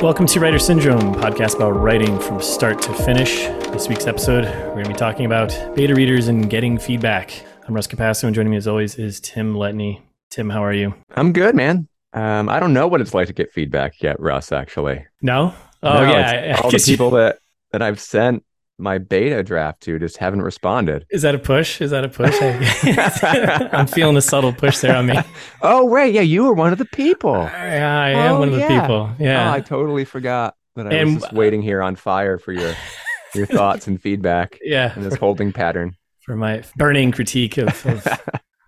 Welcome 0.00 0.26
to 0.26 0.40
Writer 0.40 0.58
Syndrome, 0.58 1.14
podcast 1.14 1.56
about 1.56 1.72
writing 1.72 2.18
from 2.18 2.40
start 2.40 2.80
to 2.82 2.94
finish. 2.94 3.40
This 3.70 3.88
week's 3.88 4.06
episode, 4.06 4.44
we're 4.44 4.72
going 4.72 4.84
to 4.84 4.90
be 4.90 4.96
talking 4.96 5.26
about 5.26 5.48
beta 5.74 5.94
readers 5.94 6.28
and 6.28 6.48
getting 6.48 6.78
feedback. 6.78 7.44
I'm 7.68 7.74
Russ 7.74 7.86
Capasso, 7.86 8.24
and 8.24 8.34
joining 8.34 8.50
me 8.50 8.56
as 8.56 8.66
always 8.66 8.96
is 8.96 9.20
Tim 9.20 9.54
Letney. 9.54 10.00
Tim, 10.30 10.48
how 10.48 10.64
are 10.64 10.72
you? 10.72 10.94
I'm 11.14 11.32
good, 11.32 11.54
man. 11.54 11.86
Um, 12.14 12.48
I 12.48 12.60
don't 12.60 12.72
know 12.72 12.86
what 12.88 13.00
it's 13.00 13.12
like 13.14 13.26
to 13.26 13.32
get 13.32 13.52
feedback 13.52 14.00
yet, 14.02 14.18
Russ. 14.18 14.52
Actually, 14.52 15.04
no. 15.20 15.54
Oh 15.82 15.94
No, 15.94 16.10
yeah, 16.10 16.30
it's 16.30 16.58
I- 16.58 16.60
I 16.60 16.64
all 16.64 16.70
the 16.70 16.78
people 16.84 17.10
that 17.10 17.38
that 17.72 17.82
I've 17.82 18.00
sent 18.00 18.44
my 18.80 18.98
beta 18.98 19.42
draft 19.42 19.82
to 19.82 19.98
just 19.98 20.16
haven't 20.16 20.42
responded. 20.42 21.06
Is 21.10 21.22
that 21.22 21.34
a 21.34 21.38
push? 21.38 21.80
Is 21.80 21.90
that 21.90 22.04
a 22.04 22.08
push? 22.08 22.34
I- 22.40 23.68
I'm 23.72 23.86
feeling 23.86 24.16
a 24.16 24.22
subtle 24.22 24.52
push 24.52 24.78
there 24.78 24.96
on 24.96 25.06
me. 25.06 25.18
Oh, 25.62 25.88
right, 25.88 26.12
yeah, 26.12 26.22
you 26.22 26.44
were 26.44 26.54
one 26.54 26.72
of 26.72 26.78
the 26.78 26.86
people. 26.86 27.34
Yeah, 27.34 28.00
I 28.00 28.10
am 28.10 28.32
Oh, 28.32 28.38
one 28.38 28.48
of 28.48 28.54
the 28.54 28.60
yeah. 28.60 28.80
people. 28.80 29.10
Oh, 29.10 29.16
Yeah. 29.18 29.52
I 29.52 29.60
totally 29.60 30.04
forgot 30.06 30.54
that 30.76 30.86
I 30.86 30.90
And- 30.96 31.14
was 31.16 31.22
just 31.24 31.34
waiting 31.34 31.60
here 31.62 31.82
on 31.82 31.96
fire 31.96 32.38
for 32.38 32.52
your 32.52 32.74
your 33.34 33.46
thoughts 33.46 33.86
and 33.86 34.00
feedback 34.00 34.58
yeah. 34.62 34.94
in 34.96 35.02
this 35.02 35.14
holding 35.16 35.52
pattern. 35.52 35.94
For 36.24 36.34
my 36.36 36.62
burning 36.76 37.12
critique 37.12 37.58
of, 37.58 37.68
of, 37.86 38.06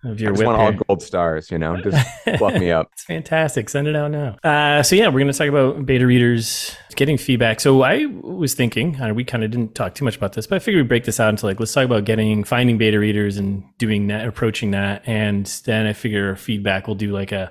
of 0.05 0.19
I 0.19 0.21
your 0.21 0.31
just 0.31 0.39
whip 0.39 0.47
want 0.47 0.61
all 0.61 0.73
gold 0.73 1.03
stars, 1.03 1.51
you 1.51 1.59
know, 1.59 1.77
just 1.81 2.07
pluck 2.37 2.55
me 2.55 2.71
up. 2.71 2.91
It's 2.93 3.05
fantastic. 3.05 3.69
Send 3.69 3.89
it 3.89 3.97
out 3.97 4.11
now. 4.11 4.37
Uh, 4.45 4.83
so 4.83 4.97
yeah, 4.97 5.09
we're 5.09 5.21
going 5.21 5.33
to 5.33 5.39
talk 5.39 5.49
about 5.49 5.87
beta 5.87 6.07
readers 6.07 6.77
getting 6.95 7.17
feedback. 7.17 7.61
So 7.61 7.83
I 7.83 8.07
was 8.07 8.55
thinking, 8.55 9.01
uh, 9.01 9.15
we 9.15 9.25
kind 9.25 9.45
of 9.45 9.51
didn't 9.51 9.75
talk 9.75 9.95
too 9.95 10.05
much 10.05 10.17
about 10.17 10.35
this, 10.35 10.47
but 10.47 10.57
I 10.57 10.59
figured 10.59 10.85
we'd 10.85 10.89
break 10.89 11.05
this 11.05 11.21
out 11.21 11.31
into 11.31 11.47
like 11.47 11.59
let's 11.59 11.73
talk 11.73 11.85
about 11.85 12.05
getting 12.05 12.45
finding 12.45 12.79
beta 12.79 12.99
readers 12.99 13.39
and 13.39 13.65
doing 13.79 14.09
that, 14.09 14.27
approaching 14.27 14.73
that, 14.73 15.03
and 15.07 15.47
then 15.65 15.87
I 15.87 15.93
figure 15.93 16.37
feedback. 16.37 16.87
We'll 16.87 16.97
do 16.97 17.13
like 17.13 17.33
a 17.33 17.51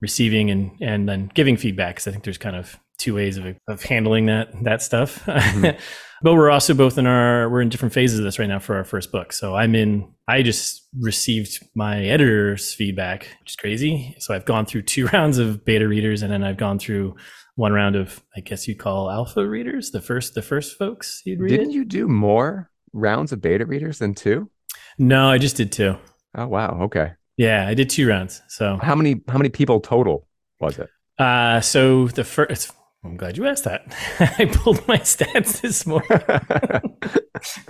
receiving 0.00 0.50
and 0.50 0.70
and 0.80 1.08
then 1.08 1.30
giving 1.34 1.56
feedback 1.56 1.96
because 1.96 2.08
I 2.08 2.12
think 2.12 2.24
there's 2.24 2.38
kind 2.38 2.56
of 2.56 2.78
two 2.98 3.14
ways 3.14 3.36
of 3.36 3.56
of 3.68 3.82
handling 3.82 4.26
that 4.26 4.48
that 4.64 4.82
stuff. 4.82 5.22
but 6.22 6.34
we're 6.34 6.50
also 6.50 6.74
both 6.74 6.98
in 6.98 7.06
our 7.06 7.48
we're 7.48 7.60
in 7.60 7.68
different 7.68 7.94
phases 7.94 8.18
of 8.18 8.24
this 8.24 8.38
right 8.38 8.48
now 8.48 8.58
for 8.58 8.76
our 8.76 8.84
first 8.84 9.12
book. 9.12 9.32
So 9.32 9.54
I'm 9.54 9.74
in. 9.74 10.12
I 10.28 10.42
just 10.42 10.86
received 11.00 11.66
my 11.74 12.04
editor's 12.04 12.74
feedback, 12.74 13.22
which 13.40 13.50
is 13.52 13.56
crazy. 13.56 14.14
So 14.18 14.34
I've 14.34 14.44
gone 14.44 14.66
through 14.66 14.82
two 14.82 15.06
rounds 15.12 15.38
of 15.38 15.64
beta 15.64 15.88
readers, 15.88 16.20
and 16.22 16.30
then 16.32 16.44
I've 16.44 16.58
gone 16.58 16.78
through 16.78 17.16
one 17.56 17.72
round 17.72 17.96
of 17.96 18.22
I 18.36 18.40
guess 18.40 18.68
you'd 18.68 18.78
call 18.78 19.10
alpha 19.10 19.46
readers. 19.48 19.90
The 19.90 20.00
first 20.02 20.34
the 20.34 20.42
first 20.42 20.76
folks 20.78 21.22
you'd 21.24 21.40
read 21.40 21.48
Didn't 21.50 21.70
it. 21.70 21.74
you 21.74 21.84
do 21.84 22.06
more 22.08 22.70
rounds 22.92 23.32
of 23.32 23.40
beta 23.40 23.64
readers 23.66 23.98
than 23.98 24.14
two? 24.14 24.50
No, 24.98 25.30
I 25.30 25.38
just 25.38 25.56
did 25.56 25.72
two. 25.72 25.96
Oh 26.36 26.46
wow, 26.46 26.78
okay. 26.82 27.12
Yeah, 27.36 27.66
I 27.66 27.74
did 27.74 27.88
two 27.90 28.06
rounds. 28.08 28.42
So 28.48 28.78
How 28.82 28.94
many 28.94 29.22
how 29.28 29.38
many 29.38 29.48
people 29.48 29.80
total 29.80 30.28
was 30.60 30.78
it? 30.78 30.88
uh 31.18 31.60
so 31.60 32.06
the 32.08 32.22
first 32.24 32.72
I'm 33.04 33.16
glad 33.16 33.36
you 33.36 33.46
asked 33.46 33.64
that. 33.64 33.82
I 34.38 34.44
pulled 34.44 34.86
my 34.86 34.98
stats 35.12 35.60
this 35.62 35.86
morning. 35.86 36.08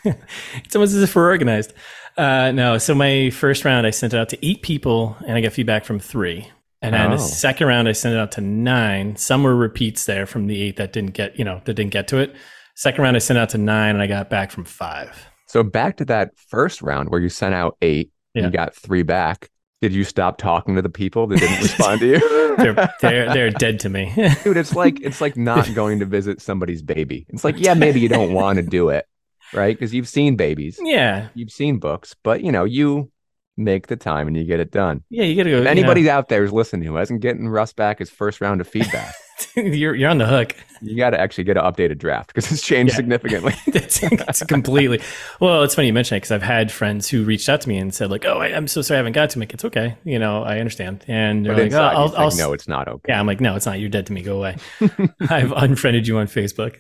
it's 0.05 0.75
almost 0.75 0.95
as 0.95 1.03
if 1.03 1.15
we're 1.15 1.29
organized. 1.29 1.73
Uh, 2.19 2.51
no, 2.53 2.79
so 2.79 2.95
my 2.95 3.31
first 3.31 3.65
round, 3.65 3.87
I 3.87 3.91
sent 3.91 4.13
it 4.13 4.19
out 4.19 4.29
to 4.31 4.47
eight 4.47 4.63
people, 4.63 5.17
and 5.27 5.37
I 5.37 5.41
got 5.41 5.53
feedback 5.53 5.85
from 5.85 6.01
three. 6.01 6.49
And 6.83 6.95
then 6.95 7.09
Oh. 7.09 7.17
the 7.17 7.19
second 7.19 7.67
round, 7.69 7.89
I 7.89 7.93
sent 7.93 8.15
it 8.15 8.19
out 8.19 8.33
to 8.33 8.41
nine. 8.41 9.17
Some 9.17 9.43
were 9.43 9.55
repeats 9.57 10.05
there 10.07 10.27
from 10.27 10.47
the 10.47 10.61
eight 10.63 10.77
that 10.77 10.93
didn't 10.93 11.13
get, 11.15 11.39
you 11.39 11.45
know, 11.45 11.61
that 11.65 11.75
didn't 11.75 11.93
get 11.93 12.09
to 12.09 12.19
it. 12.19 12.35
Second 12.75 13.03
round, 13.03 13.17
I 13.17 13.21
sent 13.21 13.39
out 13.39 13.49
to 13.51 13.59
nine, 13.59 13.95
and 13.95 14.03
I 14.03 14.07
got 14.07 14.31
back 14.31 14.51
from 14.51 14.65
five. 14.65 15.27
So 15.47 15.63
back 15.63 15.97
to 15.99 16.05
that 16.07 16.33
first 16.37 16.83
round 16.83 17.09
where 17.09 17.21
you 17.21 17.29
sent 17.29 17.55
out 17.55 17.77
eight, 17.83 18.11
and 18.35 18.43
Yeah. 18.43 18.49
you 18.49 18.53
got 18.53 18.75
three 18.75 19.03
back. 19.03 19.49
Did 19.81 19.93
you 19.93 20.03
stop 20.03 20.39
talking 20.39 20.75
to 20.75 20.83
the 20.83 20.89
people 20.89 21.29
that 21.29 21.39
didn't 21.39 21.63
respond 21.63 22.01
to 22.01 22.07
you? 22.07 22.19
They're 22.59 22.75
they're 23.01 23.33
they're 23.33 23.51
dead 23.51 23.79
to 23.81 23.89
me. 23.89 24.13
Dude, 24.43 24.57
it's 24.57 24.75
like 24.75 25.01
it's 25.01 25.21
like 25.21 25.37
not 25.37 25.73
going 25.75 26.01
to 26.01 26.05
visit 26.07 26.41
somebody's 26.41 26.83
baby. 26.83 27.27
It's 27.29 27.45
like, 27.45 27.61
yeah, 27.61 27.75
maybe 27.75 28.01
you 28.01 28.09
don't 28.09 28.33
want 28.33 28.57
to 28.57 28.63
do 28.65 28.89
it, 28.89 29.07
right? 29.55 29.77
Because 29.77 29.95
you've 29.95 30.09
seen 30.09 30.37
babies, 30.37 30.79
yeah, 30.83 31.29
you've 31.35 31.51
seen 31.53 31.79
books, 31.79 32.15
but 32.23 32.43
you 32.43 32.53
know, 32.53 32.65
you 32.65 33.11
make 33.57 33.89
the 33.89 33.97
time 33.97 34.29
and 34.29 34.37
you 34.37 34.45
get 34.45 34.61
it 34.61 34.71
done. 34.71 35.03
yeah, 35.11 35.25
you 35.25 35.35
gotta 35.37 35.51
go. 35.51 35.57
If 35.57 35.59
you 35.61 35.65
know, 35.65 35.71
anybody 35.71 36.09
out 36.09 36.29
there 36.29 36.45
is 36.45 36.53
listening 36.53 36.87
who 36.87 36.95
hasn't 36.97 37.21
getting 37.21 37.49
Russ 37.49 37.73
back 37.73 37.99
his 37.99 38.09
first 38.11 38.41
round 38.41 38.61
of 38.61 38.69
feedback, 38.69 39.13
you're 39.57 39.95
you're 39.97 40.11
on 40.11 40.19
the 40.19 40.27
hook. 40.27 40.55
you 40.81 40.97
got 40.97 41.11
to 41.11 41.19
actually 41.21 41.43
get 41.43 41.57
an 41.57 41.65
updated 41.65 41.99
draft 41.99 42.29
because 42.29 42.51
it's 42.53 42.63
changed 42.63 42.93
Yeah. 42.93 42.97
significantly. 42.99 43.55
it's, 43.67 44.01
it's 44.03 44.45
completely 44.45 45.01
well 45.41 45.65
it's 45.65 45.75
funny 45.75 45.89
you 45.89 45.93
mention 45.93 46.17
it 46.17 46.19
because 46.19 46.31
i've 46.33 46.43
had 46.43 46.71
friends 46.71 47.09
who 47.09 47.25
reached 47.25 47.49
out 47.49 47.61
to 47.63 47.69
me 47.69 47.79
and 47.79 47.93
said 47.95 48.11
like 48.13 48.25
oh 48.25 48.39
I, 48.39 48.47
i'm 48.49 48.69
so 48.69 48.81
sorry 48.83 48.97
i 48.97 48.99
haven't 48.99 49.13
got 49.13 49.31
to 49.31 49.39
make 49.41 49.53
it's 49.53 49.65
okay 49.65 49.97
you 50.05 50.19
know 50.21 50.43
i 50.45 50.59
understand 50.61 51.05
and 51.09 51.45
they're 51.45 51.55
But 51.55 51.63
like 51.63 51.73
oh, 51.73 51.77
inside, 51.77 51.93
you 51.93 51.99
I'll, 51.99 52.17
I'll 52.17 52.37
no, 52.37 52.53
it's 52.53 52.69
not 52.69 52.87
okay. 52.89 53.05
yeah 53.13 53.19
i'm 53.21 53.27
like 53.27 53.41
no 53.41 53.57
it's 53.57 53.67
not 53.67 53.81
you're 53.81 53.89
dead 53.89 54.07
to 54.07 54.13
me 54.13 54.23
go 54.23 54.37
away 54.39 54.57
i've 55.31 55.53
unfriended 55.53 56.07
you 56.07 56.19
on 56.19 56.27
facebook 56.29 56.77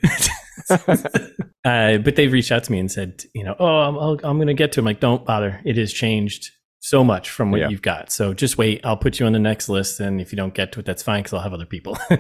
uh, 1.65 1.99
but 1.99 2.17
they've 2.17 2.33
reached 2.33 2.53
out 2.53 2.65
to 2.65 2.73
me 2.73 2.79
and 2.79 2.91
said 2.91 3.23
you 3.35 3.45
know 3.45 3.55
oh 3.59 3.67
i'm, 3.67 3.99
I'll, 3.99 4.19
I'm 4.25 4.39
gonna 4.39 4.55
get 4.55 4.73
to 4.73 4.81
him. 4.81 4.87
like 4.87 5.01
don't 5.01 5.25
bother 5.25 5.61
it 5.65 5.77
has 5.77 5.93
changed 5.93 6.51
so 6.81 7.03
much 7.03 7.31
from 7.31 7.51
what 7.51 7.61
Yeah. 7.61 7.69
you've 7.69 7.83
got 7.83 8.11
so 8.13 8.33
just 8.35 8.57
wait 8.59 8.81
i'll 8.85 8.97
put 8.97 9.19
you 9.19 9.27
on 9.27 9.33
the 9.33 9.39
next 9.39 9.69
list 9.69 10.01
and 10.01 10.21
if 10.21 10.33
you 10.33 10.37
don't 10.37 10.55
get 10.55 10.73
to 10.73 10.81
it 10.81 10.87
that's 10.87 11.03
fine 11.03 11.21
because 11.23 11.33
i'll 11.35 11.41
have 11.41 11.53
other 11.55 11.67
people 11.67 11.99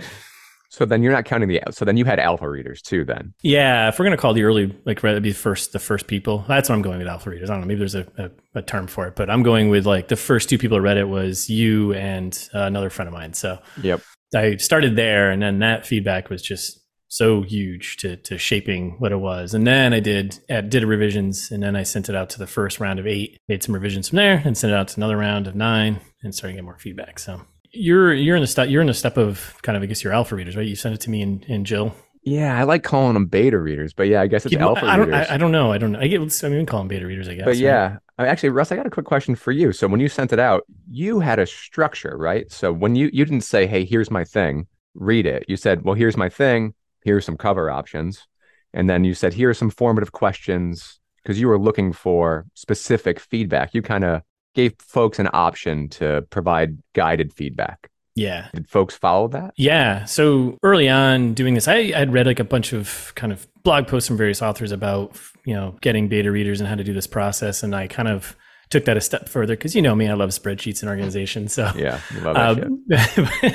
So 0.70 0.84
then 0.84 1.02
you're 1.02 1.12
not 1.12 1.24
counting 1.24 1.48
the. 1.48 1.62
So 1.70 1.86
then 1.86 1.96
you 1.96 2.04
had 2.04 2.18
alpha 2.18 2.48
readers 2.48 2.82
too. 2.82 3.02
Then 3.04 3.32
Yeah, 3.42 3.88
if 3.88 3.98
we're 3.98 4.04
gonna 4.04 4.18
call 4.18 4.34
the 4.34 4.42
early 4.42 4.76
like 4.84 5.00
that'd 5.00 5.22
be 5.22 5.32
first 5.32 5.72
the 5.72 5.78
first 5.78 6.06
people. 6.06 6.44
That's 6.46 6.68
what 6.68 6.74
I'm 6.74 6.82
going 6.82 6.98
with 6.98 7.08
alpha 7.08 7.30
readers. 7.30 7.48
I 7.48 7.54
don't 7.54 7.62
know, 7.62 7.66
maybe 7.68 7.78
there's 7.78 7.94
a, 7.94 8.06
a, 8.18 8.58
a 8.58 8.62
term 8.62 8.86
for 8.86 9.06
it, 9.06 9.16
but 9.16 9.30
I'm 9.30 9.42
going 9.42 9.70
with 9.70 9.86
like 9.86 10.08
the 10.08 10.16
first 10.16 10.50
two 10.50 10.58
people 10.58 10.76
that 10.76 10.82
read 10.82 10.98
it 10.98 11.08
was 11.08 11.48
you 11.48 11.94
and 11.94 12.36
uh, 12.54 12.64
another 12.64 12.90
friend 12.90 13.08
of 13.08 13.14
mine. 13.14 13.32
So 13.32 13.58
yep. 13.82 14.02
I 14.34 14.56
started 14.58 14.94
there, 14.94 15.30
and 15.30 15.40
then 15.40 15.60
that 15.60 15.86
feedback 15.86 16.28
was 16.28 16.42
just 16.42 16.78
so 17.08 17.42
huge 17.42 17.96
to 17.98 18.16
to 18.16 18.38
shaping 18.38 18.96
what 18.98 19.12
it 19.12 19.16
was. 19.16 19.54
And 19.54 19.66
then 19.66 19.92
I 19.92 20.00
did 20.00 20.38
did 20.48 20.84
revisions, 20.84 21.50
and 21.50 21.62
then 21.62 21.76
I 21.76 21.82
sent 21.82 22.08
it 22.08 22.14
out 22.14 22.30
to 22.30 22.38
the 22.38 22.46
first 22.46 22.80
round 22.80 22.98
of 22.98 23.06
eight, 23.06 23.38
made 23.48 23.62
some 23.62 23.74
revisions 23.74 24.08
from 24.08 24.16
there, 24.16 24.42
and 24.44 24.56
sent 24.56 24.72
it 24.72 24.76
out 24.76 24.88
to 24.88 24.96
another 24.98 25.16
round 25.16 25.46
of 25.46 25.54
nine, 25.54 26.00
and 26.22 26.34
started 26.34 26.54
getting 26.54 26.64
more 26.66 26.78
feedback. 26.78 27.18
So 27.18 27.42
you're 27.70 28.12
you're 28.14 28.36
in 28.36 28.42
the 28.42 28.46
step 28.46 28.68
you're 28.68 28.80
in 28.80 28.86
the 28.86 28.94
step 28.94 29.16
of 29.16 29.56
kind 29.62 29.76
of 29.76 29.82
I 29.82 29.86
guess 29.86 30.04
your 30.04 30.12
alpha 30.12 30.34
readers, 30.34 30.56
right? 30.56 30.66
You 30.66 30.76
sent 30.76 30.94
it 30.94 31.00
to 31.02 31.10
me 31.10 31.22
and, 31.22 31.44
and 31.48 31.66
Jill. 31.66 31.94
Yeah, 32.24 32.58
I 32.58 32.64
like 32.64 32.82
calling 32.82 33.14
them 33.14 33.26
beta 33.26 33.58
readers, 33.58 33.94
but 33.94 34.08
yeah, 34.08 34.20
I 34.20 34.26
guess 34.26 34.44
it's 34.44 34.52
Yeah, 34.52 34.64
alpha 34.64 34.84
I 34.84 34.96
don't, 34.96 35.06
readers. 35.06 35.28
I, 35.30 35.34
I 35.34 35.36
don't 35.38 35.52
know. 35.52 35.72
I 35.72 35.78
don't 35.78 35.92
know. 35.92 36.00
I 36.00 36.08
get. 36.08 36.20
I 36.20 36.48
mean, 36.48 36.58
we 36.58 36.66
call 36.66 36.80
them 36.80 36.88
beta 36.88 37.06
readers, 37.06 37.28
I 37.28 37.34
guess. 37.34 37.44
But 37.44 37.50
right? 37.50 37.58
yeah, 37.58 37.98
I 38.18 38.26
actually, 38.26 38.50
Russ, 38.50 38.70
I 38.72 38.76
got 38.76 38.86
a 38.86 38.90
quick 38.90 39.06
question 39.06 39.34
for 39.34 39.52
you. 39.52 39.72
So 39.72 39.86
when 39.88 40.00
you 40.00 40.08
sent 40.08 40.32
it 40.32 40.38
out, 40.38 40.64
you 40.90 41.20
had 41.20 41.38
a 41.38 41.46
structure, 41.46 42.16
right? 42.18 42.50
So 42.50 42.72
when 42.72 42.96
you 42.96 43.08
you 43.12 43.24
didn't 43.24 43.42
say, 43.42 43.66
"Hey, 43.66 43.84
here's 43.84 44.10
my 44.10 44.24
thing, 44.24 44.66
read 44.94 45.26
it." 45.26 45.44
You 45.48 45.56
said, 45.56 45.84
"Well, 45.84 45.94
here's 45.94 46.16
my 46.16 46.28
thing. 46.28 46.74
Here's 47.02 47.24
some 47.24 47.36
cover 47.36 47.70
options," 47.70 48.26
and 48.72 48.88
then 48.88 49.04
you 49.04 49.14
said, 49.14 49.34
"Here 49.34 49.50
are 49.50 49.54
some 49.54 49.70
formative 49.70 50.12
questions," 50.12 50.98
because 51.22 51.40
you 51.40 51.48
were 51.48 51.58
looking 51.58 51.92
for 51.92 52.46
specific 52.54 53.20
feedback. 53.20 53.74
You 53.74 53.82
kind 53.82 54.04
of 54.04 54.22
gave 54.54 54.74
folks 54.78 55.18
an 55.18 55.28
option 55.32 55.88
to 55.90 56.22
provide 56.30 56.78
guided 56.94 57.32
feedback. 57.32 57.90
yeah, 58.16 58.48
Did 58.52 58.68
folks 58.68 58.96
follow 58.96 59.28
that? 59.28 59.52
yeah. 59.56 60.04
So 60.06 60.58
early 60.64 60.88
on 60.88 61.34
doing 61.34 61.54
this, 61.54 61.68
I 61.68 61.92
had 61.92 62.12
read 62.12 62.26
like 62.26 62.40
a 62.40 62.44
bunch 62.44 62.72
of 62.72 63.12
kind 63.14 63.32
of 63.32 63.46
blog 63.62 63.86
posts 63.86 64.08
from 64.08 64.16
various 64.16 64.42
authors 64.42 64.72
about 64.72 65.16
you 65.44 65.54
know 65.54 65.76
getting 65.80 66.08
beta 66.08 66.30
readers 66.32 66.60
and 66.60 66.68
how 66.68 66.74
to 66.74 66.82
do 66.84 66.92
this 66.92 67.06
process, 67.06 67.62
and 67.62 67.76
I 67.76 67.86
kind 67.86 68.08
of 68.08 68.34
took 68.70 68.84
that 68.86 68.96
a 68.96 69.00
step 69.00 69.28
further 69.30 69.54
because 69.56 69.74
you 69.76 69.80
know 69.82 69.94
me, 69.94 70.08
I 70.08 70.14
love 70.14 70.30
spreadsheets 70.30 70.82
and 70.82 70.90
organization. 70.90 71.48
So 71.48 71.70
Yeah, 71.76 72.00
you 72.12 72.20
love 72.20 72.34
that 72.34 72.56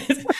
shit. 0.08 0.18
Um, 0.18 0.25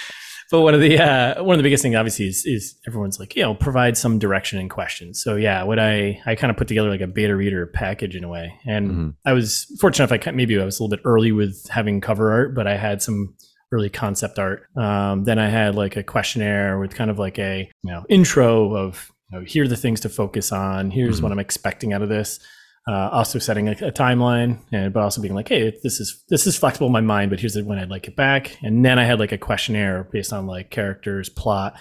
but 0.54 0.62
one 0.62 0.76
of 0.76 0.82
the 0.82 1.00
uh, 1.00 1.44
one 1.44 1.56
of 1.56 1.58
the 1.58 1.64
biggest 1.64 1.82
things, 1.82 1.96
obviously, 1.96 2.28
is, 2.28 2.46
is 2.46 2.76
everyone's 2.88 3.20
like, 3.20 3.36
you 3.36 3.42
know, 3.42 3.56
provide 3.56 3.98
some 3.98 4.20
direction 4.20 4.60
and 4.60 4.70
questions. 4.70 5.20
So 5.20 5.36
yeah, 5.36 5.64
what 5.64 5.80
I 5.80 6.22
I 6.28 6.36
kind 6.36 6.52
of 6.52 6.58
put 6.58 6.68
together 6.68 6.90
like 6.92 7.02
a 7.02 7.08
beta 7.08 7.36
reader 7.36 7.66
package 7.66 8.16
in 8.16 8.24
a 8.24 8.30
way, 8.30 8.54
and 8.68 8.92
Mhm. 8.92 9.14
I 9.26 9.34
was 9.34 9.66
fortunate. 9.82 10.12
If 10.12 10.28
I 10.28 10.32
maybe 10.32 10.60
I 10.62 10.64
was 10.64 10.80
a 10.80 10.84
little 10.84 10.96
bit 10.96 11.02
early 11.06 11.32
with 11.32 11.68
having 11.70 12.02
cover 12.02 12.32
art, 12.32 12.54
but 12.54 12.68
I 12.68 12.78
had 12.78 13.02
some 13.02 13.34
early 13.72 13.90
concept 13.90 14.38
art. 14.38 14.68
Um, 14.78 15.24
then 15.24 15.40
I 15.40 15.50
had 15.50 15.74
like 15.74 15.98
a 15.98 16.04
questionnaire 16.04 16.78
with 16.78 16.94
kind 16.94 17.10
of 17.10 17.18
like 17.18 17.40
a 17.40 17.68
you 17.84 17.92
know 17.92 18.06
intro 18.08 18.76
of 18.76 19.12
you 19.32 19.40
know, 19.40 19.44
here 19.46 19.64
are 19.64 19.68
the 19.68 19.76
things 19.76 20.02
to 20.02 20.10
focus 20.10 20.52
on. 20.52 20.92
Here's 20.92 21.20
Mhm. 21.20 21.24
what 21.24 21.32
I'm 21.32 21.40
expecting 21.40 21.94
out 21.94 22.04
of 22.04 22.10
this 22.10 22.40
uh, 22.88 23.10
also 23.12 23.40
setting 23.40 23.70
a, 23.70 23.72
a 23.72 23.92
timeline 23.92 24.60
and 24.72 24.94
but 24.94 25.04
also 25.04 25.22
being 25.22 25.34
like 25.34 25.48
hey 25.48 25.74
this 25.84 26.00
is 26.00 26.24
this 26.30 26.46
is 26.46 26.58
flexible 26.58 26.88
in 26.88 26.94
my 26.94 27.02
mind 27.02 27.30
but 27.30 27.40
here's 27.40 27.58
when 27.62 27.80
i'd 27.80 27.90
like 27.90 28.08
it 28.08 28.16
back. 28.16 28.58
And 28.62 28.84
then 28.84 29.00
i 29.00 29.06
had 29.06 29.20
like 29.20 29.32
a 29.32 29.38
questionnaire 29.38 30.08
based 30.12 30.34
on 30.34 30.48
like 30.48 30.70
characters 30.70 31.30
plot. 31.30 31.80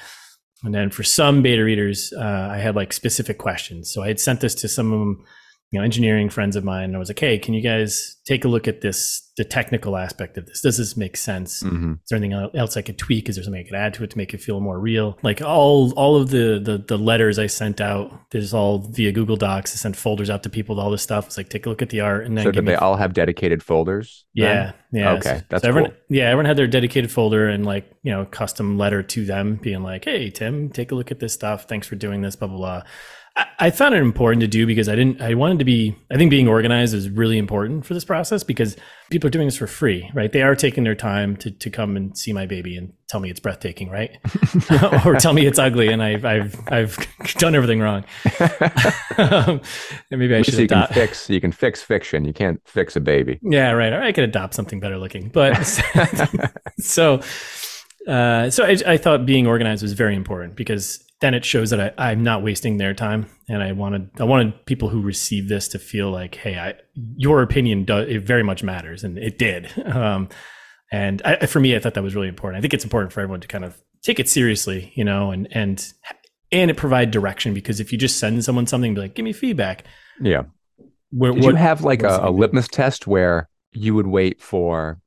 And 0.64 0.72
then 0.72 0.90
for 0.90 1.02
some 1.02 1.42
beta 1.42 1.64
readers 1.64 2.12
uh, 2.16 2.48
i 2.50 2.58
had 2.58 2.76
like 2.76 2.92
specific 2.92 3.38
questions. 3.38 3.92
So 3.92 4.02
i 4.02 4.08
had 4.08 4.20
sent 4.20 4.40
this 4.40 4.54
to 4.56 4.68
some 4.68 4.92
of 4.92 4.98
them 5.00 5.24
you 5.72 5.78
know 5.80 5.84
engineering 5.84 6.28
friends 6.30 6.54
of 6.54 6.62
mine. 6.64 6.84
And 6.84 6.96
I 6.96 6.98
was 6.98 7.08
like, 7.08 7.18
hey, 7.18 7.38
can 7.38 7.54
you 7.54 7.62
guys 7.62 8.16
take 8.26 8.44
a 8.44 8.48
look 8.48 8.68
at 8.68 8.82
this, 8.82 9.32
the 9.38 9.44
technical 9.44 9.96
aspect 9.96 10.36
of 10.38 10.46
this? 10.46 10.60
Does 10.60 10.76
this 10.76 10.96
make 10.96 11.16
sense? 11.16 11.62
Mhm. 11.62 11.94
Is 11.94 11.98
there 12.10 12.18
anything 12.18 12.50
else 12.54 12.76
I 12.76 12.82
could 12.82 12.98
tweak? 12.98 13.28
Is 13.28 13.36
there 13.36 13.42
something 13.44 13.60
I 13.60 13.64
could 13.68 13.74
add 13.74 13.94
to 13.94 14.04
it 14.04 14.10
to 14.10 14.18
make 14.18 14.34
it 14.34 14.40
feel 14.42 14.60
more 14.60 14.78
real? 14.78 15.18
Like 15.22 15.40
all 15.42 15.90
all 15.94 16.16
of 16.16 16.28
the 16.30 16.60
the, 16.62 16.76
the 16.78 16.98
letters 16.98 17.38
I 17.38 17.46
sent 17.46 17.80
out, 17.80 18.12
there's 18.30 18.52
all 18.54 18.78
via 18.78 19.10
Google 19.12 19.36
Docs. 19.36 19.72
I 19.74 19.76
sent 19.76 19.96
folders 19.96 20.28
out 20.30 20.42
to 20.42 20.50
people 20.50 20.76
with 20.76 20.84
all 20.84 20.90
this 20.90 21.02
stuff. 21.02 21.26
It's 21.26 21.36
like 21.38 21.48
take 21.48 21.64
a 21.66 21.70
look 21.70 21.80
at 21.82 21.88
the 21.88 22.00
art 22.00 22.26
and 22.26 22.36
then 22.36 22.44
So 22.44 22.50
did 22.52 22.66
they 22.66 22.74
all 22.76 22.96
have 22.96 23.14
dedicated 23.14 23.62
folders? 23.62 24.26
then? 24.34 24.44
yeah, 24.44 24.72
yeah. 25.00 25.12
Okay, 25.14 25.38
So- 25.38 25.44
that's 25.48 25.62
so 25.62 25.68
everyone, 25.70 25.90
cool. 25.92 26.00
Yeah, 26.10 26.24
everyone 26.26 26.44
had 26.44 26.56
their 26.58 26.66
dedicated 26.66 27.10
folder 27.10 27.48
and 27.48 27.64
like 27.64 27.90
you 28.02 28.12
know 28.12 28.26
custom 28.26 28.76
letter 28.76 29.02
to 29.02 29.24
them, 29.24 29.56
being 29.56 29.82
like, 29.82 30.04
"Hey, 30.04 30.28
Tim, 30.30 30.68
take 30.68 30.92
a 30.92 30.94
look 30.94 31.10
at 31.10 31.18
this 31.18 31.32
stuff. 31.32 31.64
Thanks 31.66 31.86
for 31.86 31.96
doing 31.96 32.20
this." 32.20 32.36
Blah 32.36 32.48
blah 32.48 32.58
blah. 32.58 32.82
I, 33.34 33.70
found 33.70 33.94
it 33.94 34.02
important 34.02 34.42
to 34.42 34.46
do 34.46 34.66
because 34.66 34.88
I 34.88 34.94
didn't. 34.94 35.22
I 35.22 35.32
wanted 35.34 35.58
to 35.60 35.64
be. 35.64 35.96
I 36.10 36.16
think 36.16 36.30
being 36.30 36.48
organized 36.48 36.94
is 36.94 37.08
really 37.08 37.38
important 37.38 37.86
for 37.86 37.94
this 37.94 38.04
process 38.04 38.42
because 38.42 38.76
people 39.10 39.28
are 39.28 39.30
doing 39.30 39.46
this 39.46 39.56
for 39.56 39.66
free, 39.66 40.10
right? 40.12 40.30
They 40.30 40.42
are 40.42 40.54
taking 40.54 40.84
their 40.84 40.94
time 40.94 41.36
to 41.38 41.50
to 41.50 41.70
come 41.70 41.96
and 41.96 42.16
see 42.16 42.34
my 42.34 42.44
baby 42.44 42.76
and 42.76 42.92
tell 43.08 43.20
me 43.20 43.30
it's 43.30 43.40
breathtaking, 43.40 43.88
right? 43.88 44.18
or 45.06 45.14
tell 45.14 45.32
me 45.32 45.46
it's 45.46 45.58
ugly 45.58 45.88
and 45.88 46.02
I've 46.02 46.26
I've 46.26 46.60
I've 46.68 46.96
done 47.38 47.54
everything 47.54 47.80
wrong. 47.80 48.04
um, 49.16 49.62
and 50.10 50.20
maybe 50.20 50.34
I 50.34 50.42
should 50.42 50.54
you 50.54 50.68
can 50.68 50.78
adopt. 50.78 50.94
fix 50.94 51.30
you 51.30 51.40
can 51.40 51.52
fix 51.52 51.82
fiction. 51.82 52.26
You 52.26 52.34
can't 52.34 52.60
fix 52.66 52.96
a 52.96 53.00
baby. 53.00 53.38
Yeah, 53.42 53.70
right. 53.70 53.94
Or 53.94 54.02
I 54.02 54.12
could 54.12 54.24
adopt 54.24 54.52
something 54.52 54.78
better 54.78 54.98
looking. 54.98 55.30
But 55.30 55.54
so, 56.78 57.20
uh, 58.06 58.50
so 58.50 58.64
I, 58.64 58.76
I 58.86 58.96
thought 58.98 59.24
being 59.24 59.46
organized 59.46 59.82
was 59.82 59.94
very 59.94 60.16
important 60.16 60.54
because 60.54 61.02
then 61.22 61.34
it 61.34 61.44
shows 61.44 61.70
that 61.70 61.94
I, 61.98 62.10
I'm 62.10 62.22
not 62.22 62.42
wasting 62.42 62.76
their 62.76 62.92
time, 62.94 63.26
and 63.48 63.62
I 63.62 63.70
wanted 63.72 64.10
I 64.18 64.24
wanted 64.24 64.66
people 64.66 64.88
who 64.88 65.00
receive 65.00 65.48
this 65.48 65.68
to 65.68 65.78
feel 65.78 66.10
like, 66.10 66.34
hey, 66.34 66.58
I, 66.58 66.74
your 67.16 67.42
opinion 67.42 67.84
does 67.84 68.08
it 68.08 68.26
very 68.26 68.42
much 68.42 68.62
matters, 68.62 69.04
and 69.04 69.16
it 69.16 69.38
did. 69.38 69.70
Um, 69.92 70.28
and 70.90 71.22
I, 71.24 71.46
for 71.46 71.58
me, 71.58 71.74
I 71.74 71.78
thought 71.78 71.94
that 71.94 72.02
was 72.02 72.14
really 72.14 72.28
important. 72.28 72.58
I 72.58 72.60
think 72.60 72.74
it's 72.74 72.84
important 72.84 73.14
for 73.14 73.20
everyone 73.22 73.40
to 73.40 73.48
kind 73.48 73.64
of 73.64 73.80
take 74.02 74.20
it 74.20 74.28
seriously, 74.28 74.92
you 74.94 75.04
know, 75.04 75.30
and 75.30 75.48
and 75.52 75.92
and 76.50 76.70
it 76.70 76.76
provide 76.76 77.10
direction 77.10 77.54
because 77.54 77.80
if 77.80 77.92
you 77.92 77.98
just 77.98 78.18
send 78.18 78.44
someone 78.44 78.66
something, 78.66 78.92
be 78.94 79.00
like, 79.00 79.14
give 79.14 79.24
me 79.24 79.32
feedback. 79.32 79.84
Yeah. 80.20 80.42
Where, 81.10 81.32
Did 81.32 81.44
what- 81.44 81.50
you 81.50 81.56
have 81.56 81.82
like 81.82 82.02
a, 82.02 82.20
a 82.24 82.30
litmus 82.30 82.68
test 82.68 83.06
where 83.06 83.48
you 83.72 83.94
would 83.94 84.06
wait 84.06 84.42
for 84.42 85.00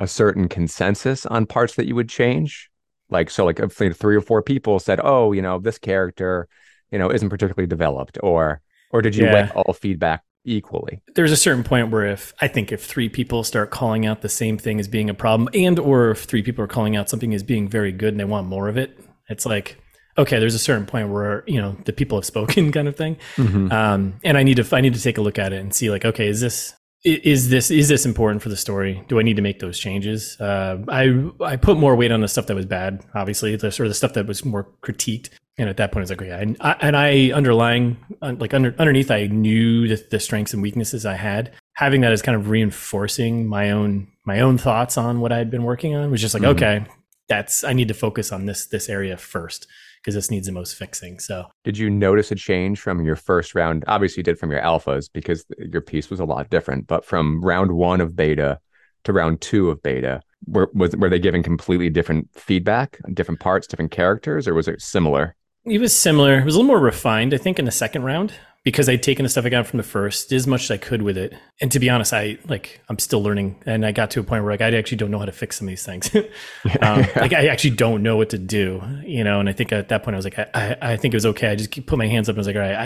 a 0.00 0.08
certain 0.08 0.48
consensus 0.48 1.26
on 1.26 1.46
parts 1.46 1.76
that 1.76 1.86
you 1.86 1.94
would 1.94 2.08
change? 2.08 2.70
Like, 3.10 3.30
so 3.30 3.44
like 3.44 3.60
three 3.70 4.16
or 4.16 4.20
four 4.20 4.42
people 4.42 4.78
said, 4.78 5.00
oh, 5.02 5.32
you 5.32 5.42
know, 5.42 5.58
this 5.58 5.78
character, 5.78 6.48
you 6.90 6.98
know, 6.98 7.10
isn't 7.10 7.28
particularly 7.30 7.66
developed 7.66 8.18
or, 8.22 8.60
or 8.90 9.02
did 9.02 9.14
you 9.14 9.24
Yeah. 9.24 9.32
weigh 9.34 9.48
all 9.54 9.72
feedback 9.72 10.22
equally? 10.44 11.02
there's 11.14 11.32
a 11.32 11.36
certain 11.36 11.64
point 11.64 11.90
where 11.90 12.06
if 12.06 12.32
I 12.40 12.48
think 12.48 12.70
if 12.72 12.84
three 12.84 13.08
people 13.08 13.42
start 13.44 13.70
calling 13.70 14.06
out 14.06 14.22
the 14.22 14.28
same 14.28 14.56
thing 14.56 14.78
as 14.80 14.88
being 14.88 15.10
a 15.10 15.14
problem, 15.14 15.48
and 15.52 15.78
or 15.78 16.10
if 16.10 16.24
three 16.24 16.42
people 16.42 16.62
are 16.64 16.68
calling 16.68 16.96
out 16.96 17.08
something 17.10 17.34
as 17.34 17.42
being 17.42 17.68
very 17.68 17.92
good 17.92 18.10
and 18.14 18.20
they 18.20 18.24
want 18.24 18.46
more 18.46 18.68
of 18.68 18.76
it, 18.76 18.98
it's 19.28 19.44
like 19.44 19.76
okay, 20.16 20.38
there's 20.40 20.54
a 20.54 20.58
certain 20.58 20.84
point 20.86 21.08
where 21.10 21.44
you 21.46 21.60
know 21.60 21.76
the 21.84 21.92
people 21.92 22.18
have 22.18 22.24
spoken 22.24 22.72
kind 22.76 22.88
of 22.88 22.96
thing, 22.96 23.16
Mhm. 23.36 23.72
um, 23.72 24.14
and 24.24 24.38
I 24.38 24.42
need 24.42 24.56
to 24.58 24.76
I 24.76 24.80
need 24.80 24.94
to 24.94 25.02
take 25.02 25.18
a 25.18 25.20
look 25.20 25.38
at 25.38 25.52
it 25.52 25.60
and 25.60 25.74
see 25.74 25.90
like 25.90 26.04
okay, 26.04 26.28
is 26.28 26.40
this 26.40 26.74
is 27.04 27.48
this 27.48 27.70
is 27.70 27.88
this 27.88 28.04
important 28.04 28.42
for 28.42 28.48
the 28.48 28.56
story? 28.56 29.04
Do 29.08 29.18
I 29.20 29.22
need 29.22 29.36
to 29.36 29.42
make 29.42 29.60
those 29.60 29.78
changes? 29.78 30.36
Uh, 30.40 30.78
I 30.88 31.30
I 31.40 31.56
put 31.56 31.78
more 31.78 31.94
weight 31.96 32.10
on 32.12 32.20
the 32.20 32.28
stuff 32.28 32.46
that 32.46 32.54
was 32.56 32.66
bad, 32.66 33.04
obviously, 33.14 33.54
the 33.56 33.70
sort 33.70 33.86
of 33.86 33.90
the 33.90 33.94
stuff 33.94 34.14
that 34.14 34.26
was 34.26 34.44
more 34.44 34.68
critiqued. 34.82 35.30
And 35.60 35.68
at 35.68 35.76
that 35.78 35.90
point, 35.90 36.02
it's 36.02 36.10
like, 36.10 36.22
okay, 36.22 36.32
I, 36.60 36.70
I, 36.70 36.76
and 36.80 36.96
I 36.96 37.32
underlying, 37.32 37.96
like 38.22 38.54
under, 38.54 38.76
underneath, 38.78 39.10
I 39.10 39.26
knew 39.26 39.88
the, 39.88 40.00
the 40.08 40.20
strengths 40.20 40.52
and 40.54 40.62
weaknesses 40.62 41.04
I 41.04 41.14
had. 41.14 41.52
Having 41.74 42.02
that 42.02 42.12
as 42.12 42.22
kind 42.22 42.36
of 42.36 42.48
reinforcing 42.48 43.44
my 43.46 43.70
own 43.72 44.06
my 44.24 44.40
own 44.40 44.58
thoughts 44.58 44.96
on 44.96 45.20
what 45.20 45.32
I 45.32 45.38
had 45.38 45.50
been 45.50 45.64
working 45.64 45.94
on 45.96 46.10
was 46.10 46.20
just 46.20 46.34
like, 46.34 46.42
Mhm. 46.44 46.48
okay, 46.50 46.84
that's 47.28 47.64
I 47.64 47.72
need 47.72 47.88
to 47.88 47.94
focus 47.94 48.32
on 48.32 48.46
this 48.46 48.66
this 48.66 48.88
area 48.88 49.16
first 49.16 49.66
because 50.00 50.14
this 50.14 50.30
needs 50.30 50.46
the 50.46 50.52
most 50.52 50.76
fixing. 50.76 51.18
So 51.18 51.46
Did 51.64 51.78
you 51.78 51.90
notice 51.90 52.30
a 52.30 52.34
change 52.34 52.80
from 52.80 53.04
your 53.04 53.16
first 53.16 53.54
round? 53.54 53.84
Obviously, 53.86 54.20
you 54.20 54.24
did 54.24 54.38
from 54.38 54.50
your 54.50 54.62
alphas 54.62 55.08
because 55.12 55.44
your 55.58 55.80
piece 55.80 56.10
was 56.10 56.20
a 56.20 56.24
lot 56.24 56.50
different. 56.50 56.86
But 56.86 57.04
from 57.04 57.42
round 57.42 57.72
one 57.72 58.00
of 58.00 58.16
beta 58.16 58.60
to 59.04 59.12
round 59.12 59.40
two 59.40 59.70
of 59.70 59.82
beta, 59.82 60.22
were 60.46 60.70
was 60.74 60.96
were 60.96 61.08
they 61.08 61.18
giving 61.18 61.42
completely 61.42 61.90
different 61.90 62.28
feedback, 62.34 62.98
different 63.12 63.40
parts, 63.40 63.66
different 63.66 63.90
characters, 63.90 64.46
or 64.46 64.54
was 64.54 64.68
it 64.68 64.80
similar? 64.80 65.34
It 65.64 65.80
was 65.80 65.94
similar. 65.94 66.38
It 66.38 66.44
was 66.44 66.54
a 66.54 66.58
little 66.58 66.68
more 66.68 66.80
refined, 66.80 67.34
I 67.34 67.38
think, 67.38 67.58
in 67.58 67.64
the 67.64 67.70
second 67.70 68.04
round 68.04 68.32
because 68.64 68.88
I'd 68.88 69.02
taken 69.02 69.22
the 69.22 69.28
stuff 69.28 69.44
I 69.44 69.48
got 69.48 69.66
from 69.66 69.78
the 69.78 69.82
first, 69.82 70.28
did 70.28 70.36
as 70.36 70.46
much 70.46 70.64
as 70.64 70.70
I 70.70 70.76
could 70.76 71.02
with 71.02 71.16
it. 71.16 71.32
And 71.60 71.70
to 71.72 71.78
be 71.78 71.88
honest, 71.88 72.12
I 72.12 72.38
like 72.48 72.80
I'm 72.88 72.98
still 72.98 73.22
learning, 73.22 73.62
and 73.66 73.86
I 73.86 73.92
got 73.92 74.10
to 74.12 74.20
a 74.20 74.22
point 74.22 74.42
where 74.44 74.52
like 74.52 74.60
I 74.60 74.76
actually 74.76 74.98
don't 74.98 75.10
know 75.10 75.18
how 75.18 75.24
to 75.24 75.32
fix 75.32 75.58
some 75.58 75.68
of 75.68 75.70
these 75.70 75.84
things. 75.84 76.14
um, 76.82 77.06
like 77.16 77.32
I 77.32 77.46
actually 77.48 77.76
don't 77.76 78.02
know 78.02 78.16
what 78.16 78.30
to 78.30 78.38
do, 78.38 78.82
you 79.04 79.24
know. 79.24 79.40
And 79.40 79.48
I 79.48 79.52
think 79.52 79.72
at 79.72 79.88
that 79.88 80.02
point 80.02 80.14
I 80.14 80.18
was 80.18 80.24
like, 80.24 80.38
I, 80.38 80.46
I, 80.54 80.76
I 80.92 80.96
think 80.96 81.14
it 81.14 81.16
was 81.16 81.26
okay. 81.26 81.48
I 81.48 81.56
just 81.56 81.86
put 81.86 81.98
my 81.98 82.06
hands 82.06 82.28
up 82.28 82.34
and 82.34 82.38
I 82.38 82.40
was 82.40 82.46
like, 82.46 82.56
all 82.56 82.62
right, 82.62 82.76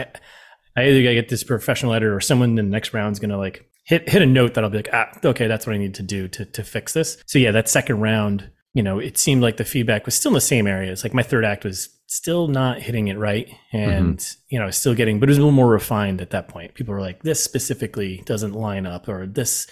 I, 0.77 0.81
I 0.81 0.89
either 0.89 1.03
gotta 1.03 1.15
get 1.15 1.29
this 1.29 1.45
professional 1.45 1.93
editor 1.95 2.15
or 2.15 2.21
someone 2.21 2.51
in 2.51 2.57
the 2.57 2.63
next 2.63 2.95
round 2.95 3.13
is 3.13 3.21
gonna 3.21 3.39
like 3.39 3.67
hit 3.85 4.09
hit 4.09 4.23
a 4.23 4.27
note 4.27 4.55
that 4.55 4.65
I'll 4.65 4.71
be 4.71 4.79
like, 4.79 4.91
ah, 4.93 5.11
okay, 5.25 5.47
that's 5.47 5.67
what 5.67 5.75
I 5.75 5.79
need 5.79 5.95
to 5.95 6.03
do 6.03 6.29
to 6.29 6.45
to 6.45 6.63
fix 6.63 6.93
this. 6.93 7.23
So 7.27 7.39
yeah, 7.39 7.51
that 7.53 7.69
second 7.69 8.01
round, 8.01 8.51
you 8.75 8.83
know, 8.83 8.99
it 8.99 9.19
seemed 9.19 9.43
like 9.43 9.57
the 9.57 9.65
feedback 9.65 10.07
was 10.07 10.15
still 10.15 10.31
in 10.31 10.35
the 10.35 10.41
same 10.41 10.67
areas. 10.67 11.03
Like 11.03 11.15
my 11.15 11.23
third 11.23 11.45
act 11.45 11.65
was 11.65 11.89
still 12.13 12.47
not 12.47 12.81
hitting 12.81 13.09
it 13.09 13.19
right, 13.19 13.49
mm-hmm. 13.73 13.79
and 13.79 14.27
you 14.49 14.59
know, 14.59 14.71
still 14.71 14.95
getting, 14.95 15.19
but 15.19 15.29
it 15.29 15.31
was 15.31 15.39
a 15.39 15.41
little 15.41 15.53
more 15.53 15.69
refined 15.69 16.21
at 16.21 16.31
that 16.31 16.49
point. 16.49 16.75
People 16.75 16.95
were 16.95 17.01
like, 17.01 17.23
this 17.23 17.43
specifically 17.43 18.23
doesn't 18.27 18.53
line 18.53 18.87
up, 18.87 19.09
or 19.09 19.27
this 19.27 19.67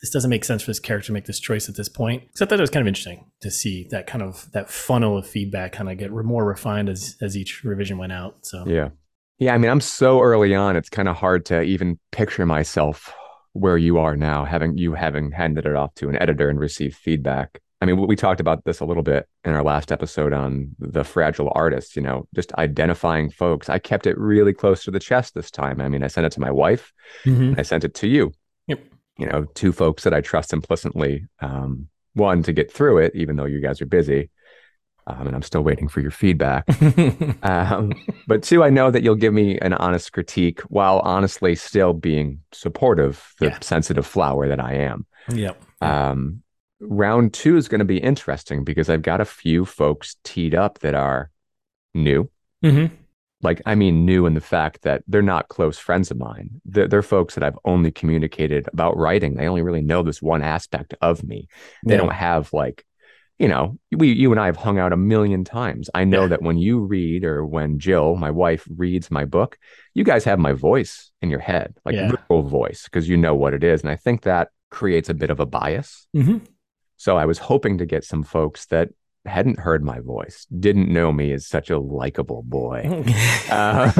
this 0.00 0.10
doesn't 0.10 0.28
make 0.28 0.44
sense 0.44 0.62
for 0.62 0.70
this 0.70 0.80
character 0.80 1.06
to 1.06 1.12
make 1.12 1.24
this 1.24 1.40
choice 1.40 1.68
at 1.68 1.76
this 1.76 1.88
point. 1.88 2.24
So 2.34 2.44
I 2.44 2.48
thought 2.48 2.58
it 2.58 2.62
was 2.62 2.70
kind 2.70 2.82
of 2.82 2.88
interesting 2.88 3.30
to 3.40 3.50
see 3.50 3.86
that 3.90 4.06
kind 4.06 4.22
of 4.22 4.50
that 4.52 4.68
funnel 4.68 5.16
of 5.16 5.26
feedback 5.26 5.72
kind 5.72 5.88
of 5.88 5.96
get 5.96 6.10
more 6.10 6.44
refined 6.44 6.88
as 6.88 7.16
as 7.22 7.36
each 7.36 7.62
revision 7.64 7.96
went 7.96 8.12
out. 8.12 8.38
So 8.42 8.64
Yeah. 8.66 8.90
Yeah. 9.38 9.54
I 9.54 9.58
mean, 9.58 9.70
I'm 9.70 9.80
so 9.80 10.20
early 10.20 10.54
on, 10.54 10.76
it's 10.76 10.90
kind 10.90 11.08
of 11.08 11.16
hard 11.16 11.46
to 11.46 11.62
even 11.62 11.98
picture 12.12 12.44
myself 12.44 13.14
where 13.52 13.78
you 13.78 13.98
are 13.98 14.16
now, 14.16 14.44
having 14.44 14.76
you 14.76 14.94
having 14.94 15.30
handed 15.30 15.64
it 15.64 15.76
off 15.76 15.94
to 15.94 16.08
an 16.08 16.20
editor 16.20 16.50
and 16.50 16.58
received 16.58 16.96
feedback. 16.96 17.60
I 17.84 17.86
mean, 17.86 18.06
we 18.06 18.16
talked 18.16 18.40
about 18.40 18.64
this 18.64 18.80
a 18.80 18.86
little 18.86 19.02
bit 19.02 19.28
in 19.44 19.52
our 19.52 19.62
last 19.62 19.92
episode 19.92 20.32
on 20.32 20.74
the 20.78 21.04
fragile 21.04 21.52
artist, 21.54 21.96
you 21.96 22.00
know, 22.02 22.26
just 22.34 22.50
identifying 22.54 23.28
folks. 23.28 23.68
I 23.68 23.78
kept 23.78 24.06
it 24.06 24.16
really 24.16 24.54
close 24.54 24.84
to 24.84 24.90
the 24.90 24.98
chest 24.98 25.34
this 25.34 25.50
time. 25.50 25.82
I 25.82 25.90
mean, 25.90 26.02
I 26.02 26.06
sent 26.06 26.26
it 26.26 26.32
to 26.32 26.40
my 26.40 26.50
wife, 26.50 26.94
Mhm. 27.26 27.58
I 27.58 27.62
sent 27.62 27.84
it 27.84 27.92
to 27.96 28.06
you. 28.08 28.32
Yep. 28.68 28.80
You 29.18 29.26
know, 29.26 29.44
two 29.54 29.70
folks 29.70 30.02
that 30.04 30.14
I 30.14 30.22
trust 30.22 30.54
implicitly. 30.54 31.26
Um, 31.40 31.88
one 32.14 32.42
to 32.44 32.54
get 32.54 32.72
through 32.72 32.98
it, 32.98 33.14
even 33.14 33.36
though 33.36 33.44
you 33.44 33.60
guys 33.60 33.82
are 33.82 33.86
busy. 33.86 34.30
Um, 35.06 35.26
and 35.26 35.36
I'm 35.36 35.42
still 35.42 35.62
waiting 35.62 35.88
for 35.88 36.00
your 36.00 36.10
feedback. 36.10 36.64
Um, 37.42 37.92
but 38.26 38.42
two, 38.42 38.64
I 38.64 38.70
know 38.70 38.90
that 38.90 39.02
you'll 39.02 39.16
give 39.16 39.34
me 39.34 39.58
an 39.58 39.74
honest 39.74 40.10
critique 40.14 40.60
while 40.70 41.00
honestly 41.00 41.54
still 41.54 41.92
being 41.92 42.40
supportive, 42.52 43.34
the 43.40 43.48
Yeah. 43.48 43.58
sensitive 43.60 44.06
flower 44.06 44.48
that 44.48 44.58
I 44.60 44.72
am. 44.74 45.04
yep. 45.28 45.62
Um, 45.82 46.40
round 46.88 47.34
two 47.34 47.56
is 47.56 47.68
going 47.68 47.80
to 47.80 47.84
be 47.84 47.98
interesting 47.98 48.64
because 48.64 48.88
I've 48.88 49.02
got 49.02 49.20
a 49.20 49.24
few 49.24 49.64
folks 49.64 50.16
teed 50.24 50.54
up 50.54 50.80
that 50.80 50.94
are 50.94 51.30
new. 51.94 52.30
hmm 52.62 52.86
Like, 53.42 53.60
I 53.66 53.74
mean, 53.74 54.06
new 54.06 54.26
in 54.26 54.34
the 54.34 54.40
fact 54.40 54.82
that 54.82 55.02
they're 55.06 55.22
not 55.22 55.48
close 55.48 55.78
friends 55.78 56.10
of 56.10 56.18
mine. 56.18 56.60
They're, 56.64 56.88
they're 56.88 57.02
folks 57.02 57.34
that 57.34 57.44
I've 57.44 57.58
only 57.64 57.90
communicated 57.90 58.68
about 58.72 58.96
writing. 58.96 59.34
They 59.34 59.48
only 59.48 59.62
really 59.62 59.82
know 59.82 60.02
this 60.02 60.22
one 60.22 60.42
aspect 60.42 60.94
of 61.00 61.22
me. 61.22 61.48
They 61.84 61.94
Yeah. 61.94 61.98
don't 61.98 62.12
have 62.12 62.52
like, 62.52 62.84
you 63.38 63.48
know, 63.48 63.78
we, 63.90 64.12
you 64.12 64.30
and 64.30 64.40
I 64.40 64.46
have 64.46 64.56
hung 64.56 64.78
out 64.78 64.92
a 64.92 64.96
million 64.96 65.44
times. 65.44 65.90
I 65.94 66.04
know 66.04 66.22
Yeah. 66.22 66.28
that 66.28 66.42
when 66.42 66.56
you 66.56 66.80
read 66.80 67.24
or 67.24 67.44
when 67.44 67.78
Jill, 67.78 68.16
my 68.16 68.30
wife, 68.30 68.66
reads 68.76 69.10
my 69.10 69.24
book, 69.24 69.58
you 69.92 70.04
guys 70.04 70.24
have 70.24 70.38
my 70.38 70.52
voice 70.52 71.10
in 71.20 71.30
your 71.30 71.40
head, 71.40 71.76
like 71.84 71.96
Yeah. 71.96 72.12
literal 72.12 72.44
voice, 72.44 72.84
because 72.84 73.08
you 73.08 73.16
know 73.16 73.34
what 73.34 73.52
it 73.52 73.64
is. 73.64 73.82
And 73.82 73.90
I 73.90 73.96
think 73.96 74.22
that 74.22 74.48
creates 74.70 75.08
a 75.08 75.14
bit 75.14 75.30
of 75.30 75.40
a 75.40 75.46
bias. 75.46 76.06
hmm 76.14 76.38
So 77.04 77.18
I 77.18 77.26
was 77.26 77.36
hoping 77.36 77.76
to 77.76 77.84
get 77.84 78.02
some 78.02 78.22
folks 78.22 78.64
that 78.68 78.88
hadn't 79.26 79.58
heard 79.58 79.84
my 79.84 80.00
voice, 80.00 80.46
didn't 80.58 80.88
know 80.90 81.12
me 81.12 81.32
as 81.32 81.46
such 81.46 81.68
a 81.68 81.78
likable 81.78 82.42
boy. 82.42 83.04
Uh, 83.50 83.90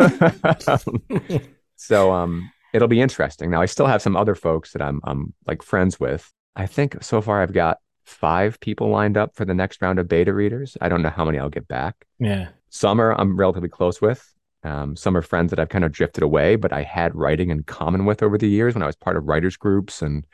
so 1.76 2.12
um 2.12 2.50
it'll 2.72 2.88
be 2.88 3.02
interesting. 3.02 3.50
Now 3.50 3.60
I 3.60 3.66
still 3.66 3.84
have 3.84 4.00
some 4.00 4.16
other 4.16 4.34
folks 4.34 4.72
that 4.72 4.80
I'm 4.80 5.02
I'm 5.04 5.34
like 5.46 5.62
friends 5.62 6.00
with. 6.00 6.32
I 6.56 6.64
think 6.64 6.96
so 7.04 7.20
far 7.20 7.42
I've 7.42 7.52
got 7.52 7.76
five 8.06 8.58
people 8.60 8.88
lined 8.88 9.18
up 9.18 9.36
for 9.36 9.44
the 9.44 9.52
next 9.52 9.82
round 9.82 9.98
of 9.98 10.08
beta 10.08 10.32
readers. 10.32 10.78
I 10.80 10.88
don't 10.88 11.02
know 11.02 11.10
how 11.10 11.26
many 11.26 11.38
I'll 11.38 11.50
get 11.50 11.68
back. 11.68 12.06
yeah. 12.18 12.48
Some 12.70 13.02
are 13.02 13.12
I'm 13.20 13.36
relatively 13.36 13.68
close 13.68 14.00
with. 14.00 14.33
Um, 14.64 14.96
some 14.96 15.16
are 15.16 15.22
friends 15.22 15.50
that 15.50 15.58
I've 15.58 15.68
kind 15.68 15.84
of 15.84 15.92
drifted 15.92 16.22
away, 16.22 16.56
but 16.56 16.72
I 16.72 16.82
had 16.82 17.14
writing 17.14 17.50
in 17.50 17.62
common 17.64 18.04
with 18.06 18.22
over 18.22 18.38
the 18.38 18.48
years 18.48 18.74
when 18.74 18.82
I 18.82 18.86
was 18.86 18.96
part 18.96 19.16
of 19.16 19.24
writers 19.28 19.56
groups 19.56 20.00
and 20.02 20.24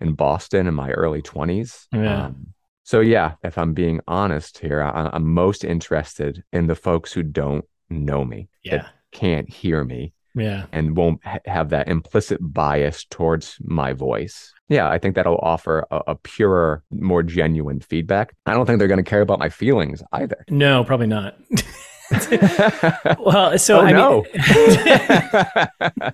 in 0.00 0.12
Boston 0.14 0.66
in 0.66 0.74
my 0.74 0.90
early 0.92 1.22
20s. 1.22 1.86
Yeah. 1.92 2.26
Um, 2.26 2.48
so 2.82 3.00
yeah, 3.00 3.34
if 3.44 3.56
I'm 3.56 3.72
being 3.72 4.00
honest 4.08 4.58
here, 4.58 4.82
I, 4.82 5.10
I'm 5.12 5.26
most 5.32 5.64
interested 5.64 6.42
in 6.52 6.66
the 6.66 6.74
folks 6.74 7.12
who 7.12 7.22
don't 7.22 7.64
know 7.88 8.24
me, 8.24 8.48
Yeah. 8.64 8.78
that 8.78 8.86
can't 9.12 9.48
hear 9.48 9.84
me, 9.84 10.12
Yeah. 10.34 10.66
and 10.72 10.96
won't 10.96 11.24
ha- 11.24 11.38
have 11.46 11.70
that 11.70 11.88
implicit 11.88 12.38
bias 12.40 13.04
towards 13.04 13.56
my 13.62 13.92
voice. 13.92 14.52
Yeah, 14.68 14.88
I 14.88 14.98
think 14.98 15.14
that'll 15.16 15.38
offer 15.42 15.84
a, 15.90 16.00
a 16.08 16.14
purer, 16.14 16.82
more 16.90 17.22
genuine 17.22 17.80
feedback. 17.80 18.34
I 18.46 18.52
don't 18.54 18.66
think 18.66 18.78
they're 18.78 18.88
going 18.88 19.02
to 19.04 19.08
care 19.10 19.20
about 19.22 19.38
my 19.40 19.48
feelings 19.48 20.02
either. 20.12 20.44
No, 20.48 20.84
probably 20.84 21.08
not. 21.08 21.36
well, 23.20 23.58
so 23.58 23.78
oh 23.78 23.82
I 23.82 23.92
no, 23.92 24.24
mean, 26.00 26.12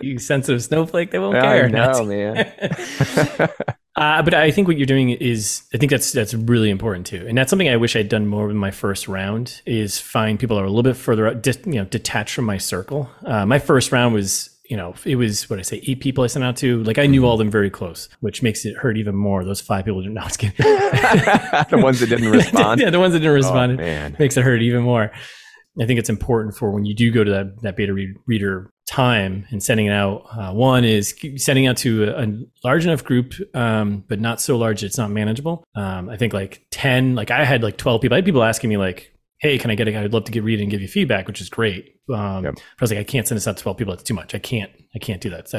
you 0.00 0.18
sensitive 0.18 0.62
snowflake, 0.62 1.10
they 1.10 1.18
won't 1.18 1.36
I 1.36 1.40
care. 1.40 1.68
know, 1.68 1.92
Not- 1.92 2.06
man. 2.06 3.48
Uh, 3.96 4.22
but 4.22 4.32
I 4.32 4.52
think 4.52 4.68
what 4.68 4.76
you're 4.76 4.86
doing 4.86 5.10
is, 5.10 5.62
I 5.74 5.76
think 5.76 5.90
that's 5.90 6.12
that's 6.12 6.32
really 6.32 6.70
important 6.70 7.04
too, 7.04 7.26
and 7.26 7.36
that's 7.36 7.50
something 7.50 7.68
I 7.68 7.74
wish 7.74 7.96
I'd 7.96 8.08
done 8.08 8.28
more 8.28 8.46
with 8.46 8.54
my 8.54 8.70
first 8.70 9.08
round. 9.08 9.60
Is 9.66 9.98
find 9.98 10.38
people 10.38 10.54
that 10.56 10.62
are 10.62 10.66
a 10.66 10.70
little 10.70 10.84
bit 10.84 10.94
further, 10.96 11.26
out, 11.26 11.42
dis, 11.42 11.58
you 11.66 11.72
know, 11.72 11.84
detached 11.84 12.34
from 12.34 12.44
my 12.44 12.58
circle. 12.58 13.10
Uh, 13.26 13.44
my 13.44 13.58
first 13.58 13.90
round 13.90 14.14
was, 14.14 14.50
you 14.68 14.76
know, 14.76 14.94
it 15.04 15.16
was 15.16 15.48
what 15.48 15.58
I 15.58 15.62
say, 15.62 15.82
eight 15.86 16.00
people 16.00 16.22
I 16.24 16.26
sent 16.26 16.44
out 16.44 16.56
to. 16.58 16.82
Like 16.84 16.98
I 16.98 17.06
knew 17.06 17.24
all 17.24 17.32
of 17.32 17.38
them 17.38 17.50
very 17.50 17.70
close, 17.70 18.08
which 18.20 18.42
makes 18.42 18.64
it 18.66 18.76
hurt 18.76 18.96
even 18.98 19.14
more. 19.16 19.44
Those 19.44 19.60
five 19.60 19.84
people 19.86 20.02
didn't. 20.02 20.14
No, 20.14 20.22
was 20.22 20.36
the 21.70 21.80
ones 21.82 22.00
that 22.00 22.08
didn't 22.08 22.30
respond. 22.30 22.80
yeah, 22.82 22.90
the 22.90 23.00
ones 23.00 23.12
that 23.14 23.20
didn't 23.20 23.32
Oh, 23.32 23.34
respond 23.34 23.76
man. 23.78 24.16
makes 24.18 24.36
it 24.36 24.44
hurt 24.44 24.62
even 24.62 24.82
more. 24.82 25.10
I 25.80 25.86
think 25.86 25.98
it's 26.00 26.10
important 26.10 26.56
for 26.56 26.70
when 26.72 26.84
you 26.84 26.94
do 26.94 27.10
go 27.12 27.22
to 27.22 27.30
that, 27.30 27.62
that 27.62 27.76
beta 27.76 27.94
read, 27.94 28.16
reader 28.26 28.70
time 28.88 29.46
and 29.50 29.62
sending 29.62 29.86
it 29.86 29.92
out. 29.92 30.24
Uh, 30.36 30.52
one 30.52 30.84
is 30.84 31.14
sending 31.36 31.66
out 31.68 31.76
to 31.78 32.04
a, 32.04 32.24
a 32.24 32.26
large 32.64 32.84
enough 32.84 33.04
group, 33.04 33.34
um, 33.54 34.02
but 34.08 34.18
not 34.18 34.40
so 34.40 34.56
large 34.58 34.82
it's 34.82 34.98
not 34.98 35.10
manageable. 35.10 35.62
Um, 35.76 36.08
I 36.08 36.16
think 36.16 36.32
like 36.32 36.66
10, 36.72 37.14
like 37.14 37.30
I 37.30 37.44
had 37.44 37.62
like 37.62 37.76
12 37.76 38.00
people. 38.00 38.14
I 38.14 38.18
had 38.18 38.24
people 38.24 38.42
asking 38.42 38.70
me 38.70 38.76
like, 38.76 39.12
hey, 39.40 39.58
can 39.58 39.70
I 39.70 39.74
get 39.74 39.88
it? 39.88 39.94
I'd 39.96 40.12
love 40.12 40.24
to 40.24 40.32
get 40.32 40.42
read 40.44 40.58
it 40.58 40.62
and 40.62 40.70
give 40.70 40.80
you 40.82 40.88
feedback, 40.88 41.26
which 41.26 41.40
is 41.40 41.48
great. 41.48 41.94
Um, 42.12 42.44
Yep. 42.44 42.54
I 42.56 42.60
was 42.80 42.90
like, 42.90 43.00
I 43.00 43.04
can't 43.04 43.26
send 43.28 43.36
this 43.36 43.46
out 43.46 43.56
to 43.56 43.62
12 43.62 43.76
people. 43.76 43.94
It's 43.94 44.02
too 44.02 44.14
much. 44.14 44.34
I 44.34 44.38
can't, 44.38 44.70
I 44.94 44.98
can't 44.98 45.20
do 45.20 45.30
that. 45.30 45.40
It's, 45.40 45.54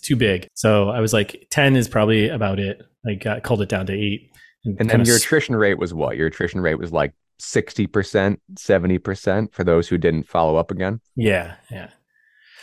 too 0.00 0.16
big. 0.16 0.46
So 0.54 0.88
I 0.90 1.00
was 1.00 1.12
like, 1.12 1.46
10 1.50 1.76
is 1.76 1.88
probably 1.88 2.28
about 2.28 2.58
it. 2.58 2.82
I 3.06 3.14
got 3.14 3.42
called 3.42 3.62
it 3.62 3.68
down 3.68 3.86
to 3.86 3.92
eight. 3.92 4.30
And 4.64 4.76
kind 4.78 4.90
then 4.90 5.04
your 5.06 5.16
s- 5.16 5.22
attrition 5.22 5.56
rate 5.56 5.78
was 5.78 5.92
what? 5.94 6.16
Your 6.16 6.26
attrition 6.28 6.60
rate 6.60 6.76
was 6.78 6.92
like 6.92 7.12
60%, 7.40 8.38
70% 8.54 9.52
for 9.52 9.64
those 9.64 9.88
who 9.88 9.98
didn't 9.98 10.28
follow 10.28 10.56
up 10.56 10.70
again. 10.70 11.00
yeah, 11.16 11.56
yeah. 11.70 11.90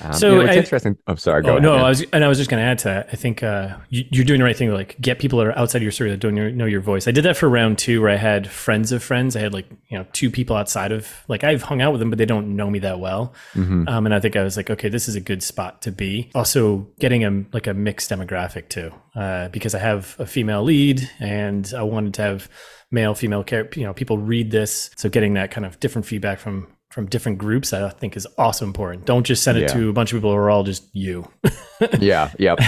Um, 0.02 0.14
So 0.14 0.30
you 0.30 0.36
know, 0.36 0.42
it's 0.46 0.52
I- 0.54 0.58
interesting. 0.60 0.98
I'm 1.08 1.18
sorry. 1.18 1.42
Go 1.44 1.50
oh 1.50 1.52
ahead. 1.54 1.64
no, 1.64 1.76
man. 1.76 1.86
I 1.86 1.90
was 1.90 2.06
and 2.14 2.24
I 2.24 2.28
was 2.28 2.38
just 2.38 2.50
going 2.50 2.62
to 2.62 2.68
add 2.68 2.80
to 2.80 2.84
that. 2.86 3.10
I 3.12 3.16
think 3.16 3.44
uh, 3.44 3.78
you, 3.90 4.06
you're 4.12 4.26
doing 4.26 4.40
the 4.40 4.46
right 4.46 4.56
thing. 4.56 4.70
to, 4.70 4.76
Like 4.76 4.96
get 5.02 5.20
people 5.20 5.40
that 5.40 5.48
are 5.48 5.58
outside 5.58 5.80
of 5.80 5.84
your 5.84 5.92
circle 5.92 6.12
that 6.12 6.20
don't 6.20 6.36
know, 6.36 6.50
know 6.50 6.66
your 6.66 6.82
voice. 6.82 7.08
I 7.08 7.12
did 7.12 7.24
that 7.26 7.38
for 7.38 7.50
round 7.50 7.78
two, 7.78 8.02
where 8.02 8.12
I 8.12 8.16
had 8.16 8.50
friends 8.50 8.92
of 8.92 9.04
friends. 9.04 9.36
I 9.36 9.40
had 9.42 9.54
like 9.54 9.68
you 9.90 9.98
know 9.98 10.06
two 10.14 10.30
people 10.32 10.56
outside 10.56 10.92
of 10.92 11.08
like 11.28 11.44
I've 11.44 11.64
hung 11.64 11.82
out 11.82 11.92
with 11.92 12.00
them, 12.00 12.10
but 12.10 12.18
they 12.18 12.26
don't 12.26 12.56
know 12.56 12.70
me 12.70 12.80
that 12.80 13.00
well. 13.00 13.34
Mhm. 13.56 13.90
Um, 13.90 14.06
and 14.06 14.16
I 14.16 14.20
think 14.20 14.36
I 14.36 14.44
was 14.44 14.56
like, 14.58 14.70
okay, 14.70 14.90
this 14.90 15.08
is 15.08 15.16
a 15.16 15.22
good 15.22 15.44
spot 15.44 15.82
to 15.84 15.92
be. 15.92 16.30
Also, 16.36 16.88
getting 17.00 17.24
a 17.26 17.44
like 17.54 17.68
a 17.68 17.74
mixed 17.74 18.10
demographic 18.10 18.70
too, 18.70 18.92
uh, 19.16 19.50
because 19.50 19.76
I 19.76 19.80
have 19.80 20.16
a 20.20 20.26
female 20.26 20.64
lead, 20.64 21.10
and 21.20 21.72
I 21.78 21.84
wanted 21.84 22.14
to 22.16 22.22
have 22.22 22.50
male, 22.92 23.14
female, 23.14 23.44
care, 23.44 23.70
you 23.76 23.84
know, 23.84 23.94
people 23.94 24.18
read 24.18 24.50
this. 24.50 24.90
So 24.96 25.10
getting 25.10 25.36
that 25.36 25.52
kind 25.52 25.64
of 25.66 25.80
different 25.80 26.08
feedback 26.08 26.40
from 26.40 26.68
from 26.90 27.06
different 27.06 27.38
groups, 27.38 27.70
that 27.70 27.84
I 27.84 27.90
think 27.90 28.18
is 28.18 28.26
also 28.38 28.66
important. 28.66 29.06
Don't 29.06 29.24
just 29.26 29.44
send 29.44 29.58
it 29.58 29.62
Yeah. 29.62 29.68
to 29.76 29.90
a 29.90 29.94
bunch 29.94 30.12
of 30.12 30.18
people 30.18 30.32
who 30.32 30.38
are 30.38 30.50
all 30.50 30.64
just 30.64 30.90
you. 30.94 31.28
yeah. 32.00 32.32
Yep. 32.40 32.60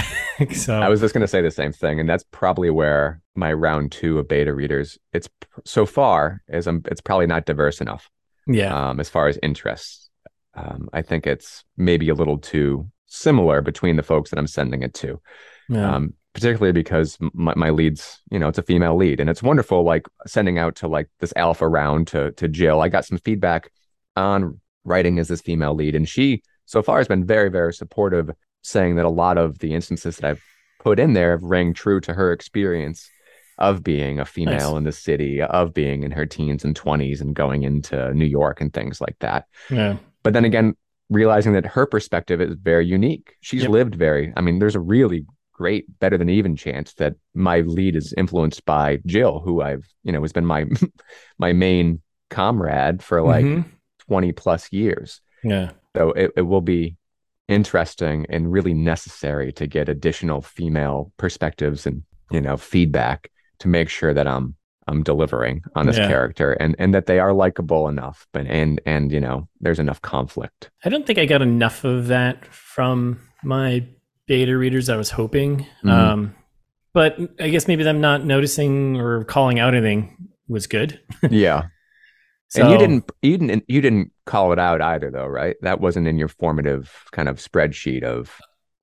so 0.54 0.80
I 0.80 0.88
was 0.88 1.00
just 1.00 1.12
going 1.12 1.22
to 1.22 1.28
say 1.28 1.42
the 1.42 1.50
same 1.50 1.72
thing, 1.72 1.98
and 1.98 2.08
that's 2.08 2.24
probably 2.30 2.70
where 2.70 3.20
my 3.34 3.52
round 3.52 3.90
two 3.92 4.18
of 4.18 4.28
beta 4.28 4.54
readers. 4.54 4.98
It's 5.12 5.28
so 5.64 5.86
far 5.86 6.42
as 6.48 6.66
I'm. 6.66 6.82
It's 6.86 7.00
probably 7.00 7.26
not 7.26 7.46
diverse 7.46 7.80
enough 7.80 8.08
yeah, 8.46 8.90
um, 8.90 9.00
as 9.00 9.08
far 9.08 9.26
as 9.28 9.38
interests. 9.42 10.08
Um, 10.54 10.88
I 10.92 11.02
think 11.02 11.26
it's 11.26 11.64
maybe 11.76 12.08
a 12.08 12.14
little 12.14 12.38
too 12.38 12.88
similar 13.06 13.60
between 13.60 13.96
the 13.96 14.02
folks 14.02 14.30
that 14.30 14.38
I'm 14.38 14.46
sending 14.46 14.82
it 14.82 14.94
to. 14.94 15.20
yeah, 15.68 15.94
um, 15.96 16.14
particularly 16.34 16.72
because 16.72 17.18
my, 17.34 17.54
my 17.56 17.70
leads, 17.70 18.20
you 18.30 18.38
know, 18.38 18.48
it's 18.48 18.58
a 18.58 18.62
female 18.62 18.96
lead, 18.96 19.18
and 19.18 19.28
it's 19.28 19.42
wonderful. 19.42 19.82
Like 19.82 20.06
sending 20.26 20.58
out 20.58 20.76
to 20.76 20.88
like 20.88 21.08
this 21.20 21.32
alpha 21.36 21.66
round 21.66 22.06
to 22.08 22.30
to 22.32 22.46
Jill, 22.48 22.80
I 22.80 22.88
got 22.88 23.04
some 23.04 23.18
feedback 23.18 23.70
on 24.16 24.60
writing 24.84 25.18
as 25.18 25.28
this 25.28 25.40
female 25.40 25.74
lead, 25.74 25.94
and 25.94 26.08
she 26.08 26.42
so 26.66 26.82
far 26.82 26.98
has 26.98 27.08
been 27.08 27.24
very 27.26 27.50
very 27.50 27.72
supportive, 27.72 28.30
saying 28.62 28.96
that 28.96 29.04
a 29.04 29.10
lot 29.10 29.38
of 29.38 29.58
the 29.58 29.74
instances 29.74 30.16
that 30.16 30.28
I've 30.30 30.42
put 30.80 30.98
in 30.98 31.12
there 31.12 31.32
have 31.32 31.42
rang 31.42 31.74
true 31.74 32.00
to 32.00 32.14
her 32.14 32.32
experience 32.32 33.08
of 33.58 33.82
being 33.84 34.18
a 34.18 34.24
female 34.24 34.72
Nice. 34.72 34.78
in 34.78 34.84
the 34.84 34.92
city, 34.92 35.40
of 35.42 35.72
being 35.74 36.02
in 36.02 36.10
her 36.10 36.26
teens 36.26 36.64
and 36.64 36.74
twenties, 36.74 37.20
and 37.20 37.34
going 37.34 37.62
into 37.62 38.12
New 38.14 38.24
York 38.26 38.60
and 38.60 38.72
things 38.72 39.00
like 39.00 39.16
that 39.20 39.46
yeah, 39.70 39.96
but 40.22 40.32
then 40.32 40.44
again 40.44 40.74
realizing 41.10 41.52
that 41.52 41.66
her 41.66 41.84
perspective 41.84 42.40
is 42.40 42.54
very 42.54 42.86
unique 42.86 43.34
she's 43.42 43.62
Yep. 43.62 43.70
lived 43.70 43.94
very 43.96 44.32
i 44.36 44.40
mean 44.40 44.58
there's 44.58 44.74
a 44.74 44.80
really 44.80 45.26
great 45.52 45.84
better 46.00 46.16
than 46.16 46.30
even 46.30 46.56
chance 46.56 46.94
that 46.94 47.14
my 47.34 47.60
lead 47.60 47.94
is 47.96 48.14
influenced 48.16 48.64
by 48.64 48.98
jill 49.04 49.40
who 49.40 49.60
i've 49.60 49.84
you 50.04 50.10
know 50.12 50.22
has 50.22 50.32
been 50.32 50.46
my 50.46 50.64
my 51.38 51.52
main 51.52 52.00
comrade 52.30 53.02
for 53.02 53.20
like 53.20 53.44
Mhm. 53.44 53.64
20 54.12 54.32
plus 54.32 54.70
years 54.72 55.20
yeah, 55.44 55.70
so 55.96 56.10
it, 56.12 56.30
it 56.36 56.42
will 56.42 56.60
be 56.60 56.96
interesting 57.48 58.26
and 58.28 58.52
really 58.52 58.74
necessary 58.74 59.52
to 59.52 59.66
get 59.66 59.88
additional 59.88 60.40
female 60.40 61.12
perspectives 61.16 61.86
and 61.86 62.02
you 62.30 62.40
know 62.40 62.56
feedback 62.56 63.30
to 63.58 63.68
make 63.68 63.88
sure 63.88 64.14
that 64.14 64.26
i'm 64.26 64.54
i'm 64.88 65.02
delivering 65.02 65.62
on 65.74 65.86
this 65.86 65.96
Yeah. 65.98 66.08
character 66.08 66.52
and 66.52 66.76
and 66.78 66.94
that 66.94 67.06
they 67.06 67.18
are 67.18 67.32
likable 67.32 67.88
enough 67.88 68.26
but 68.32 68.46
and 68.46 68.80
and 68.86 69.10
you 69.12 69.20
know 69.20 69.48
there's 69.60 69.78
enough 69.78 70.00
conflict 70.02 70.70
I 70.84 70.88
don't 70.88 71.06
think 71.06 71.18
I 71.18 71.26
got 71.26 71.42
enough 71.42 71.84
of 71.84 72.06
that 72.08 72.44
from 72.46 73.18
my 73.44 73.84
beta 74.26 74.56
readers. 74.56 74.88
I 74.88 74.96
was 74.96 75.10
hoping, 75.10 75.66
Mhm. 75.84 75.90
um, 75.90 76.34
but 76.92 77.18
I 77.40 77.48
guess 77.50 77.66
maybe 77.68 77.82
them 77.84 78.00
not 78.00 78.24
noticing 78.24 78.96
or 78.96 79.24
calling 79.24 79.58
out 79.60 79.74
anything 79.74 80.16
was 80.48 80.66
good. 80.66 81.00
yeah 81.30 81.62
So, 82.52 82.62
and 82.62 82.70
you 82.70 82.78
didn't 82.78 83.10
you 83.22 83.38
didn't 83.38 83.64
you 83.66 83.80
didn't 83.80 84.12
call 84.26 84.52
it 84.52 84.58
out 84.58 84.82
either 84.82 85.10
though 85.10 85.26
right 85.26 85.56
that 85.62 85.80
wasn't 85.80 86.06
in 86.06 86.18
your 86.18 86.28
formative 86.28 86.92
kind 87.10 87.28
of 87.30 87.38
spreadsheet 87.38 88.02
of 88.02 88.30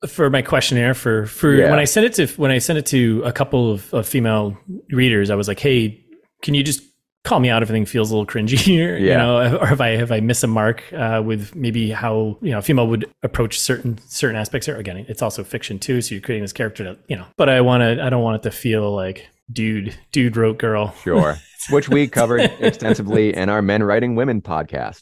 for 0.08 0.30
my 0.32 0.42
questionnaire 0.42 0.94
for 0.96 1.28
for 1.28 1.54
Yeah. 1.54 1.70
when 1.70 1.78
I 1.78 1.84
sent 1.86 2.06
it 2.08 2.14
to 2.14 2.42
when 2.42 2.50
I 2.52 2.58
sent 2.58 2.80
it 2.80 2.86
to 2.88 3.22
a 3.26 3.32
couple 3.32 3.72
of, 3.72 3.94
of 3.94 4.08
female 4.08 4.58
readers, 4.92 5.30
I 5.30 5.36
was 5.36 5.48
like, 5.48 5.60
hey, 5.60 6.04
can 6.42 6.54
you 6.56 6.64
just 6.64 6.82
call 7.26 7.42
me 7.42 7.50
out 7.50 7.62
if 7.62 7.70
anything 7.70 7.86
feels 7.86 8.10
a 8.10 8.16
little 8.18 8.26
cringy 8.26 8.58
here, 8.72 8.98
you 8.98 9.10
know, 9.10 9.58
or 9.60 9.72
if 9.72 9.82
I 9.82 9.90
if 9.90 10.12
I 10.12 10.20
miss 10.22 10.42
a 10.44 10.48
mark 10.48 10.82
uh, 10.94 11.22
with 11.24 11.54
maybe 11.54 11.92
how 11.92 12.38
you 12.42 12.52
know 12.52 12.60
a 12.60 12.62
female 12.62 12.88
would 12.88 13.06
approach 13.24 13.60
certain 13.60 14.00
certain 14.08 14.38
aspects. 14.38 14.68
Or 14.70 14.78
again, 14.78 15.06
it's 15.10 15.22
also 15.22 15.44
fiction 15.44 15.78
too, 15.80 16.02
so 16.02 16.16
you're 16.16 16.22
creating 16.22 16.44
this 16.44 16.54
character 16.54 16.84
that 16.86 17.00
you 17.08 17.18
know. 17.18 17.26
But 17.38 17.50
I 17.50 17.62
want 17.62 17.82
to 17.82 18.04
I 18.04 18.10
don't 18.10 18.24
want 18.24 18.38
it 18.38 18.44
to 18.50 18.52
feel 18.56 18.96
like 18.96 19.28
dude 19.52 19.96
dude 20.12 20.38
wrote 20.38 20.58
girl. 20.58 20.94
sure 21.04 21.38
which 21.72 21.90
we 21.90 22.08
covered 22.08 22.42
extensively 22.60 23.36
in 23.36 23.50
our 23.50 23.62
men 23.62 23.84
writing 23.84 24.16
women 24.16 24.42
podcast 24.42 25.02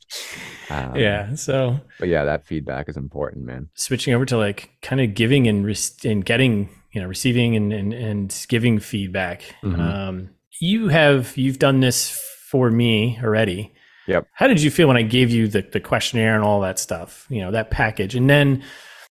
um, 0.69 0.95
Yeah, 0.95 1.35
so 1.35 1.79
but 1.99 2.07
yeah 2.09 2.23
that 2.25 2.45
feedback 2.45 2.89
is 2.89 2.97
important 2.97 3.45
man 3.45 3.69
switching 3.75 4.13
over 4.13 4.25
to 4.25 4.37
like 4.37 4.71
kind 4.81 5.01
of 5.01 5.13
giving 5.13 5.47
and 5.47 5.65
re- 5.65 5.75
and 6.05 6.25
getting 6.25 6.69
you 6.91 7.01
know 7.01 7.07
receiving 7.07 7.55
and 7.55 7.71
and, 7.73 7.93
and 7.93 8.45
giving 8.49 8.79
feedback 8.79 9.43
Mhm. 9.63 9.79
um 9.79 10.29
you 10.59 10.87
have 10.87 11.35
you've 11.37 11.59
done 11.59 11.79
this 11.81 12.09
for 12.49 12.71
me 12.71 13.19
already 13.23 13.73
Yep. 14.07 14.25
how 14.33 14.47
did 14.47 14.61
you 14.61 14.71
feel 14.71 14.87
when 14.87 14.95
i 14.97 15.01
gave 15.01 15.29
you 15.29 15.47
the, 15.49 15.61
the 15.61 15.81
questionnaire 15.81 16.33
and 16.35 16.43
all 16.43 16.61
that 16.61 16.79
stuff 16.79 17.27
you 17.29 17.41
know 17.41 17.51
that 17.51 17.69
package 17.71 18.15
and 18.15 18.29
then 18.29 18.63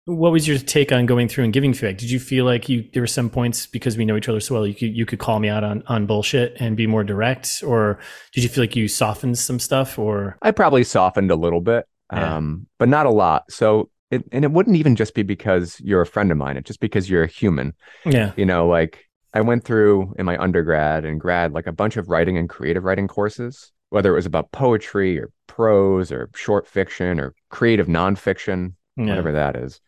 what 0.05 0.31
was 0.31 0.47
your 0.47 0.57
take 0.59 0.91
on 0.91 1.05
going 1.07 1.27
through 1.27 1.43
and 1.43 1.51
giving 1.53 1.73
feedback 1.73 1.97
did 1.97 2.11
you 2.11 2.19
feel 2.19 2.45
like 2.45 2.69
you 2.69 2.87
there 2.93 3.01
were 3.01 3.07
some 3.07 3.29
points 3.29 3.65
because 3.65 3.97
we 3.97 4.05
know 4.05 4.15
each 4.15 4.29
other 4.29 4.39
so 4.39 4.53
well 4.55 4.67
you 4.67 4.73
could 4.75 4.95
you 4.95 5.05
could 5.05 5.19
call 5.19 5.39
me 5.39 5.49
out 5.49 5.63
on 5.63 5.81
on 5.87 6.05
bullshit 6.05 6.55
and 6.59 6.77
be 6.77 6.85
more 6.85 7.03
direct 7.03 7.63
or 7.65 7.99
did 8.31 8.43
you 8.43 8.49
feel 8.49 8.61
like 8.63 8.75
you 8.75 8.87
softened 8.87 9.37
some 9.37 9.59
stuff 9.59 9.97
or 9.97 10.37
I 10.41 10.51
probably 10.51 10.83
softened 10.83 11.31
a 11.31 11.35
little 11.35 11.61
bit, 11.61 11.85
Yeah. 12.13 12.35
um, 12.35 12.67
but 12.77 12.87
not 12.87 13.07
a 13.07 13.09
lot. 13.11 13.51
So, 13.51 13.89
it, 14.11 14.23
and 14.31 14.45
it 14.45 14.51
wouldn't 14.51 14.75
even 14.77 14.95
just 14.95 15.15
be 15.15 15.23
because 15.23 15.81
you're 15.81 16.01
a 16.01 16.05
friend 16.05 16.31
of 16.31 16.37
mine. 16.37 16.55
It's 16.57 16.67
just 16.67 16.79
because 16.79 17.09
you're 17.09 17.23
a 17.23 17.27
human. 17.27 17.73
yeah 18.05 18.31
You 18.37 18.45
know, 18.45 18.67
like 18.67 19.05
I 19.33 19.41
went 19.41 19.63
through 19.63 20.13
in 20.19 20.25
my 20.27 20.37
undergrad 20.37 21.03
and 21.03 21.19
grad 21.19 21.51
like 21.53 21.65
a 21.65 21.71
bunch 21.73 21.97
of 21.97 22.07
writing 22.09 22.37
and 22.37 22.47
creative 22.47 22.83
writing 22.83 23.07
courses, 23.07 23.71
whether 23.89 24.11
it 24.13 24.15
was 24.15 24.27
about 24.27 24.51
poetry 24.51 25.19
or 25.19 25.31
prose 25.47 26.11
or 26.11 26.29
short 26.35 26.67
fiction 26.67 27.19
or 27.19 27.33
creative 27.49 27.87
nonfiction, 27.87 28.73
yeah 28.97 29.05
whatever 29.09 29.31
that 29.31 29.55
is. 29.55 29.81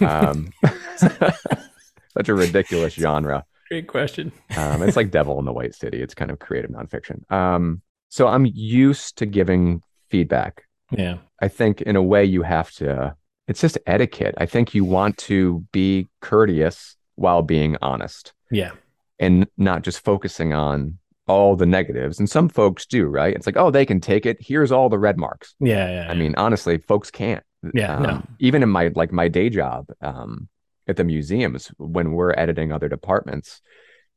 Um, 0.00 0.52
such 0.96 2.28
a 2.28 2.34
ridiculous 2.34 2.94
genre. 2.94 3.44
great 3.68 3.86
question 3.88 4.32
Um, 4.56 4.82
it's 4.82 4.96
like 4.96 5.10
Devil 5.10 5.38
in 5.38 5.44
the 5.44 5.52
White 5.52 5.74
City. 5.74 6.02
It's 6.02 6.14
kind 6.14 6.30
of 6.30 6.38
creative 6.38 6.70
nonfiction. 6.70 7.30
Um, 7.32 7.82
so 8.08 8.28
I'm 8.28 8.46
used 8.46 9.16
to 9.18 9.26
giving 9.26 9.82
feedback. 10.10 10.64
yeah 10.90 11.16
I 11.40 11.48
think 11.48 11.80
in 11.80 11.96
a 11.96 12.02
way 12.02 12.24
you 12.24 12.42
have 12.42 12.70
to, 12.72 13.16
it's 13.48 13.60
just 13.60 13.78
etiquette. 13.86 14.34
I 14.38 14.46
think 14.46 14.74
you 14.74 14.84
want 14.84 15.16
to 15.18 15.64
be 15.72 16.08
courteous 16.20 16.96
while 17.16 17.42
being 17.42 17.76
honest 17.82 18.32
yeah 18.50 18.72
and 19.18 19.46
not 19.56 19.82
just 19.82 20.04
focusing 20.04 20.52
on 20.52 20.98
all 21.28 21.54
the 21.56 21.66
negatives. 21.66 22.18
And 22.18 22.28
some 22.28 22.48
folks 22.48 22.84
do, 22.84 23.06
right? 23.06 23.34
It's 23.34 23.46
like, 23.46 23.56
oh, 23.56 23.70
they 23.70 23.86
can 23.86 24.00
take 24.00 24.26
it. 24.26 24.36
Here's 24.40 24.72
all 24.72 24.88
the 24.88 24.98
red 24.98 25.16
marks. 25.16 25.54
yeah 25.60 25.88
yeah 25.88 26.10
I 26.10 26.14
mean, 26.14 26.34
honestly, 26.36 26.78
folks 26.78 27.10
can't. 27.10 27.42
Yeah, 27.74 27.96
Um, 27.96 28.02
no. 28.02 28.22
Even 28.38 28.62
in 28.62 28.68
my 28.68 28.90
like 28.94 29.12
my 29.12 29.28
day 29.28 29.48
job 29.50 29.86
um, 30.00 30.48
at 30.88 30.96
the 30.96 31.04
museums, 31.04 31.68
when 31.78 32.12
we're 32.12 32.32
editing 32.36 32.72
other 32.72 32.88
departments, 32.88 33.60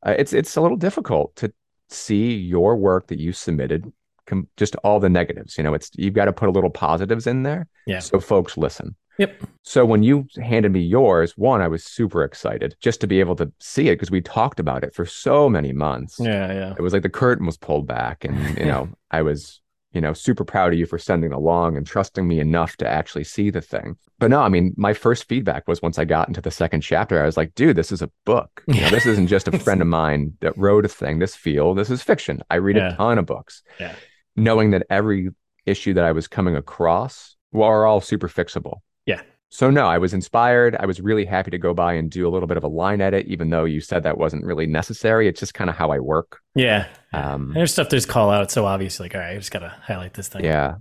uh, 0.06 0.14
it's 0.18 0.32
it's 0.32 0.56
a 0.56 0.60
little 0.60 0.76
difficult 0.76 1.34
to 1.36 1.52
see 1.88 2.34
your 2.34 2.76
work 2.76 3.06
that 3.08 3.20
you 3.20 3.32
submitted, 3.32 3.92
com- 4.26 4.48
just 4.56 4.74
all 4.76 4.98
the 5.00 5.08
negatives. 5.08 5.56
You 5.56 5.64
know, 5.64 5.74
it's 5.74 5.90
you've 5.94 6.14
got 6.14 6.24
to 6.26 6.32
put 6.32 6.48
a 6.48 6.52
little 6.52 6.70
positives 6.70 7.26
in 7.26 7.44
there, 7.44 7.68
Yeah. 7.86 8.00
so 8.00 8.18
folks 8.20 8.56
listen. 8.56 8.96
Yep. 9.18 9.44
So 9.62 9.86
when 9.86 10.02
you 10.02 10.26
handed 10.42 10.72
me 10.72 10.80
yours, 10.80 11.32
one, 11.38 11.62
I 11.62 11.68
was 11.68 11.82
super 11.84 12.22
excited 12.22 12.74
just 12.80 13.00
to 13.00 13.06
be 13.06 13.18
able 13.20 13.34
to 13.36 13.50
see 13.60 13.88
it 13.88 13.94
because 13.94 14.10
we 14.10 14.20
talked 14.20 14.60
about 14.60 14.84
it 14.84 14.94
for 14.94 15.06
so 15.06 15.48
many 15.48 15.72
months. 15.72 16.18
Yeah, 16.20 16.52
yeah. 16.52 16.74
It 16.76 16.82
was 16.82 16.92
like 16.92 17.02
the 17.02 17.08
curtain 17.08 17.46
was 17.46 17.56
pulled 17.56 17.86
back, 17.86 18.24
and 18.26 18.58
you 18.58 18.66
know, 18.72 18.88
I 19.10 19.22
was, 19.22 19.62
you 19.96 20.00
know, 20.02 20.12
super 20.12 20.44
proud 20.44 20.74
of 20.74 20.78
you 20.78 20.84
for 20.84 20.98
sending 20.98 21.32
along 21.32 21.76
and 21.76 21.86
trusting 21.86 22.28
me 22.28 22.38
enough 22.38 22.76
to 22.76 22.86
actually 22.86 23.24
see 23.24 23.48
the 23.48 23.62
thing. 23.62 23.96
But 24.18 24.28
no, 24.30 24.40
I 24.42 24.50
mean, 24.50 24.74
my 24.76 24.92
first 24.92 25.24
feedback 25.26 25.66
was 25.66 25.80
once 25.80 25.98
I 25.98 26.04
got 26.04 26.28
into 26.28 26.42
the 26.42 26.50
second 26.50 26.82
chapter, 26.82 27.20
I 27.20 27.24
was 27.26 27.38
like, 27.38 27.54
dude, 27.54 27.76
this 27.76 27.90
is 27.90 28.02
a 28.02 28.10
book. 28.26 28.62
You 28.68 28.82
know, 28.82 28.90
this 28.90 29.06
isn't 29.06 29.28
just 29.28 29.48
a 29.48 29.58
friend 29.58 29.80
of 29.80 29.88
mine 29.88 30.34
that 30.42 30.56
wrote 30.58 30.84
a 30.84 30.88
thing. 30.88 31.18
This 31.18 31.34
feel, 31.34 31.74
this 31.74 31.88
is 31.90 32.02
fiction. 32.02 32.42
I 32.50 32.56
read 32.56 32.76
Yeah. 32.76 32.92
a 32.92 32.96
ton 32.96 33.16
of 33.18 33.24
books. 33.26 33.62
Yeah. 33.80 33.94
Knowing 34.36 34.72
that 34.72 34.84
every 34.90 35.30
issue 35.64 35.94
that 35.94 36.04
I 36.04 36.12
was 36.12 36.28
coming 36.28 36.54
across 36.56 37.34
were 37.52 37.86
all 37.86 38.02
super 38.02 38.28
fixable. 38.28 38.80
Yeah. 39.06 39.22
So 39.48 39.70
no, 39.70 39.86
I 39.86 39.98
was 39.98 40.12
inspired. 40.12 40.76
I 40.78 40.86
was 40.86 41.00
really 41.00 41.24
happy 41.24 41.50
to 41.52 41.58
go 41.58 41.72
by 41.72 41.94
and 41.94 42.10
do 42.10 42.26
a 42.26 42.30
little 42.30 42.48
bit 42.48 42.56
of 42.56 42.64
a 42.64 42.68
line 42.68 43.00
edit, 43.00 43.26
even 43.26 43.48
though 43.50 43.64
you 43.64 43.80
said 43.80 44.02
that 44.02 44.18
wasn't 44.18 44.44
really 44.44 44.66
necessary. 44.66 45.28
It's 45.28 45.40
just 45.40 45.54
kind 45.54 45.70
of 45.70 45.76
how 45.76 45.90
I 45.92 46.00
work. 46.00 46.40
Yeah. 46.54 46.88
Um, 47.12 47.52
There's 47.54 47.72
stuff 47.72 47.88
there's 47.88 48.06
call 48.06 48.30
out 48.30 48.50
so 48.50 48.66
obvious, 48.66 48.98
like, 49.00 49.14
all 49.14 49.20
right, 49.20 49.30
I 49.32 49.38
just 49.38 49.50
gotta 49.52 49.68
highlight 49.82 50.14
this 50.14 50.28
thing. 50.28 50.44
yeah. 50.44 50.76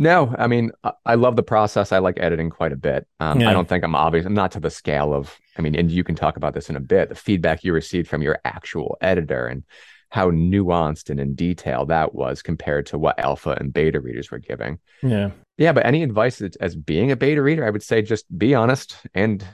No, 0.00 0.32
I 0.38 0.46
mean, 0.46 0.70
I, 0.84 0.92
I 1.04 1.14
love 1.16 1.34
the 1.34 1.42
process. 1.42 1.90
I 1.90 1.98
like 1.98 2.20
editing 2.20 2.50
quite 2.50 2.72
a 2.72 2.76
bit. 2.76 3.06
Um, 3.18 3.40
Yeah. 3.40 3.50
I 3.50 3.52
don't 3.52 3.68
think 3.68 3.82
I'm 3.82 3.96
obvious. 3.96 4.26
I'm 4.26 4.34
not 4.34 4.52
to 4.52 4.60
the 4.60 4.70
scale 4.70 5.12
of, 5.12 5.36
I 5.56 5.62
mean, 5.62 5.74
and 5.74 5.90
you 5.90 6.04
can 6.04 6.14
talk 6.14 6.36
about 6.36 6.54
this 6.54 6.70
in 6.70 6.76
a 6.76 6.80
bit, 6.80 7.08
the 7.08 7.16
feedback 7.16 7.64
you 7.64 7.72
received 7.72 8.08
from 8.08 8.22
your 8.22 8.38
actual 8.44 8.96
editor 9.00 9.46
and 9.48 9.64
how 10.10 10.30
nuanced 10.30 11.10
and 11.10 11.20
in 11.20 11.34
detail 11.34 11.84
that 11.86 12.14
was 12.14 12.42
compared 12.42 12.86
to 12.86 12.98
what 12.98 13.18
alpha 13.18 13.56
and 13.60 13.72
beta 13.72 14.00
readers 14.00 14.30
were 14.30 14.38
giving. 14.38 14.78
Yeah. 15.02 15.30
Yeah, 15.58 15.72
but 15.72 15.84
any 15.84 16.02
advice 16.02 16.40
as- 16.40 16.56
as 16.56 16.76
being 16.76 17.10
a 17.10 17.16
beta 17.16 17.42
reader, 17.42 17.66
I 17.66 17.70
would 17.70 17.82
say 17.82 18.00
just 18.02 18.24
be 18.38 18.54
honest 18.54 18.96
and 19.14 19.44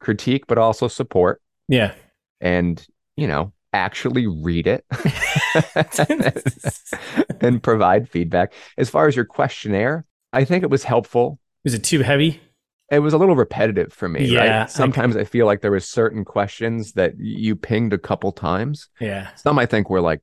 critique, 0.00 0.46
but 0.46 0.58
also 0.58 0.88
support 0.88 1.40
Yeah. 1.68 1.94
and, 2.40 2.84
you 3.16 3.26
know, 3.26 3.52
actually 3.72 4.26
read 4.26 4.66
it 4.66 4.84
and 7.40 7.62
provide 7.62 8.08
feedback. 8.08 8.52
As 8.76 8.90
far 8.90 9.06
as 9.06 9.16
your 9.16 9.24
questionnaire, 9.24 10.04
I 10.32 10.44
think 10.44 10.62
it 10.64 10.70
was 10.70 10.84
helpful. 10.84 11.38
Was 11.64 11.74
it 11.74 11.84
too 11.84 12.02
heavy? 12.02 12.40
It 12.90 12.98
was 12.98 13.14
a 13.14 13.18
little 13.18 13.36
repetitive 13.36 13.92
for 13.92 14.08
me. 14.08 14.24
Yeah, 14.24 14.60
right? 14.60 14.70
Sometimes 14.70 15.16
I 15.16 15.24
feel 15.24 15.46
like 15.46 15.60
there 15.60 15.70
was 15.70 15.86
certain 15.86 16.24
questions 16.24 16.92
that 16.92 17.14
you 17.18 17.54
pinged 17.54 17.92
a 17.92 17.98
couple 17.98 18.32
times. 18.32 18.88
Yeah. 19.00 19.32
Some 19.36 19.58
I 19.58 19.66
think 19.66 19.88
were 19.88 20.00
like 20.00 20.20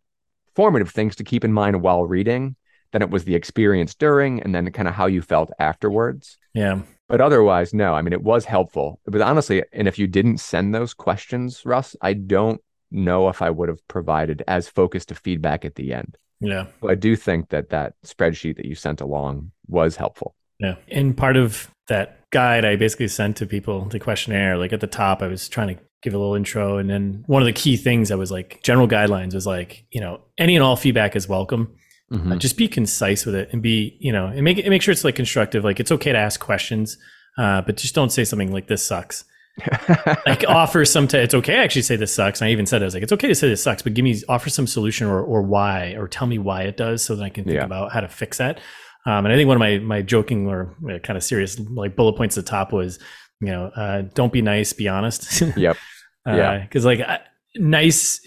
formative 0.55 0.89
things 0.89 1.15
to 1.17 1.23
keep 1.23 1.45
in 1.45 1.53
mind 1.53 1.81
while 1.81 2.05
reading. 2.05 2.55
Then 2.91 3.01
it 3.01 3.09
was 3.09 3.25
the 3.25 3.35
experience 3.35 3.95
during, 3.95 4.41
and 4.41 4.55
then 4.55 4.71
kind 4.71 4.87
of 4.87 4.93
how 4.93 5.07
you 5.07 5.21
felt 5.21 5.51
afterwards. 5.59 6.37
Yeah. 6.53 6.81
But 7.09 7.21
otherwise, 7.21 7.73
no. 7.73 7.93
I 7.93 8.01
mean, 8.01 8.13
it 8.13 8.23
was 8.23 8.45
helpful. 8.45 8.99
But 9.05 9.21
honestly, 9.21 9.63
and 9.71 9.87
if 9.87 9.97
you 9.99 10.07
didn't 10.07 10.39
send 10.39 10.73
those 10.73 10.93
questions, 10.93 11.65
Russ, 11.65 11.95
I 12.01 12.13
don't 12.13 12.61
know 12.91 13.29
if 13.29 13.41
I 13.41 13.49
would 13.49 13.69
have 13.69 13.85
provided 13.87 14.43
as 14.47 14.67
focused 14.67 15.11
a 15.11 15.15
feedback 15.15 15.65
at 15.65 15.75
the 15.75 15.93
end. 15.93 16.17
Yeah. 16.39 16.67
But 16.81 16.91
I 16.91 16.95
do 16.95 17.15
think 17.15 17.49
that 17.49 17.69
that 17.69 17.93
spreadsheet 18.05 18.57
that 18.57 18.65
you 18.65 18.75
sent 18.75 19.01
along 19.01 19.51
was 19.67 19.95
helpful. 19.95 20.35
Yeah. 20.59 20.75
And 20.89 21.15
part 21.15 21.37
of 21.37 21.69
that 21.87 22.16
guide 22.31 22.65
I 22.65 22.75
basically 22.75 23.07
sent 23.07 23.37
to 23.37 23.45
people, 23.45 23.85
the 23.85 23.99
questionnaire, 23.99 24.57
like 24.57 24.73
at 24.73 24.81
the 24.81 24.87
top, 24.87 25.21
I 25.21 25.27
was 25.27 25.47
trying 25.47 25.75
to 25.75 25.81
give 26.03 26.13
a 26.13 26.17
little 26.17 26.35
intro. 26.35 26.77
And 26.77 26.89
then 26.89 27.23
one 27.27 27.41
of 27.41 27.45
the 27.45 27.53
key 27.53 27.77
things 27.77 28.09
that 28.09 28.17
was 28.17 28.31
like 28.31 28.61
general 28.63 28.87
guidelines 28.87 29.33
was 29.33 29.47
like, 29.47 29.85
you 29.91 30.01
know, 30.01 30.21
any 30.37 30.55
and 30.55 30.63
all 30.63 30.75
feedback 30.75 31.15
is 31.15 31.27
welcome. 31.27 31.73
Mhm. 32.11 32.33
Uh, 32.33 32.35
just 32.37 32.55
be 32.57 32.67
concise 32.67 33.25
with 33.25 33.35
it 33.35 33.49
and 33.51 33.61
be, 33.61 33.97
you 33.99 34.11
know, 34.13 34.27
and 34.27 34.43
make 34.43 34.57
it 34.57 34.69
make 34.69 34.81
sure 34.81 34.91
it's 34.91 35.03
like 35.03 35.15
constructive. 35.15 35.63
Like 35.63 35.79
it's 35.79 35.91
okay 35.91 36.11
to 36.13 36.17
ask 36.17 36.39
questions, 36.39 36.97
uh, 37.37 37.61
but 37.61 37.75
just 37.77 37.95
don't 37.95 38.11
say 38.11 38.23
something 38.23 38.51
like 38.51 38.67
this 38.67 38.85
sucks. 38.85 39.25
like 40.27 40.45
offer 40.47 40.85
some 40.85 41.07
t- 41.07 41.17
it's 41.17 41.33
okay 41.33 41.53
to 41.53 41.57
actually 41.59 41.81
say 41.81 41.95
this 41.95 42.13
sucks. 42.13 42.39
And 42.41 42.47
I 42.47 42.51
even 42.51 42.65
said 42.65 42.81
I 42.81 42.85
was 42.85 42.93
like, 42.93 43.03
it's 43.03 43.11
okay 43.11 43.27
to 43.27 43.35
say 43.35 43.49
this 43.49 43.63
sucks, 43.63 43.81
but 43.81 43.93
give 43.93 44.03
me 44.03 44.21
offer 44.29 44.49
some 44.49 44.67
solution 44.67 45.07
or 45.07 45.21
or 45.21 45.41
why 45.41 45.95
or 45.97 46.07
tell 46.07 46.27
me 46.27 46.37
why 46.37 46.61
it 46.63 46.77
does 46.77 47.03
so 47.03 47.15
that 47.15 47.23
I 47.23 47.29
can 47.29 47.43
think 47.43 47.55
Yeah. 47.55 47.65
about 47.65 47.91
how 47.91 48.01
to 48.01 48.07
fix 48.07 48.37
that. 48.37 48.59
Um, 49.07 49.25
and 49.25 49.33
I 49.33 49.35
think 49.37 49.47
one 49.47 49.55
of 49.55 49.59
my 49.59 49.79
my 49.79 50.01
joking 50.01 50.47
or 50.47 50.75
uh, 50.91 50.99
kind 50.99 51.15
of 51.17 51.23
serious 51.23 51.57
like 51.59 51.95
bullet 51.95 52.13
points 52.17 52.37
at 52.37 52.45
the 52.45 52.49
top 52.49 52.73
was, 52.73 52.99
you 53.39 53.47
know, 53.47 53.67
uh, 53.67 54.01
don't 54.13 54.33
be 54.33 54.41
nice, 54.41 54.73
be 54.73 54.87
honest. 54.87 55.41
yep. 55.57 55.77
Yeah. 56.25 56.59
Because 56.59 56.83
like 56.85 56.99
I, 56.99 57.21
nice, 57.55 58.19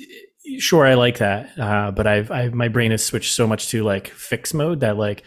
sure 0.59 0.87
I 0.87 0.95
like 0.95 1.19
that, 1.19 1.51
uh, 1.59 1.91
but 1.91 2.07
I've 2.07 2.31
I 2.31 2.49
my 2.49 2.69
brain 2.69 2.91
has 2.93 3.05
switched 3.05 3.35
so 3.35 3.47
much 3.47 3.69
to 3.69 3.83
like 3.85 4.09
fix 4.09 4.55
mode 4.55 4.81
that 4.81 4.97
like 4.97 5.23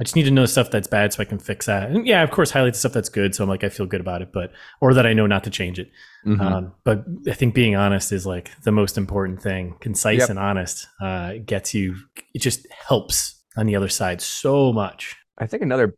I 0.00 0.04
just 0.04 0.14
need 0.14 0.24
to 0.24 0.30
know 0.30 0.46
stuff 0.46 0.70
that's 0.70 0.86
bad 0.88 1.12
so 1.12 1.22
I 1.22 1.24
can 1.26 1.38
fix 1.40 1.66
that. 1.66 1.90
And 1.90 2.06
yeah, 2.06 2.22
of 2.22 2.30
course, 2.30 2.50
highlight 2.50 2.74
the 2.74 2.78
stuff 2.78 2.92
that's 2.92 3.08
good, 3.08 3.34
so 3.34 3.42
I'm 3.44 3.48
like 3.48 3.64
I 3.64 3.68
feel 3.68 3.86
good 3.86 4.00
about 4.00 4.22
it, 4.22 4.30
but 4.32 4.52
or 4.80 4.94
that 4.94 5.06
I 5.06 5.12
know 5.12 5.26
not 5.26 5.44
to 5.44 5.50
change 5.50 5.78
it. 5.78 5.90
Mhm. 6.26 6.40
Um, 6.40 6.72
but 6.84 7.04
I 7.28 7.34
think 7.34 7.54
being 7.54 7.76
honest 7.76 8.12
is 8.12 8.26
like 8.26 8.50
the 8.62 8.72
most 8.72 8.98
important 8.98 9.40
thing. 9.42 9.76
Concise 9.80 10.20
Yep. 10.20 10.30
and 10.30 10.38
honest 10.38 10.88
uh, 11.00 11.34
gets 11.46 11.72
you. 11.74 11.94
It 12.34 12.40
just 12.42 12.66
helps 12.88 13.37
on 13.58 13.66
the 13.66 13.76
other 13.76 13.88
side 13.88 14.20
so 14.22 14.72
much. 14.72 15.16
I 15.36 15.46
think 15.46 15.62
another 15.62 15.94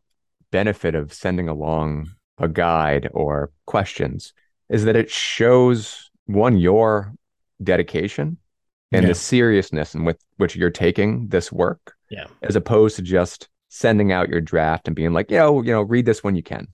benefit 0.51 0.94
of 0.94 1.12
sending 1.12 1.49
along 1.49 2.11
a 2.38 2.49
guide 2.49 3.09
or 3.12 3.53
questions 3.66 4.33
is 4.68 4.85
that 4.85 4.96
it 4.96 5.11
shows 5.11 6.11
one 6.27 6.57
your 6.57 7.12
dedication 7.62 8.38
and 8.92 9.03
Yeah. 9.03 9.09
the 9.09 9.14
seriousness 9.14 9.94
in 9.94 10.05
with 10.05 10.18
which 10.38 10.57
you're 10.57 10.70
taking 10.70 11.29
this 11.29 11.53
work 11.53 11.94
Yeah. 12.11 12.25
as 12.42 12.57
opposed 12.57 12.96
to 12.96 13.03
just 13.03 13.49
sending 13.68 14.11
out 14.11 14.29
your 14.29 14.40
draft 14.40 14.88
and 14.88 14.96
being 14.96 15.12
like, 15.12 15.31
you 15.31 15.37
know, 15.37 15.62
you 15.62 15.70
know, 15.73 15.83
read 15.83 16.07
this 16.07 16.25
when 16.25 16.35
you 16.35 16.42
can. 16.42 16.66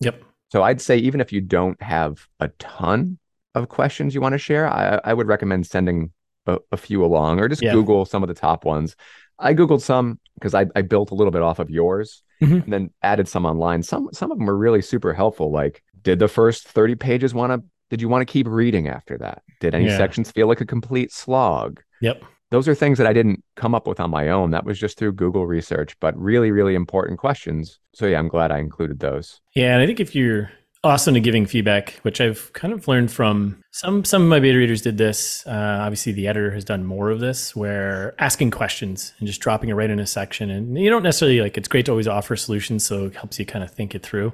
Yep. 0.00 0.22
So 0.52 0.62
I'd 0.62 0.80
say 0.80 0.98
even 0.98 1.20
if 1.20 1.32
you 1.32 1.40
don't 1.40 1.80
have 1.82 2.26
a 2.40 2.48
ton 2.58 3.18
of 3.54 3.68
questions 3.68 4.14
you 4.14 4.20
want 4.20 4.32
to 4.34 4.38
share, 4.38 4.68
I, 4.68 5.00
I 5.04 5.14
would 5.14 5.26
recommend 5.28 5.66
sending 5.66 6.10
a, 6.46 6.58
a 6.72 6.76
few 6.76 7.02
along 7.04 7.40
or 7.40 7.48
just 7.48 7.62
Yeah. 7.62 7.72
Google 7.72 8.04
some 8.04 8.22
of 8.22 8.28
the 8.28 8.34
top 8.34 8.64
ones. 8.64 8.94
I 9.38 9.54
Googled 9.54 9.80
some 9.82 10.18
because 10.34 10.54
I, 10.54 10.66
I 10.76 10.82
built 10.82 11.10
a 11.10 11.14
little 11.14 11.30
bit 11.30 11.42
off 11.42 11.58
of 11.58 11.70
yours 11.70 12.22
Mhm. 12.42 12.64
and 12.64 12.72
then 12.72 12.90
added 13.02 13.28
some 13.28 13.46
online. 13.46 13.82
Some 13.82 14.08
some 14.12 14.30
of 14.32 14.38
them 14.38 14.48
are 14.50 14.56
really 14.56 14.82
super 14.82 15.12
helpful. 15.14 15.50
Like, 15.52 15.82
did 16.02 16.18
the 16.18 16.28
first 16.28 16.66
30 16.68 16.94
pages 16.96 17.32
want 17.34 17.52
to 17.52 17.62
did 17.90 18.00
you 18.00 18.08
want 18.08 18.26
to 18.26 18.32
keep 18.32 18.46
reading 18.48 18.88
after 18.88 19.16
that? 19.18 19.42
Did 19.60 19.74
any 19.74 19.86
Yeah. 19.86 19.96
sections 19.96 20.30
feel 20.30 20.48
like 20.48 20.60
a 20.60 20.66
complete 20.66 21.12
slog? 21.12 21.80
Yep. 22.00 22.24
Those 22.50 22.66
are 22.68 22.74
things 22.74 22.98
that 22.98 23.06
I 23.06 23.12
didn't 23.12 23.42
come 23.56 23.74
up 23.74 23.86
with 23.86 24.00
on 24.00 24.10
my 24.10 24.28
own. 24.30 24.50
That 24.52 24.64
was 24.64 24.78
just 24.78 24.98
through 24.98 25.12
Google 25.12 25.46
research, 25.46 25.96
but 26.00 26.16
really, 26.18 26.50
really 26.50 26.74
important 26.74 27.18
questions. 27.18 27.78
So 27.94 28.06
yeah, 28.06 28.18
I'm 28.18 28.28
glad 28.28 28.50
I 28.52 28.58
included 28.58 29.00
those. 29.00 29.40
Yeah, 29.54 29.74
and 29.74 29.82
I 29.82 29.86
think 29.86 30.00
if 30.00 30.14
you're 30.14 30.50
awesome 30.84 31.14
to 31.14 31.20
giving 31.20 31.46
feedback, 31.46 31.94
which 32.02 32.20
I've 32.20 32.52
kind 32.52 32.72
of 32.72 32.86
learned 32.86 33.10
from 33.10 33.62
some 33.72 34.04
some 34.04 34.22
of 34.22 34.28
my 34.28 34.38
beta 34.38 34.56
readers 34.58 34.82
did 34.82 34.98
this. 34.98 35.44
Uh, 35.46 35.78
obviously, 35.82 36.12
the 36.12 36.28
editor 36.28 36.52
has 36.52 36.64
done 36.64 36.84
more 36.84 37.10
of 37.10 37.18
this, 37.20 37.56
where 37.56 38.14
asking 38.20 38.50
questions 38.52 39.12
and 39.18 39.26
just 39.26 39.40
dropping 39.40 39.70
it 39.70 39.74
right 39.74 39.90
in 39.90 39.98
a 39.98 40.06
section, 40.06 40.50
and 40.50 40.78
you 40.78 40.90
don't 40.90 41.02
necessarily 41.02 41.40
like. 41.40 41.56
It's 41.58 41.68
great 41.68 41.86
to 41.86 41.92
always 41.92 42.06
offer 42.06 42.36
solutions, 42.36 42.84
so 42.84 43.06
it 43.06 43.16
helps 43.16 43.38
you 43.38 43.46
kind 43.46 43.64
of 43.64 43.70
think 43.72 43.94
it 43.94 44.02
through. 44.04 44.32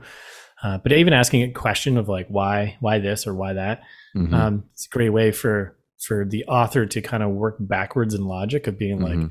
Uh, 0.63 0.77
but 0.77 0.93
even 0.93 1.15
asking 1.15 1.43
a 1.43 1.51
question 1.53 1.97
of 1.97 2.09
like 2.09 2.27
why 2.29 2.77
why 2.81 2.99
this 2.99 3.27
or 3.27 3.35
why 3.35 3.55
that, 3.55 3.81
Mhm. 4.15 4.33
um, 4.35 4.65
it's 4.75 4.87
a 4.87 4.91
great 4.91 5.11
way 5.11 5.31
for 5.33 5.77
for 6.07 6.25
the 6.25 6.45
author 6.47 6.87
to 6.87 7.01
kind 7.03 7.23
of 7.23 7.31
work 7.31 7.57
backwards 7.61 8.15
in 8.15 8.25
logic 8.25 8.67
of 8.67 8.79
being 8.79 9.01
like, 9.01 9.19
Mhm. 9.19 9.31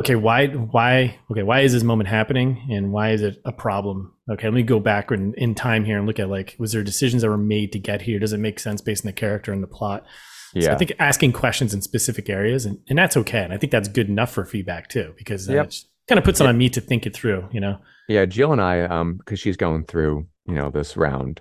Okay, 0.00 0.16
why, 0.16 0.46
why, 0.48 1.18
okay, 1.30 1.42
why 1.42 1.60
is 1.60 1.72
this 1.72 1.82
moment 1.82 2.08
happening, 2.08 2.66
and 2.70 2.92
why 2.92 3.10
is 3.10 3.22
it 3.22 3.40
a 3.44 3.52
problem? 3.52 4.14
Okay, 4.30 4.46
let 4.46 4.54
me 4.54 4.62
go 4.62 4.80
back 4.80 5.10
in, 5.10 5.34
in 5.34 5.54
time 5.54 5.84
here 5.84 5.98
and 5.98 6.06
look 6.06 6.18
at 6.18 6.30
like, 6.30 6.56
was 6.58 6.72
there 6.72 6.82
decisions 6.82 7.22
that 7.22 7.28
were 7.28 7.36
made 7.36 7.72
to 7.72 7.78
get 7.78 8.02
here? 8.02 8.18
Does 8.18 8.32
it 8.32 8.38
make 8.38 8.58
sense 8.58 8.80
based 8.80 9.04
on 9.04 9.08
the 9.08 9.12
character 9.12 9.52
and 9.52 9.62
the 9.62 9.66
plot? 9.68 10.04
So 10.54 10.60
yeah. 10.60 10.74
I 10.74 10.76
think 10.76 10.92
asking 10.98 11.32
questions 11.32 11.74
in 11.74 11.82
specific 11.82 12.28
areas, 12.28 12.66
and, 12.66 12.78
and 12.88 12.98
that's 12.98 13.16
okay, 13.18 13.44
and 13.44 13.52
I 13.52 13.58
think 13.58 13.70
that's 13.70 13.88
good 13.88 14.08
enough 14.08 14.32
for 14.32 14.44
feedback 14.44 14.88
too, 14.88 15.14
because 15.16 15.48
Yep. 15.48 15.66
it 15.66 15.76
kind 16.08 16.18
of 16.18 16.24
puts 16.24 16.40
it 16.40 16.46
on 16.46 16.58
me 16.58 16.68
to 16.70 16.80
think 16.80 17.06
it 17.06 17.14
through, 17.14 17.48
you 17.52 17.60
know? 17.60 17.78
Yeah, 18.08 18.24
Jill 18.24 18.52
and 18.52 18.60
I, 18.60 18.82
um, 18.82 19.18
because 19.18 19.38
she's 19.38 19.56
going 19.56 19.84
through, 19.84 20.26
you 20.46 20.54
know, 20.54 20.70
this 20.70 20.96
round, 20.96 21.40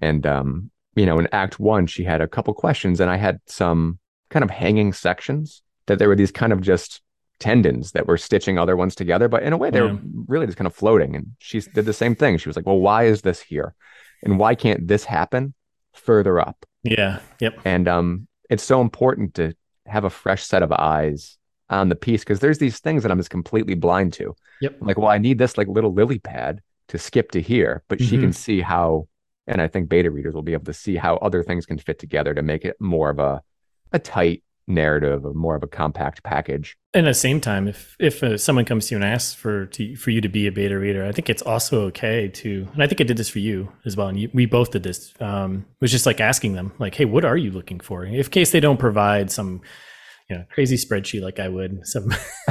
and 0.00 0.26
um, 0.26 0.70
you 0.94 1.04
know, 1.04 1.18
in 1.18 1.28
Act 1.32 1.60
One, 1.60 1.86
she 1.86 2.04
had 2.04 2.22
a 2.22 2.28
couple 2.28 2.54
questions, 2.54 3.00
and 3.00 3.10
I 3.10 3.16
had 3.16 3.40
some 3.46 3.98
kind 4.30 4.42
of 4.42 4.50
hanging 4.50 4.94
sections 4.94 5.62
that 5.86 5.98
there 5.98 6.08
were 6.08 6.16
these 6.16 6.32
kind 6.32 6.52
of 6.52 6.62
just 6.62 7.02
tendons 7.38 7.92
that 7.92 8.06
were 8.06 8.16
stitching 8.16 8.58
other 8.58 8.76
ones 8.76 8.94
together, 8.94 9.28
but 9.28 9.42
in 9.42 9.52
a 9.52 9.56
way, 9.56 9.70
they 9.70 9.78
Yeah. 9.78 9.92
were 9.92 9.98
really 10.26 10.46
just 10.46 10.56
kind 10.58 10.66
of 10.66 10.74
floating. 10.74 11.14
And 11.14 11.32
she 11.38 11.60
did 11.60 11.84
the 11.84 11.92
same 11.92 12.14
thing. 12.14 12.38
She 12.38 12.48
was 12.48 12.56
like, 12.56 12.66
"Well, 12.66 12.78
why 12.80 13.04
is 13.04 13.22
this 13.22 13.40
here, 13.40 13.74
and 14.22 14.38
why 14.38 14.54
can't 14.54 14.86
this 14.88 15.04
happen 15.04 15.54
further 15.94 16.40
up?" 16.40 16.64
Yeah. 16.82 17.20
Yep. 17.40 17.60
And 17.64 17.88
um, 17.88 18.28
it's 18.48 18.62
so 18.64 18.80
important 18.80 19.34
to 19.34 19.54
have 19.86 20.04
a 20.04 20.10
fresh 20.10 20.44
set 20.44 20.62
of 20.62 20.72
eyes 20.72 21.38
on 21.68 21.88
the 21.88 21.96
piece 21.96 22.22
because 22.22 22.40
there's 22.40 22.58
these 22.58 22.78
things 22.80 23.02
that 23.02 23.10
I'm 23.12 23.18
just 23.18 23.30
completely 23.30 23.74
blind 23.74 24.12
to. 24.14 24.34
Yep. 24.60 24.76
Like, 24.80 24.98
well, 24.98 25.08
I 25.08 25.18
need 25.18 25.38
this 25.38 25.58
like 25.58 25.68
little 25.68 25.92
lily 25.92 26.18
pad. 26.18 26.60
to 26.88 26.98
skip 26.98 27.32
to 27.32 27.42
here, 27.42 27.82
but 27.88 28.00
she 28.00 28.16
Mhm. 28.16 28.20
can 28.20 28.32
see 28.32 28.60
how, 28.60 29.08
and 29.48 29.60
I 29.60 29.66
think 29.66 29.88
beta 29.88 30.08
readers 30.08 30.34
will 30.34 30.42
be 30.42 30.52
able 30.52 30.66
to 30.66 30.72
see 30.72 30.94
how 30.94 31.16
other 31.16 31.42
things 31.42 31.66
can 31.66 31.78
fit 31.78 31.98
together 31.98 32.32
to 32.32 32.42
make 32.42 32.64
it 32.64 32.76
more 32.80 33.10
of 33.10 33.18
a 33.18 33.42
a 33.92 33.98
tight 33.98 34.44
narrative, 34.66 35.24
or 35.24 35.34
more 35.34 35.54
of 35.54 35.62
a 35.62 35.66
compact 35.66 36.22
package. 36.22 36.76
And 36.94 37.06
at 37.06 37.10
the 37.10 37.14
same 37.14 37.40
time, 37.40 37.68
if 37.68 37.96
if 37.98 38.22
uh, 38.22 38.36
someone 38.36 38.64
comes 38.64 38.86
to 38.86 38.94
you 38.94 38.96
and 38.96 39.04
asks 39.04 39.34
for 39.34 39.66
to, 39.66 39.96
for 39.96 40.10
you 40.10 40.20
to 40.20 40.28
be 40.28 40.46
a 40.46 40.52
beta 40.52 40.78
reader, 40.78 41.04
I 41.04 41.12
think 41.12 41.30
it's 41.30 41.42
also 41.42 41.82
okay 41.86 42.28
to, 42.28 42.68
and 42.72 42.82
I 42.82 42.86
think 42.86 43.00
I 43.00 43.04
did 43.04 43.16
this 43.16 43.28
for 43.28 43.38
you 43.38 43.72
as 43.84 43.96
well, 43.96 44.08
and 44.08 44.18
you, 44.18 44.30
we 44.32 44.46
both 44.46 44.70
did 44.70 44.82
this. 44.82 45.12
Um, 45.20 45.66
was 45.80 45.90
just 45.90 46.06
like 46.06 46.20
asking 46.20 46.54
them, 46.54 46.72
like, 46.78 46.94
"Hey, 46.94 47.04
what 47.04 47.24
are 47.24 47.36
you 47.36 47.50
looking 47.50 47.80
for?" 47.80 48.04
If 48.04 48.30
case 48.30 48.50
they 48.50 48.60
don't 48.60 48.78
provide 48.78 49.30
some, 49.30 49.60
you 50.28 50.36
know, 50.36 50.44
crazy 50.50 50.76
spreadsheet 50.76 51.22
like 51.22 51.38
I 51.38 51.48
would, 51.48 51.86
some 51.86 52.08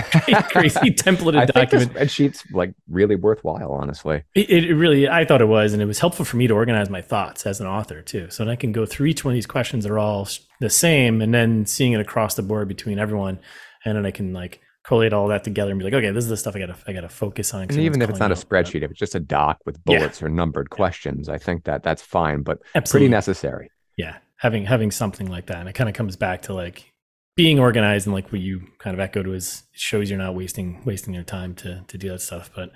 crazy 0.50 0.80
templated 0.92 1.38
I 1.38 1.46
think 1.48 1.72
document. 1.72 1.94
spreadsheet's 1.94 2.44
like 2.52 2.74
really 2.88 3.16
worthwhile, 3.16 3.72
honestly. 3.72 4.24
It, 4.36 4.50
it 4.50 4.76
really, 4.76 5.10
I 5.10 5.26
thought 5.26 5.42
it 5.42 5.48
was, 5.48 5.74
and 5.74 5.82
it 5.82 5.86
was 5.86 6.00
helpful 6.00 6.24
for 6.24 6.38
me 6.38 6.48
to 6.48 6.54
organize 6.54 6.90
my 6.90 7.02
thoughts 7.02 7.46
as 7.46 7.60
an 7.60 7.68
author 7.68 8.02
too. 8.02 8.30
So 8.30 8.48
I 8.48 8.56
can 8.56 8.72
go 8.72 8.86
through 8.86 9.08
each 9.08 9.26
one 9.26 9.34
of 9.34 9.36
these 9.36 9.48
questions; 9.48 9.84
they're 9.84 10.00
all 10.00 10.28
the 10.60 10.70
same, 10.70 11.22
and 11.22 11.34
then 11.34 11.66
seeing 11.66 11.94
it 11.94 12.00
across 12.00 12.36
the 12.36 12.44
board 12.44 12.68
between 12.68 13.00
everyone, 13.00 13.40
and 13.84 13.98
then 13.98 14.06
I 14.06 14.12
can 14.12 14.34
like 14.34 14.62
collate 14.86 15.14
all 15.14 15.28
that 15.30 15.44
together 15.44 15.72
and 15.72 15.80
be 15.80 15.84
like, 15.86 15.94
okay, 15.96 16.12
this 16.12 16.24
is 16.24 16.30
the 16.30 16.38
stuff 16.38 16.56
I 16.56 16.60
gotta, 16.60 16.76
I 16.88 16.94
gotta 16.94 17.10
focus 17.10 17.54
on. 17.56 17.64
And 17.64 17.72
even 17.80 18.02
if 18.02 18.10
it's 18.10 18.20
not 18.20 18.32
a 18.32 18.36
calling 18.36 18.48
me 18.52 18.60
out. 18.60 18.66
spreadsheet, 18.66 18.84
if 18.84 18.92
it's 18.92 19.00
just 19.00 19.16
a 19.16 19.20
doc 19.20 19.58
with 19.66 19.78
Yeah. 19.88 19.98
bullets 20.00 20.22
or 20.22 20.30
numbered 20.30 20.70
questions, 20.70 21.28
I 21.28 21.38
think 21.40 21.64
that 21.64 21.82
that's 21.84 22.02
fine, 22.04 22.44
but 22.44 22.60
pretty 22.90 23.08
necessary. 23.08 23.70
yeah, 23.98 24.18
having 24.38 24.66
having 24.66 24.92
something 24.92 25.28
like 25.28 25.48
that, 25.48 25.58
and 25.58 25.70
it 25.70 25.74
kind 25.74 25.90
of 25.90 25.96
comes 25.96 26.16
back 26.16 26.44
to 26.44 26.54
like 26.54 26.92
being 27.36 27.60
organized 27.60 28.06
and 28.08 28.14
like 28.14 28.32
what 28.32 28.40
you 28.42 28.62
kind 28.80 28.94
of 28.94 29.00
echo 29.00 29.22
to 29.24 29.34
is 29.34 29.64
it 29.74 29.80
shows 29.80 30.10
you're 30.10 30.20
not 30.20 30.36
wasting 30.36 30.82
wasting 30.86 31.14
your 31.14 31.24
time 31.24 31.54
to 31.56 31.84
to 31.88 31.98
do 31.98 32.10
that 32.10 32.22
stuff. 32.22 32.50
But 32.56 32.72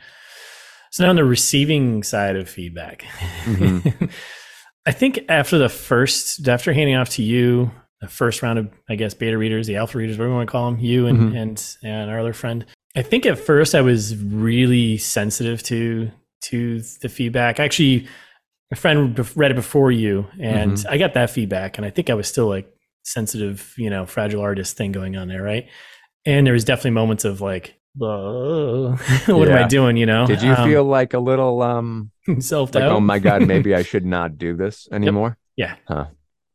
so 0.91 1.03
now 1.03 1.11
on 1.11 1.15
the 1.15 1.23
receiving 1.23 2.01
side 2.03 2.35
of 2.35 2.49
feedback, 2.49 3.03
Mhm. 3.43 4.09
I 4.89 4.91
think 4.91 5.19
after 5.29 5.59
the 5.59 5.69
first 5.69 6.47
after 6.47 6.73
handing 6.73 6.95
off 6.95 7.09
to 7.11 7.21
you 7.23 7.69
the 8.01 8.07
first 8.07 8.41
round 8.41 8.57
of 8.57 8.69
I 8.89 8.95
guess 8.95 9.13
beta 9.13 9.37
readers, 9.37 9.67
the 9.67 9.75
alpha 9.75 9.97
readers, 9.99 10.17
whatever 10.17 10.31
you 10.31 10.35
want 10.37 10.47
to 10.47 10.51
call 10.51 10.71
them, 10.71 10.79
you 10.79 11.05
and 11.05 11.19
Mhm. 11.31 11.37
and 11.41 11.75
and 11.83 12.09
our 12.09 12.19
other 12.19 12.33
friend. 12.33 12.65
I 12.95 13.03
think 13.03 13.25
at 13.27 13.37
first 13.37 13.75
I 13.75 13.81
was 13.81 14.15
really 14.17 14.97
sensitive 14.97 15.61
to 15.63 16.09
to 16.45 16.81
the 17.01 17.09
feedback. 17.09 17.59
Actually, 17.59 18.07
a 18.71 18.75
friend 18.75 19.19
read 19.35 19.51
it 19.51 19.55
before 19.55 19.91
you, 19.91 20.25
and 20.39 20.73
Mhm. 20.73 20.85
I 20.89 20.97
got 20.97 21.13
that 21.13 21.29
feedback, 21.29 21.77
and 21.77 21.85
I 21.85 21.91
think 21.91 22.09
I 22.09 22.15
was 22.15 22.27
still 22.27 22.47
like 22.47 22.67
sensitive, 23.03 23.73
you 23.77 23.89
know, 23.91 24.05
fragile 24.07 24.41
artist 24.41 24.75
thing 24.77 24.91
going 24.91 25.15
on 25.17 25.27
there, 25.27 25.43
right? 25.43 25.67
And 26.25 26.47
there 26.47 26.53
was 26.53 26.63
definitely 26.65 26.91
moments 26.91 27.25
of 27.25 27.41
like, 27.41 27.75
"Whoa, 27.99 28.95
what 29.27 29.49
am 29.49 29.57
I 29.65 29.67
doing? 29.67 29.97
You 29.97 30.05
know? 30.05 30.25
Did 30.25 30.41
you 30.41 30.55
feel 30.55 30.85
like 30.85 31.13
a 31.13 31.19
little 31.19 31.61
um 31.61 32.11
self 32.39 32.73
like 32.73 32.83
doubt? 32.83 32.93
oh 32.93 32.99
my 33.01 33.19
god, 33.19 33.41
maybe 33.47 33.75
I 33.75 33.83
should 33.83 34.05
not 34.05 34.37
do 34.37 34.55
this 34.55 34.87
anymore? 34.91 35.37
Yeah. 35.57 35.75
Huh. 35.85 36.05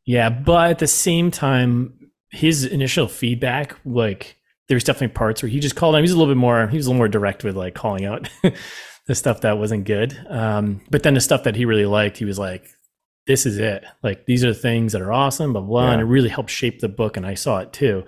Yeah, 0.06 0.30
but 0.30 0.70
at 0.70 0.78
the 0.78 0.86
same 0.86 1.30
time, 1.30 2.10
his 2.30 2.64
initial 2.64 3.08
feedback, 3.08 3.76
like 3.84 4.38
there's 4.68 4.84
definitely 4.84 5.14
parts 5.14 5.42
where 5.42 5.50
he 5.50 5.60
just 5.60 5.76
called 5.76 5.94
him. 5.94 5.98
He 5.98 6.02
was 6.02 6.12
a 6.12 6.18
little 6.18 6.32
bit 6.32 6.38
more. 6.38 6.66
He 6.66 6.78
was 6.78 6.86
a 6.86 6.90
little 6.90 6.98
more 6.98 7.08
direct 7.08 7.44
with 7.44 7.56
like 7.56 7.74
calling 7.74 8.06
out 8.06 8.30
the 9.06 9.14
stuff 9.14 9.42
that 9.42 9.58
wasn't 9.58 9.84
good. 9.84 10.18
Um, 10.30 10.80
but 10.90 11.02
then 11.02 11.12
the 11.12 11.20
stuff 11.20 11.44
that 11.44 11.56
he 11.56 11.66
really 11.66 11.86
liked, 11.86 12.16
he 12.16 12.24
was 12.24 12.38
like, 12.38 12.66
"This 13.26 13.44
is 13.44 13.58
it. 13.58 13.84
Like 14.02 14.24
these 14.24 14.44
are 14.44 14.54
the 14.54 14.58
things 14.58 14.92
that 14.92 15.02
are 15.02 15.12
awesome." 15.12 15.52
Blah 15.52 15.62
blah, 15.62 15.90
and 15.90 16.00
it 16.00 16.04
really 16.04 16.30
helped 16.30 16.50
shape 16.50 16.80
the 16.80 16.88
book. 16.88 17.18
And 17.18 17.26
I 17.26 17.34
saw 17.34 17.58
it 17.58 17.74
too 17.74 18.04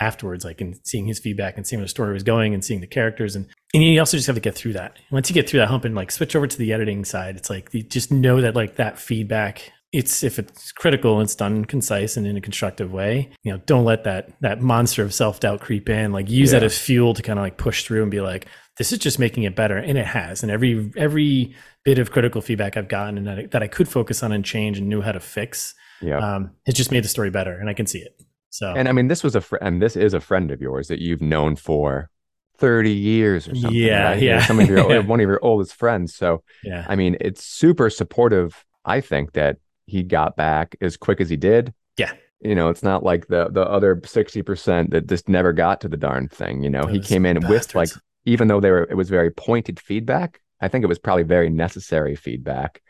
afterwards, 0.00 0.44
like 0.44 0.60
in 0.60 0.74
seeing 0.84 1.06
his 1.06 1.18
feedback 1.18 1.56
and 1.56 1.66
seeing 1.66 1.80
where 1.80 1.84
the 1.84 1.90
story 1.90 2.12
was 2.12 2.22
going 2.22 2.54
and 2.54 2.64
seeing 2.64 2.80
the 2.80 2.86
characters 2.86 3.34
and 3.36 3.46
and 3.74 3.82
you 3.82 3.98
also 4.00 4.16
just 4.16 4.26
have 4.26 4.36
to 4.36 4.40
get 4.40 4.54
through 4.54 4.72
that. 4.74 4.96
Once 5.10 5.28
you 5.28 5.34
get 5.34 5.48
through 5.48 5.60
that 5.60 5.68
hump 5.68 5.84
and 5.84 5.94
like 5.94 6.10
switch 6.10 6.34
over 6.34 6.46
to 6.46 6.58
the 6.58 6.72
editing 6.72 7.04
side, 7.04 7.36
it's 7.36 7.50
like 7.50 7.68
you 7.74 7.82
just 7.82 8.10
know 8.10 8.40
that 8.40 8.54
like 8.56 8.76
that 8.76 8.98
feedback. 8.98 9.72
It's 9.92 10.22
if 10.22 10.38
it's 10.38 10.70
critical, 10.72 11.20
it's 11.22 11.34
done 11.34 11.64
concise 11.64 12.16
and 12.18 12.26
in 12.26 12.36
a 12.36 12.40
constructive 12.42 12.92
way. 12.92 13.30
You 13.42 13.52
know, 13.52 13.58
don't 13.66 13.84
let 13.84 14.04
that 14.04 14.30
that 14.42 14.60
monster 14.60 15.02
of 15.02 15.12
self 15.14 15.40
doubt 15.40 15.60
creep 15.60 15.88
in. 15.88 16.12
Like 16.12 16.28
use 16.30 16.50
that 16.50 16.62
as 16.62 16.78
fuel 16.78 17.14
to 17.14 17.22
kind 17.22 17.38
of 17.38 17.42
like 17.42 17.56
push 17.56 17.84
through 17.84 18.02
and 18.02 18.10
be 18.10 18.20
like, 18.20 18.46
this 18.76 18.92
is 18.92 18.98
just 18.98 19.18
making 19.18 19.44
it 19.44 19.56
better, 19.56 19.78
and 19.78 19.96
it 19.98 20.04
has. 20.06 20.42
And 20.42 20.52
every 20.52 20.90
every 20.96 21.54
bit 21.84 21.98
of 21.98 22.10
critical 22.10 22.42
feedback 22.42 22.76
I've 22.76 22.88
gotten 22.88 23.16
and 23.18 23.26
that 23.26 23.38
I, 23.38 23.46
that 23.46 23.62
I 23.62 23.66
could 23.68 23.88
focus 23.88 24.22
on 24.22 24.30
and 24.32 24.44
change 24.44 24.78
and 24.78 24.88
knew 24.88 25.00
how 25.00 25.12
to 25.12 25.20
fix, 25.20 25.74
Yeah. 26.02 26.18
um, 26.18 26.50
has 26.66 26.74
just 26.74 26.90
made 26.92 27.02
the 27.04 27.08
story 27.08 27.30
better, 27.30 27.52
and 27.58 27.70
I 27.70 27.74
can 27.74 27.86
see 27.86 28.00
it. 28.00 28.14
So 28.50 28.72
and 28.74 28.88
I 28.88 28.92
mean, 28.92 29.08
this 29.08 29.22
was 29.22 29.34
a 29.34 29.40
friend, 29.40 29.66
and 29.66 29.82
this 29.82 29.96
is 29.96 30.14
a 30.14 30.20
friend 30.20 30.50
of 30.50 30.60
yours 30.60 30.88
that 30.88 31.00
you've 31.00 31.20
known 31.20 31.56
for 31.56 32.10
thirty 32.58 32.92
years 32.92 33.48
or 33.48 33.54
something. 33.54 33.74
Yeah, 33.74 34.10
right? 34.10 34.22
yeah. 34.22 34.44
Some 34.44 34.60
of 34.60 34.68
your 34.68 35.02
one 35.02 35.20
of 35.20 35.28
your 35.28 35.42
oldest 35.42 35.74
friends. 35.74 36.14
So 36.14 36.42
yeah, 36.62 36.86
I 36.88 36.96
mean, 36.96 37.16
it's 37.20 37.44
super 37.44 37.90
supportive. 37.90 38.64
I 38.84 39.00
think 39.00 39.32
that 39.32 39.58
he 39.86 40.02
got 40.02 40.36
back 40.36 40.76
as 40.80 40.96
quick 40.96 41.20
as 41.20 41.28
he 41.28 41.36
did. 41.36 41.72
Yeah. 41.96 42.12
You 42.40 42.54
know, 42.54 42.68
it's 42.68 42.82
not 42.82 43.02
like 43.02 43.26
the 43.26 43.48
the 43.50 43.62
other 43.62 44.00
sixty 44.04 44.42
percent 44.42 44.90
that 44.90 45.06
just 45.06 45.28
never 45.28 45.52
got 45.52 45.80
to 45.80 45.88
the 45.88 45.96
darn 45.96 46.28
thing. 46.28 46.62
You 46.62 46.70
know, 46.70 46.86
he 46.86 47.00
came 47.00 47.26
in 47.26 47.46
with 47.48 47.74
like 47.74 47.90
even 48.24 48.48
though 48.48 48.60
they 48.60 48.70
were 48.70 48.86
it 48.88 48.94
was 48.94 49.08
very 49.08 49.30
pointed 49.30 49.80
feedback. 49.80 50.40
I 50.60 50.68
think 50.68 50.84
it 50.84 50.88
was 50.88 50.98
probably 50.98 51.22
very 51.22 51.50
necessary 51.50 52.16
feedback. 52.16 52.82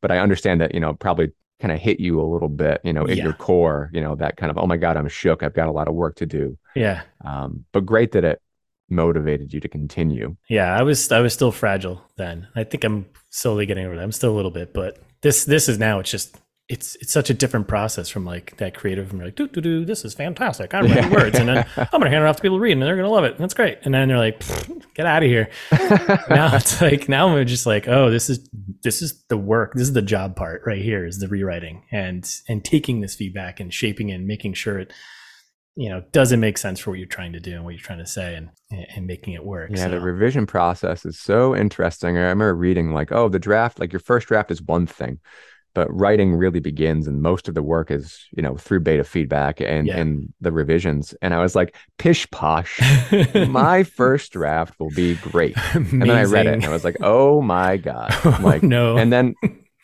But 0.00 0.10
I 0.10 0.18
understand 0.18 0.60
that 0.60 0.74
you 0.74 0.80
know 0.80 0.94
probably 0.94 1.32
kind 1.62 1.72
of 1.72 1.78
hit 1.80 1.98
you 2.00 2.20
a 2.20 2.26
little 2.34 2.48
bit. 2.48 2.80
You 2.84 2.92
know, 2.92 3.06
in 3.06 3.16
Yeah. 3.18 3.24
your 3.24 3.32
core. 3.32 3.88
You 3.94 4.00
know, 4.02 4.14
that 4.16 4.36
kind 4.36 4.50
of 4.50 4.58
oh 4.58 4.66
my 4.66 4.76
god, 4.76 4.96
I'm 4.98 5.08
shook. 5.08 5.42
I've 5.42 5.54
got 5.54 5.68
a 5.68 5.72
lot 5.72 5.88
of 5.88 5.94
work 5.94 6.16
to 6.16 6.26
do. 6.26 6.58
yeah. 6.74 7.02
Um, 7.24 7.64
but 7.72 7.86
great 7.86 8.12
that 8.12 8.24
it 8.24 8.42
motivated 8.90 9.54
you 9.54 9.60
to 9.60 9.68
continue. 9.68 10.36
Yeah, 10.48 10.76
I 10.76 10.82
was 10.82 11.10
I 11.12 11.20
was 11.20 11.32
still 11.32 11.52
fragile 11.52 12.02
then. 12.16 12.48
I 12.54 12.64
think 12.64 12.84
I'm 12.84 13.06
slowly 13.30 13.64
getting 13.66 13.86
over 13.86 13.96
that. 13.96 14.02
I'm 14.02 14.12
still 14.12 14.32
a 14.34 14.36
little 14.36 14.50
bit, 14.50 14.74
but 14.74 14.98
this 15.22 15.44
this 15.44 15.68
is 15.68 15.78
now 15.78 16.00
it's 16.00 16.10
just 16.10 16.36
it's 16.68 16.96
it's 16.96 17.12
such 17.12 17.28
a 17.28 17.34
different 17.34 17.68
process 17.68 18.08
from 18.08 18.24
like 18.24 18.56
that 18.58 18.74
creative 18.74 19.08
from 19.08 19.20
like 19.20 19.34
do 19.34 19.48
do 19.48 19.60
do 19.60 19.84
this 19.84 20.04
is 20.04 20.14
fantastic. 20.14 20.72
I'm 20.72 20.86
writing 20.86 21.10
words 21.10 21.38
and 21.38 21.48
then 21.48 21.66
I'm 21.76 21.88
gonna 21.90 22.10
hand 22.10 22.24
it 22.24 22.28
off 22.28 22.36
to 22.36 22.42
people 22.42 22.58
to 22.58 22.62
read 22.62 22.72
and 22.72 22.82
they're 22.82 22.96
gonna 22.96 23.10
love 23.10 23.24
it. 23.24 23.36
That's 23.36 23.54
great. 23.54 23.78
And 23.82 23.92
then 23.92 24.08
they're 24.08 24.18
like, 24.18 24.42
get 24.94 25.04
out 25.04 25.22
of 25.22 25.28
here. 25.28 25.50
now 26.30 26.54
it's 26.54 26.80
like 26.80 27.08
now 27.08 27.36
I'm 27.36 27.46
just 27.46 27.66
like, 27.66 27.88
oh, 27.88 28.10
this 28.10 28.30
is 28.30 28.48
this 28.82 29.02
is 29.02 29.24
the 29.28 29.36
work. 29.36 29.74
This 29.74 29.88
is 29.88 29.92
the 29.92 30.02
job 30.02 30.36
part 30.36 30.62
right 30.64 30.82
here 30.82 31.04
is 31.04 31.18
the 31.18 31.28
rewriting 31.28 31.84
and 31.90 32.30
and 32.48 32.64
taking 32.64 33.00
this 33.00 33.14
feedback 33.14 33.60
and 33.60 33.74
shaping 33.74 34.08
it 34.10 34.14
and 34.14 34.26
making 34.26 34.54
sure 34.54 34.78
it 34.78 34.92
you 35.74 35.88
know 35.88 36.02
doesn't 36.12 36.40
make 36.40 36.58
sense 36.58 36.78
for 36.78 36.90
what 36.90 36.98
you're 36.98 37.08
trying 37.08 37.32
to 37.32 37.40
do 37.40 37.54
and 37.54 37.64
what 37.64 37.70
you're 37.70 37.82
trying 37.82 37.98
to 37.98 38.06
say 38.06 38.34
and 38.34 38.50
and 38.94 39.06
making 39.06 39.34
it 39.34 39.44
work. 39.44 39.70
Yeah, 39.74 39.88
the 39.88 40.00
revision 40.00 40.46
process 40.46 41.04
is 41.04 41.18
so 41.18 41.56
interesting. 41.56 42.16
I 42.16 42.20
remember 42.20 42.54
reading 42.54 42.92
like, 42.92 43.12
oh, 43.12 43.28
the 43.28 43.38
draft, 43.38 43.80
like 43.80 43.92
your 43.92 44.00
first 44.00 44.28
draft 44.28 44.50
is 44.50 44.62
one 44.62 44.86
thing, 44.86 45.18
but 45.74 45.88
writing 45.90 46.34
really 46.34 46.60
begins 46.60 47.06
and 47.06 47.22
most 47.22 47.48
of 47.48 47.54
the 47.54 47.62
work 47.62 47.90
is, 47.90 48.26
you 48.36 48.42
know, 48.42 48.56
through 48.56 48.80
beta 48.80 49.04
feedback 49.04 49.60
and 49.60 49.86
Yeah. 49.86 49.98
and 49.98 50.32
the 50.40 50.52
revisions. 50.52 51.14
And 51.22 51.32
I 51.34 51.38
was 51.40 51.54
like, 51.54 51.76
pish 51.98 52.30
posh. 52.30 52.80
My 53.48 53.82
first 54.00 54.32
draft 54.32 54.78
will 54.78 54.90
be 54.90 55.14
great. 55.16 55.56
And 55.74 56.02
then 56.02 56.10
I 56.10 56.24
read 56.24 56.46
it 56.46 56.54
and 56.54 56.64
I 56.64 56.70
was 56.70 56.84
like, 56.84 56.96
oh 57.00 57.40
my 57.42 57.76
God. 57.76 58.10
Oh, 58.24 58.38
Like 58.42 58.62
no. 58.62 58.96
and 58.96 59.12
then 59.12 59.34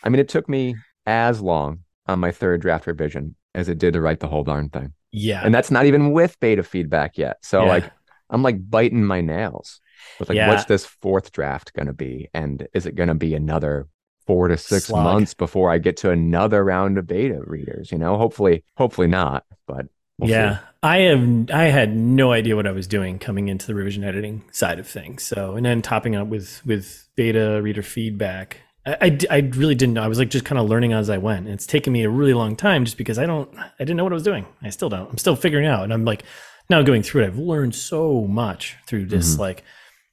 I 0.05 0.09
mean 0.09 0.20
it 0.20 0.29
took 0.29 0.48
me 0.48 0.74
as 1.07 1.40
long 1.40 1.81
on 2.07 2.20
my 2.20 2.31
third 2.33 2.61
draft 2.61 2.87
revision 2.87 3.35
as 3.55 3.68
it 3.68 3.79
did 3.79 3.94
to 3.94 4.01
write 4.01 4.20
the 4.20 4.29
whole 4.29 4.44
darn 4.44 4.68
thing. 4.68 4.92
yeah. 5.11 5.42
And 5.44 5.55
that's 5.55 5.70
not 5.70 5.87
even 5.87 6.12
with 6.12 6.38
beta 6.40 6.62
feedback 6.62 7.16
yet. 7.18 7.38
So 7.42 7.62
Yeah. 7.62 7.68
like 7.68 7.85
I'm 8.31 8.42
like 8.42 8.68
biting 8.70 9.05
my 9.07 9.20
nails 9.22 9.81
with 10.20 10.29
like 10.29 10.37
Yeah. 10.37 10.48
what's 10.48 10.66
this 10.66 10.85
fourth 10.85 11.33
draft 11.33 11.72
going 11.72 11.87
to 11.87 11.92
be 11.94 12.29
and 12.35 12.68
is 12.74 12.85
it 12.87 12.94
going 12.94 13.09
to 13.09 13.14
be 13.14 13.35
another 13.35 13.87
4 14.28 14.48
to 14.48 14.56
6 14.56 14.84
Slog. 14.84 15.02
months 15.02 15.34
before 15.34 15.72
I 15.72 15.78
get 15.78 15.96
to 15.98 16.10
another 16.10 16.62
round 16.64 16.98
of 16.98 17.08
beta 17.08 17.40
readers, 17.44 17.90
you 17.90 17.98
know? 17.98 18.16
Hopefully 18.16 18.62
hopefully 18.76 19.08
not, 19.08 19.44
but 19.66 19.86
we'll 20.18 20.28
see. 20.28 20.32
yeah. 20.34 20.58
I 20.84 20.98
have 20.98 21.50
I 21.50 21.64
had 21.64 21.96
no 21.96 22.30
idea 22.30 22.54
what 22.54 22.66
I 22.68 22.70
was 22.70 22.86
doing 22.86 23.18
coming 23.18 23.48
into 23.48 23.66
the 23.66 23.74
revision 23.74 24.04
editing 24.04 24.44
side 24.52 24.78
of 24.78 24.86
things. 24.86 25.24
So 25.24 25.56
and 25.56 25.66
then 25.66 25.82
topping 25.82 26.14
up 26.14 26.28
with 26.28 26.62
with 26.64 27.08
beta 27.16 27.60
reader 27.60 27.82
feedback. 27.82 28.58
I 28.86 29.18
I 29.28 29.38
really 29.56 29.74
didn't 29.74 29.94
know. 29.94 30.02
I 30.02 30.08
was 30.08 30.18
like 30.18 30.30
just 30.30 30.44
kind 30.44 30.58
of 30.58 30.68
learning 30.68 30.92
as 30.92 31.10
I 31.10 31.18
went. 31.18 31.46
And 31.46 31.54
it's 31.54 31.66
taken 31.66 31.92
me 31.92 32.04
a 32.04 32.08
really 32.10 32.32
long 32.32 32.54
time 32.56 32.84
just 32.84 32.96
because 32.96 33.18
I 33.18 33.26
don't 33.26 33.50
I 33.58 33.70
didn't 33.80 33.96
know 33.96 34.04
what 34.04 34.12
I 34.12 34.14
was 34.14 34.22
doing. 34.22 34.46
I 34.62 34.70
still 34.70 34.88
don't. 34.88 35.10
I'm 35.10 35.18
still 35.18 35.36
figuring 35.36 35.66
out. 35.66 35.82
And 35.84 35.92
I'm 35.92 36.04
like 36.04 36.22
now 36.70 36.82
going 36.82 37.02
through 37.02 37.24
it, 37.24 37.26
I've 37.26 37.38
learned 37.38 37.74
so 37.74 38.26
much 38.28 38.76
through 38.86 39.06
this 39.06 39.34
Mhm. 39.36 39.40
like 39.40 39.64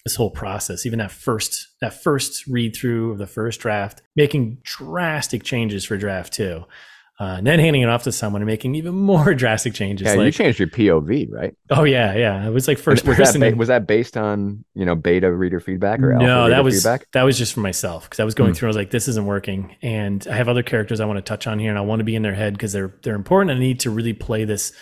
this 0.05 0.15
whole 0.15 0.29
process. 0.31 0.85
Even 0.85 0.99
that 0.99 1.11
first 1.11 1.67
that 1.81 2.01
first 2.01 2.45
read 2.47 2.75
through 2.75 3.11
of 3.11 3.17
the 3.17 3.27
first 3.27 3.59
draft, 3.59 4.01
making 4.15 4.59
drastic 4.63 5.43
changes 5.43 5.83
for 5.83 5.97
draft 5.97 6.31
two. 6.33 6.63
Uh, 7.17 7.35
and 7.37 7.47
then 7.47 7.59
handing 7.59 7.81
it 7.81 7.87
off 7.87 8.03
to 8.03 8.11
someone 8.11 8.41
and 8.41 8.45
making 8.47 8.75
even 8.75 8.93
more 8.93 9.33
drastic 9.33 9.73
changes. 9.73 10.05
Yeah, 10.05 10.21
you 10.21 10.31
changed 10.33 10.59
your 10.59 10.67
POV, 10.67 11.31
right? 11.31 11.55
oh 11.69 11.85
yeah, 11.85 12.13
yeah. 12.13 12.45
It 12.45 12.49
was 12.51 12.67
like 12.67 12.77
first 12.77 13.07
was 13.07 13.15
that, 13.15 13.27
person. 13.27 13.39
ba- 13.39 13.55
was 13.55 13.69
that 13.69 13.87
based 13.87 14.17
on, 14.17 14.65
you 14.73 14.83
know, 14.83 14.95
beta 14.95 15.31
reader 15.31 15.61
feedback 15.61 16.01
or 16.01 16.13
no, 16.13 16.49
that 16.49 16.61
was 16.61 16.75
feedback? 16.83 17.07
that 17.13 17.23
was 17.23 17.37
just 17.37 17.53
for 17.53 17.61
myself 17.61 18.03
because 18.03 18.19
I 18.19 18.25
was 18.25 18.35
going 18.35 18.49
Hmm. 18.51 18.55
through. 18.55 18.67
I 18.67 18.71
was 18.71 18.75
like, 18.75 18.91
this 18.91 19.07
isn't 19.07 19.25
working, 19.25 19.77
and 19.81 20.27
I 20.29 20.35
have 20.35 20.49
other 20.49 20.61
characters 20.61 20.99
I 20.99 21.05
want 21.05 21.15
to 21.15 21.21
touch 21.21 21.47
on 21.47 21.57
here, 21.57 21.69
and 21.69 21.79
I 21.79 21.83
want 21.83 22.01
to 22.01 22.03
be 22.03 22.17
in 22.17 22.21
their 22.21 22.35
head 22.35 22.51
because 22.53 22.73
they're 22.73 22.93
they're 23.03 23.15
important. 23.15 23.55
I 23.55 23.59
need 23.59 23.79
to 23.79 23.89
really 23.91 24.13
play 24.13 24.43
this 24.43 24.73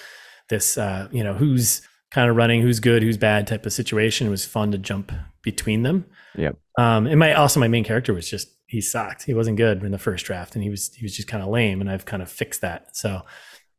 this 0.49 0.75
uh, 0.75 1.09
you 1.12 1.23
know 1.23 1.36
who's 1.36 1.83
kind 2.13 2.30
of 2.30 2.36
running, 2.36 2.62
who's 2.62 2.80
good, 2.80 3.04
who's 3.04 3.17
bad 3.17 3.47
type 3.47 3.65
of 3.65 3.73
situation. 3.73 4.28
It 4.28 4.30
was 4.30 4.45
fun 4.45 4.71
to 4.71 4.78
jump 4.78 5.12
between 5.41 5.84
them. 5.84 6.06
Yep. 6.36 6.58
Um, 6.78 7.08
and 7.08 7.19
my 7.19 7.34
also 7.34 7.60
my 7.60 7.67
main 7.67 7.84
character 7.84 8.13
was 8.13 8.30
just 8.30 8.49
he 8.67 8.82
sucked. 8.82 9.23
He 9.23 9.34
wasn't 9.34 9.58
good 9.58 9.84
in 9.84 9.91
the 9.91 9.97
first 9.97 10.26
draft, 10.26 10.56
and 10.56 10.63
he 10.63 10.69
was 10.69 10.93
he 10.93 11.04
was 11.06 11.15
just 11.15 11.28
kind 11.28 11.43
of 11.43 11.49
lame. 11.49 11.82
And 11.82 11.89
I've 11.89 12.06
kind 12.06 12.21
of 12.23 12.32
fixed 12.32 12.62
that. 12.62 12.95
So 12.95 13.21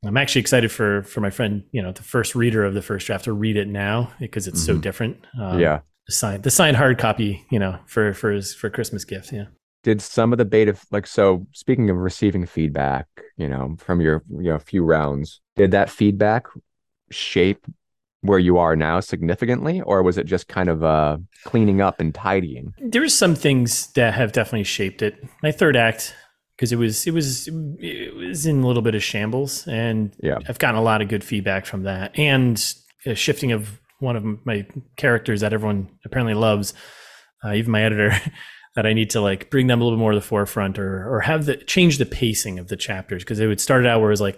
I'm 0.04 0.16
actually 0.16 0.40
excited 0.42 0.70
for 0.70 1.02
for 1.04 1.20
my 1.20 1.30
friend, 1.30 1.64
you 1.72 1.82
know, 1.82 1.92
the 1.92 2.02
first 2.02 2.34
reader 2.34 2.64
of 2.64 2.74
the 2.74 2.82
first 2.82 3.06
draft 3.06 3.24
to 3.24 3.32
read 3.32 3.56
it 3.56 3.68
now 3.68 4.12
because 4.20 4.46
it's 4.46 4.62
so 4.62 4.76
Mhm. 4.76 4.82
different. 4.82 5.26
Um, 5.40 5.58
yeah. 5.58 5.80
the 6.06 6.12
signed 6.12 6.42
the 6.42 6.50
signed 6.50 6.76
hard 6.76 6.98
copy, 6.98 7.46
you 7.50 7.58
know, 7.58 7.78
for 7.86 8.12
for 8.12 8.30
his 8.30 8.54
for 8.54 8.68
Christmas 8.68 9.04
gift. 9.06 9.32
Yeah. 9.32 9.46
Did 9.84 10.00
some 10.02 10.32
of 10.32 10.38
the 10.38 10.44
beta 10.44 10.76
like 10.90 11.06
so? 11.06 11.46
Speaking 11.52 11.88
of 11.90 11.96
receiving 11.96 12.44
feedback, 12.46 13.06
you 13.38 13.48
know, 13.48 13.76
from 13.78 14.00
your 14.02 14.22
you 14.30 14.50
know 14.50 14.58
few 14.58 14.84
rounds, 14.84 15.40
did 15.56 15.70
that 15.70 15.88
feedback 15.90 16.44
shape 17.10 17.64
where 18.24 18.38
you 18.38 18.56
are 18.58 18.74
now 18.74 19.00
significantly, 19.00 19.80
or 19.82 20.02
was 20.02 20.16
it 20.18 20.24
just 20.26 20.48
kind 20.48 20.68
of 20.68 20.82
uh 20.82 21.18
cleaning 21.44 21.80
up 21.80 22.00
and 22.00 22.14
tidying? 22.14 22.72
There's 22.80 23.14
some 23.14 23.34
things 23.34 23.92
that 23.92 24.14
have 24.14 24.32
definitely 24.32 24.64
shaped 24.64 25.02
it. 25.02 25.22
My 25.42 25.52
third 25.52 25.76
act, 25.76 26.14
because 26.56 26.72
it 26.72 26.76
was 26.76 27.06
it 27.06 27.12
was 27.12 27.48
it 27.78 28.14
was 28.14 28.46
in 28.46 28.62
a 28.62 28.66
little 28.66 28.82
bit 28.82 28.94
of 28.94 29.02
shambles, 29.02 29.66
and 29.68 30.14
Yeah. 30.22 30.38
I've 30.48 30.58
gotten 30.58 30.76
a 30.80 30.82
lot 30.82 31.02
of 31.02 31.08
good 31.08 31.22
feedback 31.22 31.66
from 31.66 31.82
that, 31.84 32.18
and 32.18 32.56
a 33.06 33.14
shifting 33.14 33.52
of 33.52 33.78
one 34.00 34.16
of 34.16 34.24
my 34.46 34.66
characters 34.96 35.40
that 35.42 35.52
everyone 35.52 35.88
apparently 36.04 36.34
loves, 36.34 36.72
uh, 37.44 37.52
even 37.52 37.70
my 37.72 37.82
editor. 37.82 38.12
That 38.76 38.86
I 38.86 38.92
need 38.92 39.10
to 39.10 39.20
like 39.20 39.50
bring 39.50 39.68
them 39.68 39.80
a 39.80 39.84
little 39.84 39.96
bit 39.96 40.00
more 40.00 40.10
to 40.10 40.18
the 40.18 40.26
forefront, 40.26 40.80
or 40.80 41.08
or 41.08 41.20
have 41.20 41.44
the 41.46 41.54
change 41.56 41.98
the 41.98 42.04
pacing 42.04 42.58
of 42.58 42.66
the 42.66 42.76
chapters 42.76 43.22
because 43.22 43.38
it 43.38 43.46
would 43.46 43.60
start 43.60 43.86
out 43.86 44.00
where 44.00 44.10
it 44.10 44.12
was 44.12 44.20
like, 44.20 44.36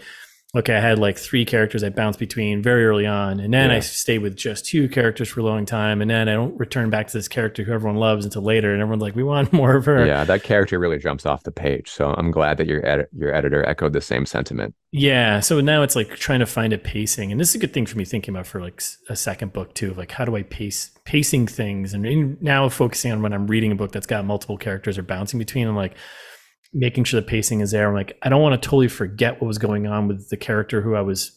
okay, 0.56 0.74
I 0.74 0.80
had 0.80 0.98
like 0.98 1.18
three 1.18 1.44
characters 1.44 1.84
I 1.84 1.90
bounced 1.90 2.18
between 2.18 2.62
very 2.62 2.86
early 2.86 3.06
on, 3.06 3.40
and 3.40 3.52
then 3.52 3.70
I 3.70 3.80
stayed 3.80 4.18
with 4.18 4.36
just 4.36 4.64
two 4.64 4.88
characters 4.88 5.28
for 5.28 5.40
a 5.40 5.42
long 5.42 5.66
time, 5.66 6.00
and 6.00 6.10
then 6.10 6.28
I 6.28 6.32
don't 6.32 6.58
return 6.58 6.88
back 6.88 7.08
to 7.08 7.12
this 7.12 7.28
character 7.28 7.62
who 7.62 7.72
everyone 7.72 7.98
loves 7.98 8.24
until 8.24 8.42
later, 8.42 8.72
and 8.72 8.80
everyone's 8.80 9.02
like, 9.02 9.14
we 9.14 9.22
want 9.22 9.52
more 9.52 9.76
of 9.76 9.84
her. 9.84 10.06
Yeah, 10.06 10.24
that 10.24 10.42
character 10.42 10.78
really 10.78 10.98
jumps 10.98 11.26
off 11.26 11.42
the 11.42 11.52
page. 11.52 11.90
So 11.90 12.14
I'm 12.16 12.30
glad 12.30 12.56
that 12.56 12.66
your 12.66 12.84
edit 12.86 13.08
your 13.16 13.34
editor 13.34 13.64
echoed 13.66 13.92
the 13.92 14.00
same 14.00 14.26
sentiment. 14.26 14.74
Yeah, 14.92 15.40
so 15.40 15.60
now 15.60 15.82
it's 15.82 15.94
like 15.94 16.16
trying 16.16 16.40
to 16.40 16.46
find 16.46 16.72
a 16.72 16.78
pacing, 16.78 17.30
and 17.30 17.40
this 17.40 17.50
is 17.50 17.56
a 17.56 17.58
good 17.58 17.74
thing 17.74 17.86
for 17.86 17.98
me 17.98 18.04
thinking 18.04 18.34
about 18.34 18.46
for 18.46 18.60
like 18.60 18.82
a 19.08 19.16
second 19.16 19.52
book 19.52 19.74
too. 19.74 19.90
Of 19.90 19.98
like, 19.98 20.12
how 20.12 20.24
do 20.24 20.36
I 20.36 20.42
pace 20.42 20.90
pacing 21.04 21.48
things, 21.48 21.92
and 21.92 22.06
in, 22.06 22.38
now 22.40 22.68
focusing 22.68 23.12
on 23.12 23.22
when 23.22 23.32
I'm 23.32 23.46
reading 23.46 23.72
a 23.72 23.76
book 23.76 23.92
that's 23.92 24.06
got 24.06 24.24
multiple 24.24 24.56
characters 24.56 24.96
or 24.96 25.02
bouncing 25.02 25.38
between, 25.38 25.66
and 25.66 25.76
like 25.76 25.94
making 26.76 27.04
sure 27.04 27.20
the 27.20 27.26
pacing 27.26 27.60
is 27.60 27.70
there. 27.70 27.88
I'm 27.88 27.94
like, 27.94 28.18
I 28.22 28.28
don't 28.28 28.42
want 28.42 28.60
to 28.60 28.68
totally 28.68 28.88
forget 28.88 29.40
what 29.40 29.46
was 29.46 29.58
going 29.58 29.86
on 29.86 30.08
with 30.08 30.28
the 30.28 30.36
character 30.36 30.82
who 30.82 30.94
I 30.94 31.00
was, 31.00 31.32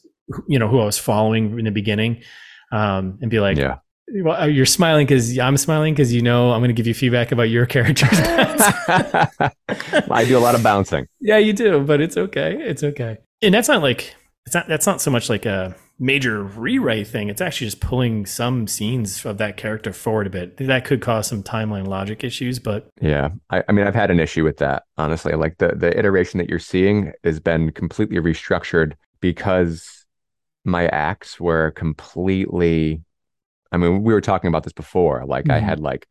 you 0.47 0.59
know, 0.59 0.67
who 0.67 0.79
I 0.79 0.85
was 0.85 0.97
following 0.97 1.57
in 1.57 1.65
the 1.65 1.71
beginning, 1.71 2.21
um, 2.71 3.17
and 3.21 3.31
be 3.31 3.39
like, 3.39 3.57
yeah. 3.57 3.77
well, 4.21 4.49
you're 4.49 4.65
smiling 4.65 5.07
because 5.07 5.39
I'm 5.39 5.57
smiling 5.57 5.93
because 5.93 6.13
you 6.13 6.21
know 6.21 6.51
I'm 6.51 6.59
going 6.59 6.69
to 6.69 6.73
give 6.73 6.87
you 6.87 6.93
feedback 6.93 7.31
about 7.31 7.43
your 7.43 7.65
characters. 7.65 8.09
I 8.11 10.25
do 10.27 10.37
a 10.37 10.39
lot 10.39 10.55
of 10.55 10.61
bouncing. 10.61 11.07
Yeah, 11.21 11.37
you 11.37 11.53
do, 11.53 11.79
but 11.79 12.01
it's 12.01 12.17
okay. 12.17 12.57
It's 12.59 12.83
okay. 12.83 13.17
And 13.41 13.53
that's 13.53 13.69
not 13.69 13.81
like 13.81 14.13
it's 14.45 14.53
not 14.53 14.67
that's 14.67 14.85
not 14.85 15.01
so 15.01 15.09
much 15.09 15.29
like 15.29 15.45
a 15.45 15.73
major 15.99 16.41
rewrite 16.43 17.07
thing. 17.07 17.27
It's 17.29 17.41
actually 17.41 17.67
just 17.67 17.81
pulling 17.81 18.25
some 18.25 18.67
scenes 18.67 19.25
of 19.25 19.37
that 19.37 19.57
character 19.57 19.91
forward 19.91 20.27
a 20.27 20.29
bit. 20.29 20.57
That 20.57 20.85
could 20.85 21.01
cause 21.01 21.27
some 21.27 21.43
timeline 21.43 21.87
logic 21.87 22.23
issues, 22.23 22.57
but 22.57 22.87
Yeah. 23.01 23.29
I, 23.49 23.63
I 23.67 23.71
mean, 23.73 23.85
I've 23.85 23.95
had 23.95 24.09
an 24.09 24.19
issue 24.19 24.43
with 24.45 24.57
that, 24.57 24.83
honestly. 24.97 25.33
Like 25.33 25.57
the, 25.57 25.75
the 25.75 25.97
iteration 25.99 26.37
that 26.37 26.49
you're 26.49 26.57
seeing 26.59 27.11
has 27.23 27.39
been 27.41 27.71
completely 27.73 28.17
restructured 28.17 28.93
because 29.19 30.05
my 30.63 30.87
acts 30.87 31.39
were 31.39 31.71
completely. 31.71 33.01
I 33.71 33.77
mean, 33.77 34.01
we 34.03 34.13
were 34.13 34.21
talking 34.21 34.47
about 34.47 34.63
this 34.63 34.73
before. 34.73 35.25
Like, 35.27 35.49
I 35.49 35.59
Mhm. 35.59 35.63
had 35.63 35.79
like 35.79 36.07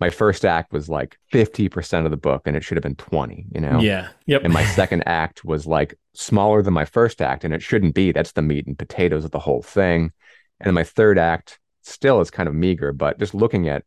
my 0.00 0.10
first 0.10 0.44
act 0.44 0.72
was 0.72 0.88
like 0.88 1.16
50% 1.32 2.04
of 2.04 2.10
the 2.10 2.16
book 2.16 2.42
and 2.46 2.56
it 2.56 2.64
should 2.64 2.76
have 2.76 2.82
been 2.82 2.96
20, 2.96 3.46
you 3.54 3.60
know? 3.60 3.80
yeah. 3.80 4.08
Yep. 4.26 4.42
And 4.44 4.52
my 4.52 4.64
second 4.64 5.02
act 5.06 5.44
was 5.44 5.66
like 5.66 5.94
smaller 6.14 6.62
than 6.62 6.74
my 6.74 6.84
first 6.84 7.20
act, 7.22 7.44
and 7.44 7.52
it 7.54 7.62
shouldn't 7.62 7.94
be. 7.94 8.12
That's 8.12 8.32
the 8.32 8.42
meat 8.42 8.66
and 8.66 8.78
potatoes 8.78 9.24
of 9.24 9.30
the 9.30 9.38
whole 9.38 9.62
thing. 9.62 10.12
And 10.60 10.66
then 10.66 10.74
my 10.74 10.84
third 10.84 11.18
act 11.18 11.58
still 11.82 12.20
is 12.20 12.30
kind 12.30 12.48
of 12.48 12.54
meager, 12.54 12.92
but 12.92 13.18
just 13.18 13.34
looking 13.34 13.68
at 13.68 13.84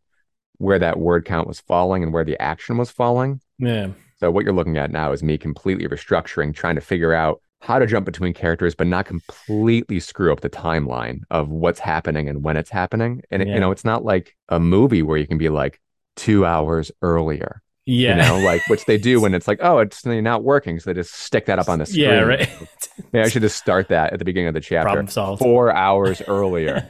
where 0.57 0.79
that 0.79 0.99
word 0.99 1.25
count 1.25 1.47
was 1.47 1.59
falling 1.59 2.03
and 2.03 2.13
where 2.13 2.23
the 2.25 2.39
action 2.41 2.77
was 2.77 2.89
falling. 2.91 3.41
yeah. 3.59 3.87
So 4.19 4.31
what 4.31 4.43
you're 4.45 4.53
looking 4.53 4.77
at 4.77 4.89
now 4.91 5.11
is 5.11 5.21
me 5.21 5.37
completely 5.37 5.87
restructuring, 5.87 6.55
trying 6.55 6.73
to 6.73 6.81
figure 6.81 7.13
out 7.13 7.39
how 7.61 7.77
to 7.77 7.85
jump 7.85 8.05
between 8.05 8.33
characters, 8.33 8.73
but 8.73 8.87
not 8.87 9.05
completely 9.05 9.99
screw 9.99 10.31
up 10.31 10.41
the 10.41 10.49
timeline 10.49 11.19
of 11.29 11.49
what's 11.49 11.79
happening 11.79 12.27
and 12.27 12.43
when 12.43 12.57
it's 12.57 12.69
happening. 12.71 13.21
And 13.29 13.41
it- 13.43 13.47
you 13.47 13.59
know, 13.59 13.69
it's 13.71 13.85
not 13.85 14.03
like 14.03 14.35
a 14.49 14.59
movie 14.59 15.03
where 15.03 15.17
you 15.17 15.27
can 15.27 15.37
be 15.37 15.49
like 15.49 15.79
two 16.17 16.45
hours 16.45 16.91
earlier 17.01 17.61
Yeah. 17.85 18.09
you 18.09 18.21
know, 18.21 18.45
like 18.45 18.67
which 18.67 18.83
they 18.85 18.97
do 18.97 19.21
when 19.23 19.33
it's 19.33 19.47
like, 19.47 19.59
oh, 19.61 19.79
it's 19.79 20.05
not 20.05 20.43
working, 20.43 20.77
so 20.79 20.89
they 20.89 20.99
just 20.99 21.13
stick 21.13 21.45
that 21.45 21.57
up 21.59 21.69
on 21.69 21.79
the 21.79 21.85
screen. 21.85 22.03
yeah, 22.03 22.19
right. 22.19 22.49
Maybe 23.13 23.23
I 23.25 23.29
should 23.29 23.43
just 23.43 23.57
start 23.57 23.87
that 23.87 24.11
at 24.11 24.19
the 24.19 24.25
beginning 24.25 24.49
of 24.49 24.53
the 24.55 24.59
chapter. 24.59 24.87
Problem 24.89 25.07
solved. 25.07 25.39
Four 25.41 25.71
hours 25.71 26.21
earlier. 26.27 26.89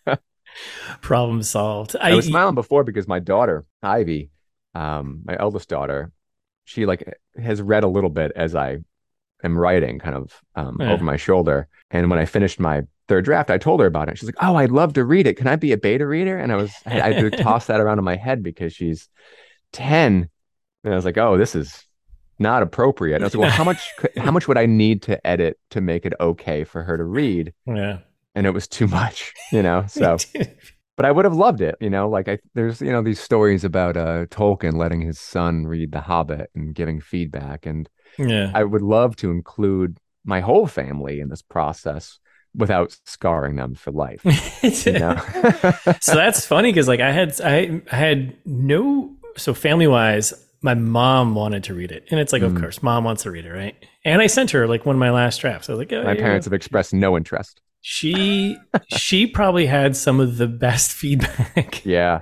Problem 1.00 1.42
solved. 1.42 1.96
I 2.00 2.14
was 2.14 2.26
smiling 2.26 2.54
before 2.54 2.84
because 2.84 3.06
my 3.08 3.18
daughter, 3.18 3.64
Ivy, 3.82 4.30
um, 4.74 5.22
my 5.24 5.36
eldest 5.38 5.68
daughter, 5.68 6.12
she 6.64 6.86
like 6.86 7.14
has 7.42 7.60
read 7.62 7.84
a 7.84 7.88
little 7.88 8.10
bit 8.10 8.32
as 8.36 8.54
I 8.54 8.78
am 9.42 9.56
writing, 9.58 9.98
kind 9.98 10.16
of 10.16 10.32
um, 10.54 10.76
Yeah. 10.80 10.92
over 10.92 11.04
my 11.04 11.16
shoulder. 11.16 11.68
And 11.90 12.10
when 12.10 12.18
I 12.18 12.24
finished 12.24 12.60
my 12.60 12.82
third 13.10 13.24
draft, 13.24 13.50
I 13.50 13.58
told 13.58 13.80
her 13.80 13.86
about 13.86 14.08
it. 14.08 14.16
She's 14.16 14.28
like, 14.28 14.42
"Oh, 14.42 14.54
I'd 14.54 14.70
love 14.70 14.94
to 14.94 15.04
read 15.04 15.26
it. 15.26 15.36
Can 15.36 15.48
I 15.48 15.56
be 15.56 15.72
a 15.72 15.76
beta 15.76 16.06
reader?" 16.06 16.38
And 16.38 16.52
I 16.52 16.56
was, 16.56 16.72
I, 16.86 17.00
I 17.00 17.12
had 17.12 17.32
to 17.32 17.42
toss 17.42 17.66
that 17.66 17.80
around 17.80 17.98
in 17.98 18.04
my 18.04 18.16
head 18.16 18.42
because 18.42 18.72
she's 18.72 19.08
ten, 19.72 20.30
and 20.84 20.92
I 20.92 20.96
was 20.96 21.04
like, 21.04 21.18
"Oh, 21.18 21.36
this 21.36 21.54
is." 21.54 21.84
Not 22.42 22.62
appropriate. 22.62 23.16
And 23.16 23.24
I 23.24 23.26
was 23.26 23.34
like, 23.34 23.42
well, 23.42 23.50
how 23.50 23.64
much, 23.64 23.86
could- 23.98 24.16
how 24.16 24.30
much 24.30 24.48
would 24.48 24.56
I 24.56 24.64
need 24.64 25.02
to 25.02 25.26
edit 25.26 25.58
to 25.72 25.82
make 25.82 26.06
it 26.06 26.14
okay 26.18 26.64
for 26.64 26.82
her 26.82 26.96
to 26.96 27.04
read? 27.04 27.52
yeah. 27.66 27.98
And 28.34 28.46
it 28.46 28.52
was 28.52 28.66
too 28.66 28.86
much, 28.86 29.34
you 29.52 29.62
know. 29.62 29.84
So, 29.88 30.16
but 30.96 31.04
I 31.04 31.10
would 31.10 31.26
have 31.26 31.34
loved 31.34 31.60
it, 31.60 31.74
you 31.82 31.90
know. 31.90 32.08
Like 32.08 32.28
I, 32.28 32.38
there's 32.54 32.80
you 32.80 32.92
know 32.92 33.02
these 33.02 33.20
stories 33.20 33.62
about 33.62 33.98
uh 33.98 34.24
Tolkien 34.26 34.78
letting 34.78 35.02
his 35.02 35.18
son 35.20 35.66
read 35.66 35.92
The 35.92 36.00
Hobbit 36.00 36.48
and 36.54 36.74
giving 36.74 37.02
feedback, 37.02 37.66
and 37.66 37.86
yeah. 38.16 38.50
I 38.54 38.64
would 38.64 38.80
love 38.80 39.16
to 39.16 39.30
include 39.30 39.98
my 40.24 40.40
whole 40.40 40.66
family 40.66 41.20
in 41.20 41.28
this 41.28 41.42
process 41.42 42.18
without 42.54 42.96
scarring 43.06 43.56
them 43.56 43.74
for 43.74 43.90
life. 43.92 44.22
You 44.86 44.92
know? 44.92 45.16
so 46.00 46.14
that's 46.14 46.44
funny 46.46 46.70
because 46.70 46.88
like 46.88 47.00
I 47.00 47.12
had 47.12 47.40
I, 47.42 47.80
I 47.90 47.96
had 47.96 48.36
no 48.44 49.10
so 49.36 49.54
family 49.54 49.86
wise 49.86 50.32
my 50.62 50.74
mom 50.74 51.34
wanted 51.34 51.64
to 51.64 51.74
read 51.74 51.90
it 51.92 52.04
and 52.10 52.20
it's 52.20 52.32
like 52.32 52.42
of 52.42 52.52
Mm. 52.52 52.60
course 52.60 52.82
mom 52.82 53.04
wants 53.04 53.22
to 53.22 53.30
read 53.30 53.46
it 53.46 53.52
right 53.52 53.74
and 54.04 54.20
I 54.20 54.26
sent 54.26 54.50
her 54.50 54.66
like 54.66 54.84
one 54.84 54.96
of 54.96 55.00
my 55.00 55.10
last 55.10 55.40
drafts 55.40 55.68
I 55.70 55.72
was 55.72 55.78
like 55.78 55.92
oh, 55.92 56.02
my 56.04 56.12
yeah. 56.12 56.20
parents 56.20 56.44
have 56.46 56.52
expressed 56.52 56.92
no 56.92 57.16
interest. 57.16 57.60
she 57.80 58.56
she 58.94 59.26
probably 59.26 59.64
had 59.66 59.96
some 59.96 60.20
of 60.20 60.36
the 60.36 60.46
best 60.48 60.92
feedback 61.00 61.84
Yeah, 61.86 62.20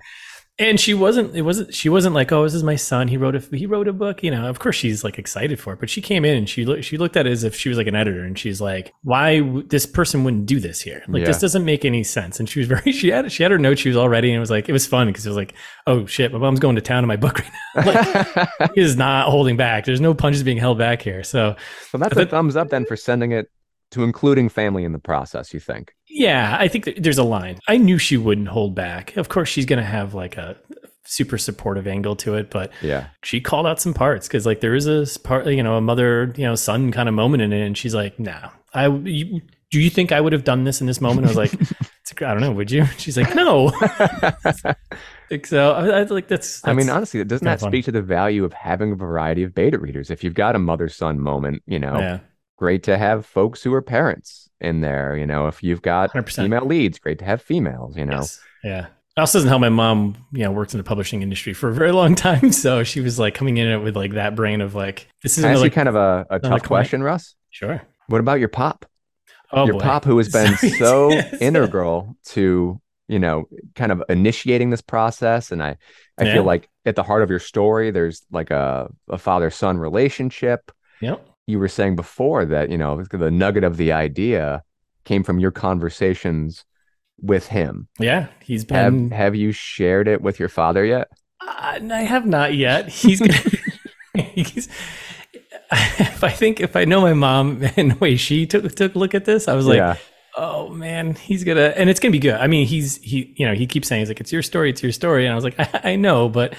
and 0.58 0.80
she 0.80 0.92
wasn't 0.92 1.34
it 1.36 1.42
wasn't 1.42 1.72
she 1.72 1.88
wasn't 1.88 2.14
like 2.14 2.32
oh 2.32 2.42
this 2.42 2.54
is 2.54 2.62
my 2.62 2.76
son. 2.76 3.08
He 3.08 3.16
wrote 3.16 3.36
a 3.36 3.56
he 3.56 3.66
wrote 3.66 3.86
a 3.86 3.92
book 3.92 4.22
you 4.22 4.30
know. 4.30 4.48
Of 4.48 4.58
course 4.58 4.76
she's 4.76 5.04
like 5.04 5.18
excited 5.18 5.60
for 5.60 5.72
it 5.72 5.80
but 5.80 5.88
she 5.88 6.00
came 6.02 6.24
in 6.24 6.36
and 6.36 6.48
she 6.48 6.64
looked 6.64 6.84
she 6.84 6.96
looked 6.96 7.16
at 7.16 7.26
it 7.26 7.30
as 7.30 7.44
if 7.44 7.54
she 7.54 7.68
was 7.68 7.78
like 7.78 7.86
an 7.86 7.94
editor 7.94 8.24
and 8.24 8.38
she's 8.38 8.60
like 8.60 8.92
why 9.02 9.38
w- 9.38 9.62
this 9.66 9.86
person 9.86 10.24
wouldn't 10.24 10.46
do 10.46 10.58
this 10.58 10.80
here? 10.80 11.02
Like 11.08 11.24
this 11.24 11.40
doesn't 11.40 11.64
make 11.64 11.84
any 11.84 12.02
sense. 12.02 12.40
And 12.40 12.48
she 12.48 12.58
was 12.58 12.68
very 12.68 12.92
she 12.92 13.08
had 13.08 13.30
she 13.30 13.42
had 13.42 13.52
her 13.52 13.58
notes 13.58 13.80
she 13.80 13.88
was 13.88 13.96
all 13.96 14.08
ready 14.08 14.30
and 14.30 14.36
it 14.36 14.40
was 14.40 14.50
like 14.50 14.68
it 14.68 14.72
was 14.72 14.86
fun 14.86 15.06
because 15.06 15.24
it 15.24 15.30
was 15.30 15.36
like 15.36 15.54
oh 15.86 16.06
shit 16.06 16.32
my 16.32 16.38
mom's 16.38 16.60
going 16.60 16.76
to 16.76 16.82
town 16.82 17.04
on 17.04 17.08
my 17.08 17.16
book 17.16 17.38
right 17.38 17.50
now. 17.52 17.58
Like 17.78 18.50
he 18.74 18.80
is 18.80 18.96
not 18.96 19.30
holding 19.30 19.56
back. 19.56 19.84
There's 19.84 20.00
no 20.00 20.12
punches 20.12 20.42
being 20.42 20.58
held 20.58 20.78
back 20.78 21.02
here. 21.02 21.22
So 21.22 21.54
so 21.90 21.98
that's 21.98 22.16
a 22.16 22.26
thumbs 22.26 22.56
up 22.56 22.70
then 22.70 22.84
for 22.84 22.96
sending 22.96 23.32
it 23.32 23.46
to 23.92 24.02
including 24.02 24.48
family 24.48 24.84
in 24.84 24.92
the 24.92 24.98
process. 24.98 25.54
You 25.54 25.60
think? 25.60 25.94
Yeah, 26.18 26.56
I 26.58 26.66
think 26.66 26.94
there's 26.98 27.18
a 27.18 27.24
line. 27.24 27.58
I 27.68 27.76
knew 27.76 27.96
she 27.96 28.16
wouldn't 28.16 28.48
hold 28.48 28.74
back. 28.74 29.16
Of 29.16 29.28
course, 29.28 29.48
she's 29.48 29.66
going 29.66 29.78
to 29.78 29.84
have 29.84 30.14
like 30.14 30.36
a 30.36 30.56
super 31.04 31.38
supportive 31.38 31.86
angle 31.86 32.16
to 32.16 32.34
it, 32.34 32.50
but 32.50 32.72
Yeah, 32.82 33.06
she 33.22 33.40
called 33.40 33.66
out 33.66 33.80
some 33.80 33.94
parts 33.94 34.26
because 34.26 34.44
like 34.44 34.60
there 34.60 34.74
is 34.74 34.86
a 34.88 35.06
part, 35.20 35.46
you 35.46 35.62
know, 35.62 35.76
a 35.76 35.80
mother, 35.80 36.34
you 36.36 36.44
know, 36.44 36.56
son 36.56 36.90
kind 36.90 37.08
of 37.08 37.14
moment 37.14 37.42
in 37.42 37.52
it, 37.52 37.64
and 37.64 37.78
she's 37.78 37.94
like, 37.94 38.18
"No, 38.18 38.50
I." 38.74 38.88
You, 38.88 39.40
do 39.70 39.80
you 39.80 39.90
think 39.90 40.12
I 40.12 40.20
would 40.20 40.32
have 40.32 40.44
done 40.44 40.64
this 40.64 40.80
in 40.80 40.86
this 40.86 41.00
moment? 41.00 41.26
I 41.26 41.28
was 41.28 41.36
like, 41.36 41.52
it's 42.10 42.12
I 42.16 42.32
don't 42.32 42.40
know. 42.40 42.52
Would 42.52 42.70
you? 42.70 42.86
She's 42.96 43.18
like, 43.18 43.34
no. 43.34 43.68
so 45.44 45.72
I, 45.72 45.88
I 45.88 46.02
like 46.04 46.26
that's, 46.26 46.66
I 46.66 46.70
mean, 46.72 46.86
that's- 46.86 46.96
honestly, 46.96 47.22
doesn't 47.22 47.44
that 47.44 47.60
fun. 47.60 47.70
speak 47.70 47.84
to 47.84 47.92
the 47.92 48.00
value 48.00 48.44
of 48.44 48.54
having 48.54 48.92
a 48.92 48.94
variety 48.94 49.42
of 49.42 49.54
beta 49.54 49.78
readers? 49.78 50.10
If 50.10 50.24
you've 50.24 50.34
got 50.34 50.56
a 50.56 50.58
mother 50.58 50.88
son 50.88 51.20
moment, 51.20 51.62
you 51.66 51.78
know, 51.78 51.98
yeah, 51.98 52.20
great 52.56 52.82
to 52.84 52.96
have 52.96 53.26
folks 53.26 53.62
who 53.62 53.74
are 53.74 53.82
parents 53.82 54.47
in 54.60 54.80
there. 54.80 55.16
You 55.16 55.26
know, 55.26 55.46
if 55.46 55.62
you've 55.62 55.82
got 55.82 56.12
100%. 56.12 56.34
female 56.44 56.66
leads, 56.66 56.98
great 56.98 57.18
to 57.20 57.24
have 57.24 57.42
females. 57.42 57.96
You 57.96 58.06
know, 58.06 58.16
Yes. 58.16 58.40
Yeah. 58.64 58.86
It 59.16 59.20
also 59.20 59.38
doesn't 59.38 59.48
help 59.48 59.60
my 59.60 59.68
mom, 59.68 60.16
you 60.32 60.44
know, 60.44 60.52
worked 60.52 60.74
in 60.74 60.78
the 60.78 60.84
publishing 60.84 61.22
industry 61.22 61.52
for 61.52 61.68
a 61.68 61.74
very 61.74 61.90
long 61.92 62.14
time. 62.14 62.52
So 62.52 62.84
she 62.84 63.00
was 63.00 63.18
like 63.18 63.34
coming 63.34 63.56
in 63.56 63.66
it 63.66 63.78
with 63.78 63.96
like 63.96 64.12
that 64.12 64.36
brain 64.36 64.60
of 64.60 64.74
like, 64.76 65.08
this 65.24 65.36
is 65.36 65.42
Can 65.42 65.50
I 65.50 65.52
ask 65.54 65.58
you 65.58 65.62
like, 65.64 65.72
kind 65.72 65.88
of 65.88 65.96
a, 65.96 66.26
a 66.30 66.38
tough 66.38 66.62
question, 66.62 67.02
Russ. 67.02 67.34
sure. 67.50 67.82
What 68.06 68.20
about 68.20 68.38
your 68.38 68.48
pop? 68.48 68.86
Oh, 69.50 69.64
your 69.64 69.74
boy. 69.74 69.80
pop, 69.80 70.04
who 70.04 70.18
has 70.18 70.28
been 70.28 70.56
so 70.78 71.10
integral 71.40 72.16
to 72.26 72.80
you 73.10 73.18
know, 73.18 73.48
kind 73.74 73.90
of 73.90 74.02
initiating 74.10 74.68
this 74.68 74.82
process. 74.82 75.50
And 75.50 75.62
I, 75.62 75.78
I 76.18 76.24
Yeah. 76.24 76.34
feel 76.34 76.44
like 76.44 76.68
at 76.84 76.94
the 76.94 77.02
heart 77.02 77.22
of 77.22 77.30
your 77.30 77.38
story, 77.38 77.90
there's 77.90 78.22
like 78.30 78.50
a, 78.50 78.88
a 79.08 79.16
father 79.16 79.48
son 79.50 79.78
relationship. 79.78 80.70
Yep. 81.00 81.26
You 81.48 81.58
were 81.58 81.68
saying 81.68 81.96
before 81.96 82.44
that, 82.44 82.70
you 82.70 82.78
know, 82.78 83.02
the 83.10 83.30
nugget 83.30 83.64
of 83.64 83.76
the 83.76 83.92
idea 83.92 84.62
came 85.04 85.24
from 85.24 85.38
your 85.40 85.50
conversations 85.50 86.64
with 87.20 87.48
him. 87.48 87.88
Yeah. 87.98 88.28
he's 88.44 88.64
been. 88.64 89.10
have 89.10 89.34
you 89.34 89.50
shared 89.52 90.06
it 90.06 90.22
with 90.22 90.38
your 90.38 90.48
father 90.48 90.84
yet? 90.84 91.08
Uh, 91.40 91.80
I 91.90 92.02
have 92.02 92.26
not 92.26 92.54
yet. 92.54 92.88
He's. 92.88 93.20
gonna- 93.20 93.32
he's 94.34 94.68
if 95.70 96.24
I 96.24 96.30
think 96.30 96.60
if 96.60 96.76
I 96.76 96.84
know 96.84 97.00
my 97.00 97.12
mom 97.14 97.62
and 97.76 97.92
the 97.92 97.96
way 97.96 98.16
she 98.16 98.46
took 98.46 98.74
took 98.74 98.94
a 98.94 98.98
look 98.98 99.14
at 99.14 99.24
this, 99.24 99.48
I 99.48 99.54
was 99.54 99.66
like, 99.66 99.76
yeah. 99.78 99.96
oh 100.36 100.68
man, 100.70 101.14
he's 101.14 101.44
gonna, 101.44 101.72
and 101.76 101.90
it's 101.90 102.00
gonna 102.00 102.12
be 102.12 102.18
good. 102.18 102.34
I 102.34 102.46
mean, 102.46 102.66
he's 102.66 102.96
he, 102.98 103.34
you 103.36 103.46
know, 103.46 103.54
he 103.54 103.66
keeps 103.66 103.88
saying 103.88 104.00
he's 104.00 104.08
like, 104.08 104.20
it's 104.20 104.32
your 104.32 104.42
story, 104.42 104.70
it's 104.70 104.82
your 104.82 104.92
story, 104.92 105.26
and 105.26 105.32
I 105.32 105.34
was 105.34 105.44
like, 105.44 105.58
I, 105.58 105.92
I 105.92 105.96
know, 105.96 106.28
but 106.28 106.54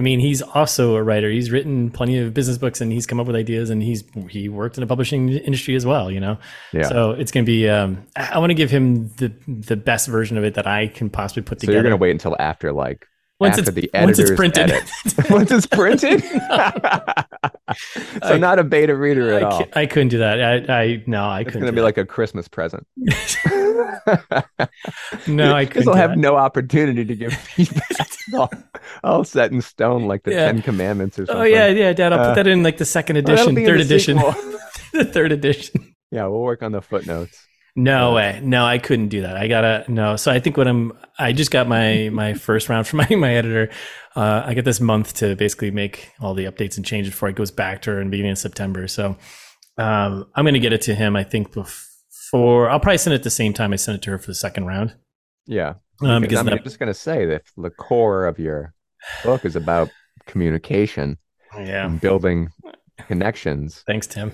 I 0.00 0.02
mean, 0.02 0.18
he's 0.18 0.40
also 0.40 0.96
a 0.96 1.02
writer. 1.02 1.28
He's 1.30 1.50
written 1.50 1.90
plenty 1.90 2.16
of 2.16 2.32
business 2.32 2.56
books, 2.56 2.80
and 2.80 2.90
he's 2.90 3.06
come 3.06 3.20
up 3.20 3.26
with 3.26 3.36
ideas, 3.36 3.68
and 3.68 3.82
he's 3.82 4.02
he 4.30 4.48
worked 4.48 4.78
in 4.78 4.80
the 4.80 4.86
publishing 4.86 5.28
industry 5.28 5.74
as 5.76 5.84
well. 5.84 6.10
You 6.10 6.20
know, 6.20 6.38
Yeah. 6.72 6.84
so 6.88 7.10
it's 7.10 7.30
gonna 7.30 7.44
be. 7.44 7.68
Um, 7.68 8.06
I, 8.16 8.38
want 8.38 8.48
to 8.48 8.54
give 8.54 8.70
him 8.70 9.08
the 9.18 9.30
the 9.46 9.76
best 9.76 10.08
version 10.08 10.38
of 10.38 10.44
it 10.44 10.54
that 10.54 10.66
I 10.66 10.86
can 10.86 11.10
possibly 11.10 11.42
put 11.42 11.58
So 11.60 11.66
together. 11.66 11.74
you're 11.74 11.82
going 11.82 11.90
to 11.90 11.98
wait 11.98 12.12
until 12.12 12.34
after 12.38 12.72
like 12.72 13.06
once 13.40 13.58
after 13.58 13.72
it's 13.72 13.74
the 13.74 13.90
once 13.92 14.18
it's 14.18 14.30
printed. 14.30 14.70
once 15.30 15.50
it's 15.50 15.66
printed. 15.66 16.22
so 18.22 18.34
I- 18.34 18.38
not 18.38 18.58
a 18.58 18.64
beta 18.64 18.96
reader 18.96 19.32
at 19.34 19.42
I, 19.42 19.46
all. 19.46 19.64
I 19.74 19.86
couldn't 19.86 20.08
do 20.08 20.18
that. 20.18 20.70
I, 20.70 20.82
I 20.82 21.02
no, 21.06 21.24
I 21.24 21.40
It's 21.40 21.46
couldn't. 21.46 21.48
It's 21.48 21.54
going 21.54 21.66
to 21.66 21.70
do 21.70 21.72
be 21.72 21.76
that. 21.76 21.82
like 21.84 21.98
a 21.98 22.06
Christmas 22.06 22.48
present. 22.48 22.86
no, 25.26 25.54
I 25.54 25.64
Because 25.64 25.84
couldn't. 25.84 25.86
they'll 25.86 25.94
have 25.94 26.10
that. 26.10 26.18
no 26.18 26.36
opportunity 26.36 27.04
to 27.04 27.16
give 27.16 27.32
feedback. 27.34 28.08
All, 28.34 28.50
all 29.04 29.24
set 29.24 29.52
in 29.52 29.60
stone, 29.60 30.06
like 30.06 30.22
the 30.22 30.32
Yeah. 30.32 30.46
Ten 30.46 30.62
Commandments 30.62 31.18
or 31.18 31.26
something. 31.26 31.42
Oh 31.42 31.44
yeah, 31.44 31.66
yeah, 31.68 31.92
Dad. 31.92 32.12
I'll 32.12 32.20
Uh, 32.20 32.28
put 32.28 32.34
that 32.36 32.46
in 32.46 32.62
like 32.62 32.78
the 32.78 32.84
second 32.84 33.16
edition, 33.16 33.54
third 33.54 33.80
edition, 33.80 34.16
the 34.92 35.04
third 35.04 35.32
edition. 35.32 35.94
yeah, 36.10 36.26
we'll 36.26 36.40
work 36.40 36.62
on 36.62 36.72
the 36.72 36.82
footnotes. 36.82 37.46
No 37.76 38.14
way. 38.14 38.40
No, 38.42 38.64
I 38.64 38.78
couldn't 38.78 39.08
do 39.08 39.22
that. 39.22 39.36
I 39.36 39.48
gotta 39.48 39.84
no. 39.88 40.16
So 40.16 40.32
I 40.32 40.40
think 40.40 40.56
what 40.56 40.66
I'm 40.66 40.92
I 41.18 41.32
just 41.32 41.50
got 41.50 41.68
my 41.68 42.10
my 42.12 42.34
first 42.34 42.68
round 42.68 42.86
from 42.86 42.96
my 43.10 43.16
my 43.16 43.34
editor. 43.34 43.70
Uh, 44.16 44.42
I 44.44 44.54
get 44.54 44.64
this 44.64 44.80
month 44.80 45.14
to 45.14 45.36
basically 45.36 45.70
make 45.70 46.10
all 46.20 46.34
the 46.34 46.46
updates 46.46 46.76
and 46.76 46.84
changes 46.84 47.12
before 47.12 47.28
it 47.28 47.36
goes 47.36 47.50
back 47.50 47.82
to 47.82 47.90
her 47.92 48.00
in 48.00 48.08
the 48.08 48.10
beginning 48.10 48.32
of 48.32 48.38
September. 48.38 48.88
So 48.88 49.16
um, 49.78 50.26
I'm 50.34 50.44
gonna 50.44 50.58
get 50.58 50.72
it 50.72 50.82
to 50.82 50.94
him. 50.94 51.14
I 51.14 51.22
think 51.22 51.52
before 51.52 52.68
I'll 52.68 52.80
probably 52.80 52.98
send 52.98 53.14
it 53.14 53.22
the 53.22 53.30
same 53.30 53.52
time 53.52 53.72
I 53.72 53.76
send 53.76 53.96
it 53.96 54.02
to 54.02 54.10
her 54.10 54.18
for 54.18 54.26
the 54.26 54.34
second 54.34 54.66
round. 54.66 54.94
Yeah, 55.46 55.74
Um, 56.00 56.22
because 56.22 56.22
because 56.22 56.38
I'm 56.38 56.46
that, 56.46 56.64
just 56.64 56.78
going 56.78 56.92
to 56.92 56.94
say 56.94 57.26
that 57.26 57.42
the 57.56 57.70
core 57.70 58.26
of 58.26 58.38
your 58.38 58.72
book 59.24 59.44
is 59.44 59.56
about 59.56 59.90
communication 60.26 61.18
yeah. 61.56 61.86
and 61.86 62.00
building 62.00 62.50
connections 63.08 63.82
Thanks, 63.86 64.06
Tim. 64.06 64.32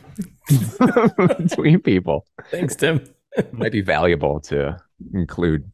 between 1.39 1.81
people. 1.81 2.27
Thanks, 2.51 2.77
Tim. 2.77 3.07
Might 3.53 3.73
be 3.73 3.81
valuable 3.83 4.41
to 4.43 4.81
include 5.15 5.71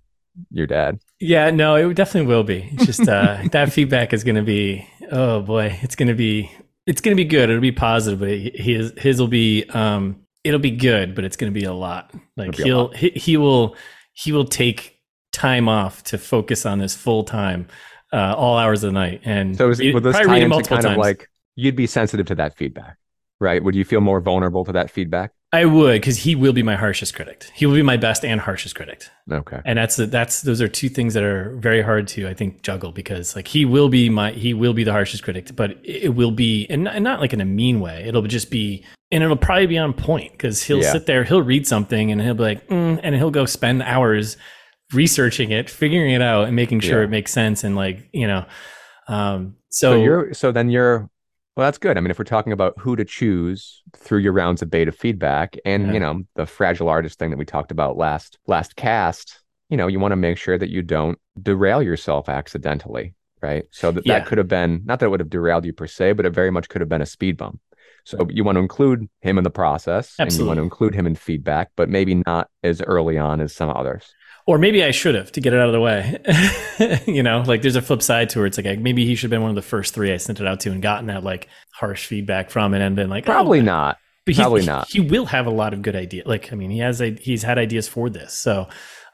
your 0.51 0.67
dad. 0.67 0.99
Yeah, 1.21 1.51
no, 1.51 1.77
it 1.77 1.95
definitely 1.95 2.27
will 2.29 2.43
be. 2.45 2.69
It's 2.73 2.87
just 2.87 3.09
uh, 3.09 3.43
that 3.53 3.73
feedback 3.73 4.13
is 4.13 4.25
going 4.25 4.37
to 4.37 4.43
be, 4.43 4.89
oh 5.11 5.41
boy, 5.43 5.79
it's 5.83 5.95
going 5.95 6.09
to 6.09 6.15
be, 6.15 6.51
it's 6.87 7.01
going 7.01 7.17
to 7.17 7.23
be 7.23 7.29
good. 7.29 7.51
It'll 7.51 7.61
be 7.61 7.73
positive, 7.73 8.21
but 8.21 8.29
his 8.61 8.93
his 8.97 9.21
will 9.21 9.29
be, 9.29 9.65
um, 9.71 10.21
it'll 10.45 10.59
be 10.61 10.71
good, 10.73 11.15
but 11.15 11.25
it's 11.25 11.37
going 11.37 11.53
to 11.53 11.59
be 11.59 11.65
a 11.67 11.73
lot. 11.73 12.11
Like 12.37 12.49
It'll 12.49 12.57
be 12.57 12.63
a 12.63 12.67
he'll 12.67 12.85
lot. 12.85 12.97
he, 12.97 13.11
he 13.11 13.37
will 13.37 13.77
he 14.15 14.33
will 14.33 14.45
take 14.47 14.99
time 15.33 15.69
off 15.69 16.03
to 16.05 16.19
focus 16.19 16.67
on 16.67 16.79
this 16.79 16.95
full 16.95 17.25
time, 17.25 17.69
uh, 18.13 18.35
all 18.37 18.57
hours 18.59 18.83
of 18.85 18.89
the 18.93 18.99
night, 18.99 19.21
and 19.25 19.57
So 19.57 19.71
is, 19.71 19.79
read- 19.81 19.95
would 19.95 20.03
this 20.03 20.17
tie 20.17 20.25
read 20.25 20.39
it 20.39 20.45
into 20.45 20.49
multiple 20.49 20.77
kind 20.77 20.87
of 20.87 20.91
times. 20.93 20.99
like 20.99 21.29
you'd 21.57 21.77
be 21.77 21.87
sensitive 21.87 22.27
to 22.27 22.35
that 22.37 22.57
feedback, 22.57 22.97
right? 23.41 23.63
Would 23.63 23.75
you 23.75 23.85
feel 23.85 24.01
more 24.01 24.21
vulnerable 24.21 24.65
to 24.65 24.73
that 24.73 24.91
feedback? 24.91 25.33
I 25.55 25.67
would 25.67 26.01
because 26.01 26.17
he 26.17 26.35
will 26.35 26.55
be 26.55 26.63
my 26.63 26.77
harshest 26.77 27.15
critic. 27.15 27.51
He 27.55 27.67
will 27.67 27.75
be 27.75 27.83
my 27.83 27.99
best 27.99 28.25
and 28.25 28.41
harshest 28.41 28.75
critic. 28.75 29.05
Okay. 29.31 29.61
and 29.67 29.79
that's 29.79 29.97
that's 29.97 30.41
those 30.43 30.61
are 30.63 30.69
two 30.69 30.89
things 30.89 31.13
that 31.15 31.23
are 31.23 31.55
very 31.57 31.81
hard 31.81 32.09
to 32.09 32.27
i 32.27 32.35
think 32.35 32.63
juggle 32.63 32.91
because 32.91 33.37
like 33.37 33.47
he 33.47 33.65
will 33.65 33.89
be 33.89 34.09
my 34.09 34.33
he 34.33 34.53
will 34.53 34.73
be 34.75 34.83
the 34.83 34.91
harshest 34.91 35.23
critic 35.23 35.55
but 35.55 35.79
it 35.85 36.15
will 36.17 36.33
be 36.33 36.67
and 36.69 36.83
not, 36.85 36.95
and 36.97 37.05
not 37.05 37.21
like 37.21 37.33
in 37.33 37.41
a 37.41 37.45
mean 37.45 37.79
way 37.79 38.03
it'll 38.05 38.23
just 38.23 38.51
be 38.51 38.85
and 39.13 39.23
it'll 39.23 39.37
probably 39.37 39.67
be 39.69 39.79
on 39.79 39.93
point 39.93 40.33
because 40.33 40.61
he'll 40.65 40.83
Yeah. 40.83 40.91
sit 40.93 41.07
there 41.07 41.23
he'll 41.23 41.43
read 41.43 41.69
something 41.69 42.11
and 42.11 42.21
he'll 42.21 42.35
be 42.35 42.43
like 42.43 42.67
mm, 42.67 42.99
and 43.03 43.15
he'll 43.15 43.31
go 43.31 43.47
spend 43.47 43.81
hours 43.83 44.37
researching 44.93 45.53
it 45.53 45.71
figuring 45.71 46.13
it 46.13 46.21
out 46.23 46.47
and 46.49 46.57
making 46.57 46.81
sure 46.81 46.99
Yeah. 46.99 47.05
it 47.07 47.11
makes 47.11 47.33
sense 47.33 47.63
and 47.63 47.77
like 47.77 48.09
you 48.13 48.27
know 48.27 48.45
um 49.09 49.55
so, 49.69 49.93
So, 49.93 50.03
you're 50.03 50.35
so 50.35 50.51
then 50.53 50.69
you're 50.69 51.09
well 51.57 51.67
that's 51.67 51.79
good. 51.79 51.97
I 51.97 52.01
mean 52.01 52.11
if 52.11 52.19
we're 52.19 52.25
talking 52.25 52.53
about 52.53 52.75
who 52.79 52.97
to 52.97 53.05
choose 53.05 53.83
through 53.97 54.21
your 54.21 54.33
rounds 54.33 54.63
of 54.63 54.71
beta 54.71 54.93
feedback 54.93 55.57
and 55.65 55.87
Yeah. 55.89 55.93
you 55.95 56.01
know 56.01 56.23
the 56.35 56.47
fragile 56.47 56.89
artist 56.89 57.19
thing 57.19 57.31
that 57.31 57.39
we 57.39 57.45
talked 57.45 57.71
about 57.71 57.97
last 57.97 58.39
last 58.47 58.77
cast, 58.77 59.41
you 59.69 59.77
know, 59.77 59.87
you 59.87 60.01
want 60.01 60.13
to 60.13 60.17
make 60.17 60.39
sure 60.39 60.59
that 60.59 60.71
you 60.71 60.83
don't 60.83 61.19
derail 61.41 61.83
yourself 61.83 62.29
accidentally, 62.29 63.15
right? 63.41 63.65
So 63.71 63.93
that 63.93 64.07
Yeah. 64.07 64.19
that 64.19 64.27
could 64.27 64.39
have 64.39 64.49
been 64.49 64.83
not 64.85 64.99
that 65.01 65.07
it 65.07 65.09
would 65.11 65.21
have 65.21 65.31
derailed 65.31 65.65
you 65.65 65.73
per 65.73 65.87
se, 65.87 66.13
but 66.13 66.27
it 66.27 66.31
very 66.35 66.51
much 66.51 66.69
could 66.69 66.81
have 66.81 66.89
been 66.89 67.03
a 67.03 67.07
speed 67.07 67.37
bump. 67.37 67.61
So 68.05 68.27
you 68.31 68.43
want 68.43 68.57
to 68.57 68.61
include 68.61 69.09
him 69.21 69.39
in 69.39 69.45
the 69.45 69.51
process 69.51 70.17
and 70.19 70.33
you 70.33 70.45
want 70.45 70.59
to 70.59 70.63
include 70.65 70.93
him 70.95 71.07
in 71.07 71.15
feedback, 71.15 71.71
but 71.77 71.89
maybe 71.89 72.21
not 72.27 72.49
as 72.65 72.81
early 72.83 73.17
on 73.17 73.41
as 73.41 73.55
some 73.55 73.71
others. 73.71 74.13
Or 74.47 74.59
maybe 74.59 74.83
i 74.85 74.91
should 74.91 75.15
have 75.15 75.31
to 75.33 75.41
get 75.41 75.53
it 75.53 75.59
out 75.61 75.69
of 75.69 75.73
the 75.73 75.81
way 75.81 76.19
you 77.07 77.23
know 77.23 77.43
like 77.47 77.63
there's 77.63 77.77
a 77.77 77.83
flip 77.83 78.03
side 78.03 78.29
to 78.29 78.43
it 78.45 78.47
it's 78.49 78.59
like 78.59 78.79
maybe 78.79 79.05
he 79.07 79.15
should 79.15 79.25
have 79.25 79.31
been 79.31 79.43
one 79.43 79.51
of 79.51 79.57
the 79.57 79.63
first 79.63 79.95
three 79.95 80.13
i 80.13 80.17
sent 80.17 80.41
it 80.41 80.47
out 80.47 80.61
to 80.61 80.71
and 80.71 80.83
gotten 80.83 81.07
that 81.07 81.23
like 81.25 81.49
harsh 81.75 82.07
feedback 82.07 82.51
from 82.51 82.75
it 82.75 82.81
and 82.83 82.97
been 82.97 83.11
like 83.11 83.25
oh, 83.29 83.33
Probably 83.33 83.61
not. 83.63 83.99
But 84.25 84.37
he, 84.37 84.41
Probably 84.41 84.65
not. 84.65 84.89
He 84.89 85.01
will 85.01 85.27
have 85.27 85.47
a 85.47 85.51
lot 85.51 85.73
of 85.75 85.83
good 85.83 85.97
ideas. 85.97 86.27
Like, 86.29 86.53
I 86.53 86.55
mean, 86.55 86.71
he 86.71 86.79
has 86.79 87.01
a, 87.03 87.11
he's 87.11 87.43
had 87.43 87.59
ideas 87.59 87.89
for 87.89 88.09
this, 88.09 88.33
so 88.33 88.69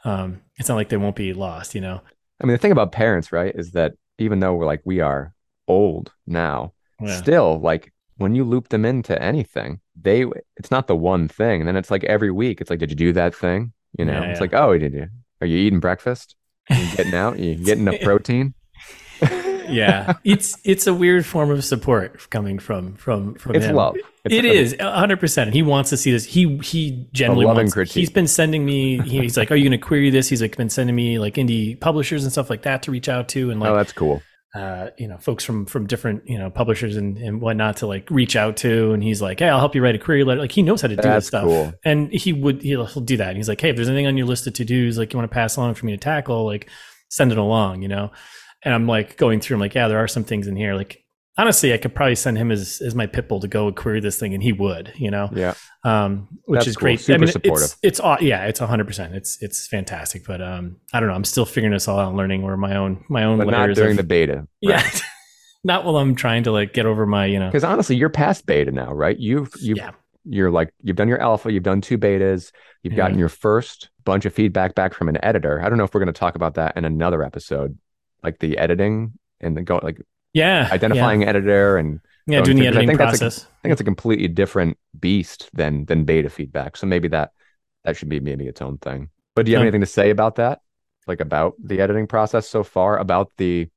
um, 0.05 0.43
it's 0.59 0.69
not 0.69 0.75
like 0.75 0.91
they 0.91 0.99
won't 0.99 1.17
be 1.17 1.33
lost. 1.33 1.75
You 1.75 1.81
know, 1.81 2.03
I 2.43 2.45
mean, 2.45 2.53
the 2.53 2.59
thing 2.59 2.73
about 2.73 2.93
parents, 2.93 3.33
right, 3.33 3.55
is 3.57 3.71
that 3.71 3.95
even 4.19 4.41
though 4.41 4.53
we're 4.55 4.67
like 4.67 4.83
we 4.85 5.01
are 5.01 5.33
old 5.67 6.13
now, 6.27 6.75
Yeah. 7.01 7.17
still 7.17 7.59
like 7.59 7.91
when 8.19 8.35
you 8.35 8.45
loop 8.45 8.69
them 8.69 8.85
into 8.85 9.21
anything, 9.23 9.81
they 9.99 10.27
it's 10.59 10.71
not 10.71 10.89
the 10.89 10.97
one 10.97 11.27
thing. 11.27 11.63
And 11.63 11.69
then 11.69 11.77
it's 11.77 11.91
like 11.91 12.05
every 12.05 12.31
week, 12.31 12.61
it's 12.61 12.69
like, 12.69 12.81
did 12.81 12.91
you 12.91 12.97
do 12.97 13.13
that 13.15 13.35
thing? 13.35 13.73
You 13.99 14.05
know, 14.05 14.13
Yeah, 14.13 14.25
it's 14.25 14.37
yeah. 14.39 14.43
like, 14.43 14.53
oh, 14.53 14.73
we 14.73 14.79
did 14.79 14.93
you? 14.93 15.07
Are 15.41 15.47
you 15.47 15.57
eating 15.59 15.81
breakfast? 15.81 16.35
Are 16.71 16.77
you 16.77 16.97
getting 16.97 17.15
out? 17.15 17.35
Are 17.35 17.39
you 17.43 17.55
getting 17.65 17.87
enough 17.87 18.01
protein? 18.03 18.55
yeah, 19.69 20.15
it's 20.25 20.57
it's 20.65 20.87
a 20.87 20.95
weird 20.95 21.27
form 21.27 21.51
of 21.51 21.65
support 21.65 22.29
coming 22.31 22.59
from 22.59 22.95
from 22.95 23.35
from 23.35 23.55
It's 23.57 23.67
him. 23.67 23.77
love. 23.77 23.97
It's 24.25 24.35
It 24.35 24.45
a- 24.45 24.53
is 24.53 24.77
hundred 24.81 25.21
percent. 25.21 25.53
He 25.55 25.63
wants 25.63 25.91
to 25.91 25.97
see 25.97 26.11
this. 26.13 26.25
He 26.25 26.59
he 26.59 27.07
generally 27.13 27.47
wants. 27.47 27.93
He's 27.93 28.11
been 28.11 28.29
sending 28.29 28.65
me. 28.65 28.99
he- 29.01 29.21
He's 29.23 29.37
like, 29.37 29.51
"Are 29.51 29.57
you 29.57 29.69
going 29.69 29.79
to 29.81 29.85
query 29.85 30.11
this?" 30.11 30.29
He's 30.29 30.43
like, 30.43 30.57
been 30.57 30.71
sending 30.71 30.95
me 30.95 31.19
like 31.19 31.35
indie 31.35 31.79
publishers 31.81 32.23
and 32.25 32.33
stuff 32.33 32.51
like 32.51 32.63
that 32.63 32.83
to 32.85 32.91
reach 32.91 33.09
out 33.09 33.29
to, 33.31 33.51
and 33.51 33.61
oh, 33.61 33.65
like 33.65 33.73
Oh, 33.73 33.77
that's 33.77 33.93
cool. 33.93 34.23
Uh, 34.55 34.89
you 34.97 35.07
know, 35.07 35.19
folks 35.19 35.45
from 35.45 35.67
from 35.67 35.87
different 35.87 36.27
you 36.27 36.39
know 36.39 36.49
publishers 36.49 36.97
and, 36.97 37.19
and 37.19 37.41
whatnot 37.41 37.77
to 37.79 37.87
like 37.87 38.11
reach 38.11 38.35
out 38.35 38.57
to, 38.59 38.93
and 38.93 39.03
he's 39.03 39.21
like, 39.21 39.41
"Hey, 39.41 39.49
I'll 39.49 39.59
help 39.59 39.75
you 39.75 39.83
write 39.83 39.95
a 39.95 39.99
query 39.99 40.25
letter." 40.25 40.41
Like 40.41 40.53
he 40.53 40.63
knows 40.63 40.81
how 40.81 40.89
to 40.89 40.97
do 40.97 41.03
this 41.03 41.27
stuff, 41.27 41.45
cool. 41.45 41.73
and 41.85 42.11
he 42.13 42.33
would 42.33 42.63
he'll, 42.63 42.87
he'll 42.87 43.03
do 43.03 43.19
that. 43.19 43.29
And 43.29 43.37
he's 43.37 43.49
like, 43.49 43.61
"Hey, 43.61 43.71
if 43.71 43.77
there's 43.77 43.89
anything 43.89 44.07
on 44.07 44.17
your 44.17 44.27
list 44.27 44.47
of 44.47 44.55
to 44.55 44.65
dos 44.65 44.97
like 44.97 45.13
you 45.13 45.19
want 45.19 45.31
to 45.31 45.35
pass 45.35 45.57
along 45.57 45.75
for 45.75 45.85
me 45.85 45.93
to 45.93 45.99
tackle, 45.99 46.47
like 46.47 46.69
send 47.11 47.31
it 47.31 47.39
along," 47.39 47.83
you 47.83 47.89
know. 47.89 48.11
And 48.63 48.75
I'm 48.75 48.87
like 48.87 49.17
going 49.19 49.41
through, 49.41 49.57
I'm 49.57 49.61
like, 49.61 49.75
"Yeah, 49.75 49.89
there 49.89 49.99
are 49.99 50.09
some 50.09 50.25
things 50.25 50.47
in 50.47 50.57
here." 50.57 50.75
Like 50.75 51.05
honestly, 51.39 51.73
I 51.73 51.79
could 51.79 51.95
probably 51.95 52.17
send 52.17 52.37
him 52.37 52.51
as 52.51 52.83
as 52.85 52.95
my 52.95 53.07
pit 53.07 53.29
bull 53.29 53.41
to 53.41 53.49
go 53.49 53.73
query 53.73 54.01
this 54.01 54.19
thing, 54.19 54.35
and 54.35 54.43
he 54.43 54.53
would, 54.53 54.93
you 54.97 55.11
know 55.11 55.31
Yeah. 55.33 55.55
um, 55.85 56.29
which 56.45 56.59
That's 56.59 56.67
is 56.69 56.77
cool. 56.77 56.81
great. 56.87 57.01
Super 57.01 57.15
I 57.15 57.19
mean, 57.19 57.29
supportive. 57.33 57.75
It's, 57.83 58.01
it's 58.01 58.23
yeah, 58.23 58.45
it's 58.47 58.61
hundred 58.61 58.87
percent. 58.87 59.15
It's 59.15 59.41
it's 59.43 59.67
fantastic. 59.67 60.27
But 60.27 60.43
um, 60.43 60.77
I 60.93 61.01
don't 61.01 61.09
know. 61.09 61.15
I'm 61.15 61.25
still 61.25 61.47
figuring 61.47 61.73
this 61.73 61.89
all 61.89 61.99
out 61.99 62.09
and 62.09 62.17
learning 62.19 62.43
where 62.43 62.57
my 62.57 62.77
own 62.77 63.05
my 63.09 63.25
own 63.25 63.39
But 63.39 63.47
not 63.49 63.73
during 63.75 63.93
of- 63.93 63.97
the 63.97 64.03
beta. 64.05 64.47
yeah. 64.61 64.83
Not 65.65 65.85
while 65.85 65.97
I'm 65.97 66.15
trying 66.15 66.45
to 66.45 66.53
like 66.53 66.73
get 66.73 66.87
over 66.87 67.05
my 67.05 67.27
you 67.27 67.39
know 67.41 67.49
Because 67.49 67.65
honestly, 67.65 67.97
you're 67.97 68.09
past 68.11 68.47
beta 68.47 68.71
now, 68.71 68.93
right? 68.95 69.19
You've 69.19 69.51
you've 69.61 69.77
yeah 69.79 69.91
you're 70.25 70.53
like 70.53 70.73
you've 70.83 70.95
done 70.97 71.09
your 71.09 71.21
alpha, 71.21 71.51
you've 71.53 71.65
done 71.65 71.81
two 71.81 71.99
betas, 71.99 72.53
you've 72.85 72.93
Yeah. 72.93 72.99
gotten 72.99 73.19
your 73.19 73.29
first 73.29 73.91
bunch 74.05 74.25
of 74.25 74.33
feedback 74.33 74.77
back 74.77 74.95
from 74.95 75.09
an 75.09 75.19
editor. 75.25 75.61
I 75.61 75.69
don't 75.69 75.77
know 75.77 75.85
if 75.85 75.93
we're 75.93 76.01
going 76.01 76.13
to 76.13 76.19
talk 76.19 76.37
about 76.37 76.55
that 76.55 76.77
in 76.77 76.85
another 76.85 77.25
episode, 77.25 77.77
like 78.23 78.39
the 78.39 78.57
editing 78.57 79.15
and 79.41 79.57
the 79.57 79.63
go 79.63 79.81
like 79.83 80.01
yeah 80.35 80.69
identifying 80.73 81.25
editor 81.25 81.77
and 81.79 82.01
yeah, 82.27 82.39
yeah 82.39 82.45
doing 82.45 82.59
the 82.59 82.65
'cause 82.65 82.77
I 82.77 82.81
editing 82.81 82.89
think 82.89 82.99
that's 82.99 83.17
a- 83.17 83.19
process. 83.25 83.47
I 83.47 83.63
think 83.63 83.73
it's 83.73 83.81
a 83.81 83.85
completely 83.85 84.29
different 84.29 84.77
beast 84.99 85.49
than 85.55 85.85
than 85.87 86.05
beta 86.05 86.29
feedback. 86.31 86.77
So 86.77 86.87
maybe 86.87 87.09
that 87.09 87.31
that 87.85 87.97
should 87.97 88.09
be 88.09 88.21
maybe 88.21 88.47
its 88.47 88.61
own 88.61 88.79
thing. 88.79 89.09
But 89.35 89.47
do 89.47 89.51
you 89.53 89.57
have 89.57 89.63
Um, 89.63 89.67
anything 89.69 89.81
to 89.83 89.87
say 89.87 90.11
about 90.11 90.37
that? 90.37 90.61
Like 91.07 91.21
about 91.21 91.55
the 91.63 91.81
editing 91.81 92.07
process 92.07 92.49
so 92.49 92.63
far, 92.63 92.99
about 92.99 93.33
the 93.39 93.69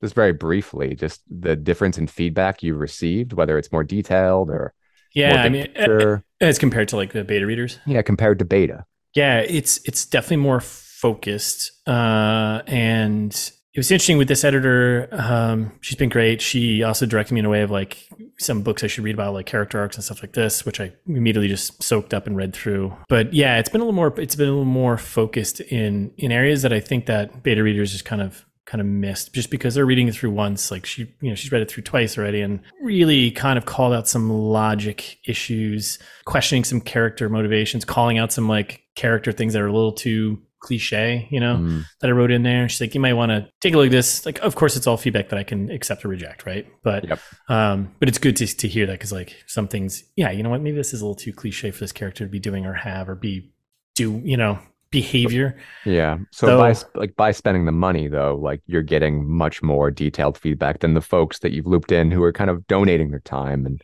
just 0.00 0.14
very 0.14 0.32
briefly, 0.32 0.94
just 0.94 1.22
the 1.30 1.56
difference 1.56 1.98
in 1.98 2.06
feedback 2.06 2.62
you 2.62 2.74
received, 2.74 3.32
whether 3.32 3.58
it's 3.58 3.72
more 3.72 3.84
detailed 3.84 4.50
or 4.50 4.74
yeah, 5.14 5.42
I 5.42 5.48
mean, 5.48 5.66
picture. 5.66 6.24
as 6.40 6.58
compared 6.58 6.88
to 6.88 6.96
like 6.96 7.12
the 7.12 7.22
beta 7.24 7.46
readers. 7.46 7.78
yeah, 7.86 8.02
compared 8.02 8.38
to 8.38 8.44
beta. 8.44 8.84
Yeah, 9.14 9.38
it's 9.40 9.78
it's 9.84 10.06
definitely 10.06 10.38
more 10.38 10.60
focused. 10.60 11.72
Uh, 11.86 12.62
and 12.66 13.50
it 13.74 13.78
was 13.78 13.90
interesting 13.90 14.18
with 14.18 14.28
this 14.28 14.44
editor. 14.44 15.08
Um, 15.12 15.72
she's 15.80 15.96
been 15.96 16.10
great. 16.10 16.42
She 16.42 16.82
also 16.82 17.06
directed 17.06 17.32
me 17.32 17.40
in 17.40 17.46
a 17.46 17.50
way 17.50 17.62
of 17.62 17.70
like 17.70 18.06
some 18.38 18.62
books 18.62 18.84
I 18.84 18.86
should 18.86 19.04
read 19.04 19.14
about 19.14 19.32
like 19.32 19.46
character 19.46 19.78
arcs 19.78 19.96
and 19.96 20.04
stuff 20.04 20.22
like 20.22 20.34
this, 20.34 20.66
which 20.66 20.78
I 20.78 20.92
immediately 21.06 21.48
just 21.48 21.82
soaked 21.82 22.12
up 22.12 22.26
and 22.26 22.36
read 22.36 22.52
through. 22.52 22.94
But 23.08 23.32
yeah, 23.32 23.58
it's 23.58 23.70
been 23.70 23.80
a 23.80 23.84
little 23.84 23.94
more. 23.94 24.12
It's 24.20 24.36
been 24.36 24.48
a 24.48 24.52
little 24.52 24.66
more 24.66 24.98
focused 24.98 25.60
in 25.60 26.12
in 26.18 26.32
areas 26.32 26.60
that 26.62 26.72
I 26.72 26.80
think 26.80 27.06
that 27.06 27.42
beta 27.42 27.62
readers 27.62 27.92
just 27.92 28.04
kind 28.04 28.20
of 28.20 28.44
kind 28.66 28.80
of 28.80 28.86
missed 28.86 29.34
just 29.34 29.50
because 29.50 29.74
they're 29.74 29.86
reading 29.86 30.06
it 30.06 30.14
through 30.14 30.30
once 30.30 30.70
like 30.70 30.86
she 30.86 31.02
you 31.20 31.28
know 31.28 31.34
she's 31.34 31.50
read 31.50 31.60
it 31.60 31.70
through 31.70 31.82
twice 31.82 32.16
already 32.16 32.40
and 32.40 32.60
really 32.80 33.30
kind 33.32 33.58
of 33.58 33.66
called 33.66 33.92
out 33.92 34.06
some 34.06 34.30
logic 34.30 35.18
issues 35.26 35.98
questioning 36.26 36.62
some 36.62 36.80
character 36.80 37.28
motivations 37.28 37.84
calling 37.84 38.18
out 38.18 38.32
some 38.32 38.48
like 38.48 38.82
character 38.94 39.32
things 39.32 39.52
that 39.52 39.60
are 39.60 39.66
a 39.66 39.72
little 39.72 39.92
too 39.92 40.40
cliche 40.62 41.26
you 41.30 41.40
know 41.40 41.56
mm. 41.56 41.84
that 42.00 42.08
i 42.08 42.10
wrote 42.12 42.30
in 42.30 42.42
there 42.42 42.68
she's 42.68 42.80
like 42.80 42.94
you 42.94 43.00
might 43.00 43.14
want 43.14 43.30
to 43.30 43.48
take 43.60 43.74
a 43.74 43.76
look 43.76 43.86
at 43.86 43.92
this 43.92 44.24
like 44.24 44.38
of 44.40 44.54
course 44.54 44.76
it's 44.76 44.86
all 44.86 44.96
feedback 44.96 45.28
that 45.28 45.38
i 45.38 45.42
can 45.42 45.70
accept 45.70 46.04
or 46.04 46.08
reject 46.08 46.46
right 46.46 46.66
but 46.82 47.06
yep. 47.06 47.18
um 47.48 47.92
but 47.98 48.08
it's 48.08 48.18
good 48.18 48.36
to, 48.36 48.46
to 48.46 48.68
hear 48.68 48.86
that 48.86 48.92
because 48.92 49.12
like 49.12 49.36
some 49.46 49.66
things 49.66 50.04
yeah 50.16 50.30
you 50.30 50.42
know 50.42 50.50
what 50.50 50.60
maybe 50.60 50.76
this 50.76 50.94
is 50.94 51.00
a 51.00 51.04
little 51.04 51.16
too 51.16 51.32
cliche 51.32 51.70
for 51.70 51.80
this 51.80 51.92
character 51.92 52.24
to 52.24 52.30
be 52.30 52.38
doing 52.38 52.64
or 52.64 52.74
have 52.74 53.08
or 53.08 53.14
be 53.14 53.52
do 53.94 54.22
you 54.24 54.36
know 54.36 54.58
behavior. 54.92 55.56
Yeah. 55.84 56.18
So, 56.30 56.46
so, 56.46 56.58
by 56.58 56.74
like 56.94 57.16
by 57.16 57.32
spending 57.32 57.64
the 57.64 57.72
money 57.72 58.06
though, 58.06 58.38
like 58.40 58.60
you're 58.66 58.82
getting 58.82 59.28
much 59.28 59.60
more 59.60 59.90
detailed 59.90 60.38
feedback 60.38 60.80
than 60.80 60.94
the 60.94 61.00
folks 61.00 61.40
that 61.40 61.50
you've 61.50 61.66
looped 61.66 61.90
in 61.90 62.12
who 62.12 62.22
are 62.22 62.32
kind 62.32 62.50
of 62.50 62.64
donating 62.68 63.10
their 63.10 63.20
time 63.20 63.66
and 63.66 63.82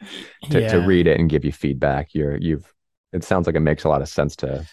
to, 0.50 0.60
yeah. 0.60 0.68
to 0.68 0.78
read 0.78 1.08
it 1.08 1.18
and 1.18 1.28
give 1.28 1.44
you 1.44 1.50
feedback. 1.50 2.14
You're 2.14 2.36
you've 2.36 2.72
it 3.12 3.24
sounds 3.24 3.46
like 3.46 3.56
it 3.56 3.60
makes 3.60 3.82
a 3.82 3.88
lot 3.88 4.02
of 4.02 4.08
sense 4.08 4.36
to 4.36 4.68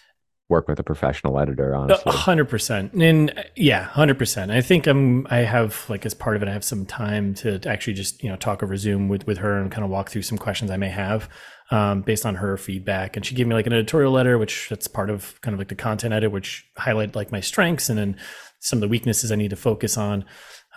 work 0.48 0.68
with 0.68 0.80
a 0.80 0.84
professional 0.84 1.40
editor 1.40 1.74
honestly 1.74 2.12
hundred 2.12 2.46
percent 2.46 2.94
and 2.94 3.34
yeah 3.56 3.84
hundred 3.84 4.18
percent 4.18 4.52
i 4.52 4.62
think 4.62 4.86
i'm 4.86 5.26
i 5.32 5.38
have 5.38 5.86
like 5.90 6.06
as 6.06 6.14
part 6.14 6.36
of 6.36 6.44
it 6.44 6.48
i 6.48 6.54
have 6.54 6.64
some 6.64 6.86
time 6.86 7.34
to 7.34 7.60
actually 7.68 7.94
just 7.94 8.22
you 8.22 8.30
know 8.30 8.36
talk 8.36 8.62
over 8.62 8.78
zoom 8.78 9.08
with 9.08 9.26
with 9.26 9.40
her 9.40 9.60
and 9.60 9.72
kind 9.72 9.84
of 9.84 9.90
walk 9.90 10.10
through 10.10 10.22
some 10.22 10.38
questions 10.38 10.70
i 10.70 10.78
may 10.78 10.90
have 10.90 11.28
um, 11.72 12.02
based 12.02 12.26
on 12.26 12.36
her 12.36 12.58
feedback. 12.58 13.16
And 13.16 13.26
she 13.26 13.36
gave 13.36 13.48
me 13.48 13.56
like 13.56 13.68
an 13.68 13.74
editorial 13.74 14.12
letter, 14.12 14.38
which 14.38 14.70
that's 14.70 14.88
part 14.88 15.10
of 15.10 15.40
kind 15.42 15.54
of 15.54 15.60
like 15.60 15.70
the 15.70 15.76
content 15.76 16.14
edit, 16.14 16.32
which 16.32 16.66
highlight 16.78 17.16
like 17.16 17.32
my 17.32 17.40
strengths 17.40 17.90
and 17.90 17.98
then 17.98 18.18
some 18.60 18.78
of 18.78 18.82
the 18.82 18.88
weaknesses 18.88 19.32
I 19.32 19.36
need 19.36 19.50
to 19.50 19.56
focus 19.56 19.98
on. 19.98 20.26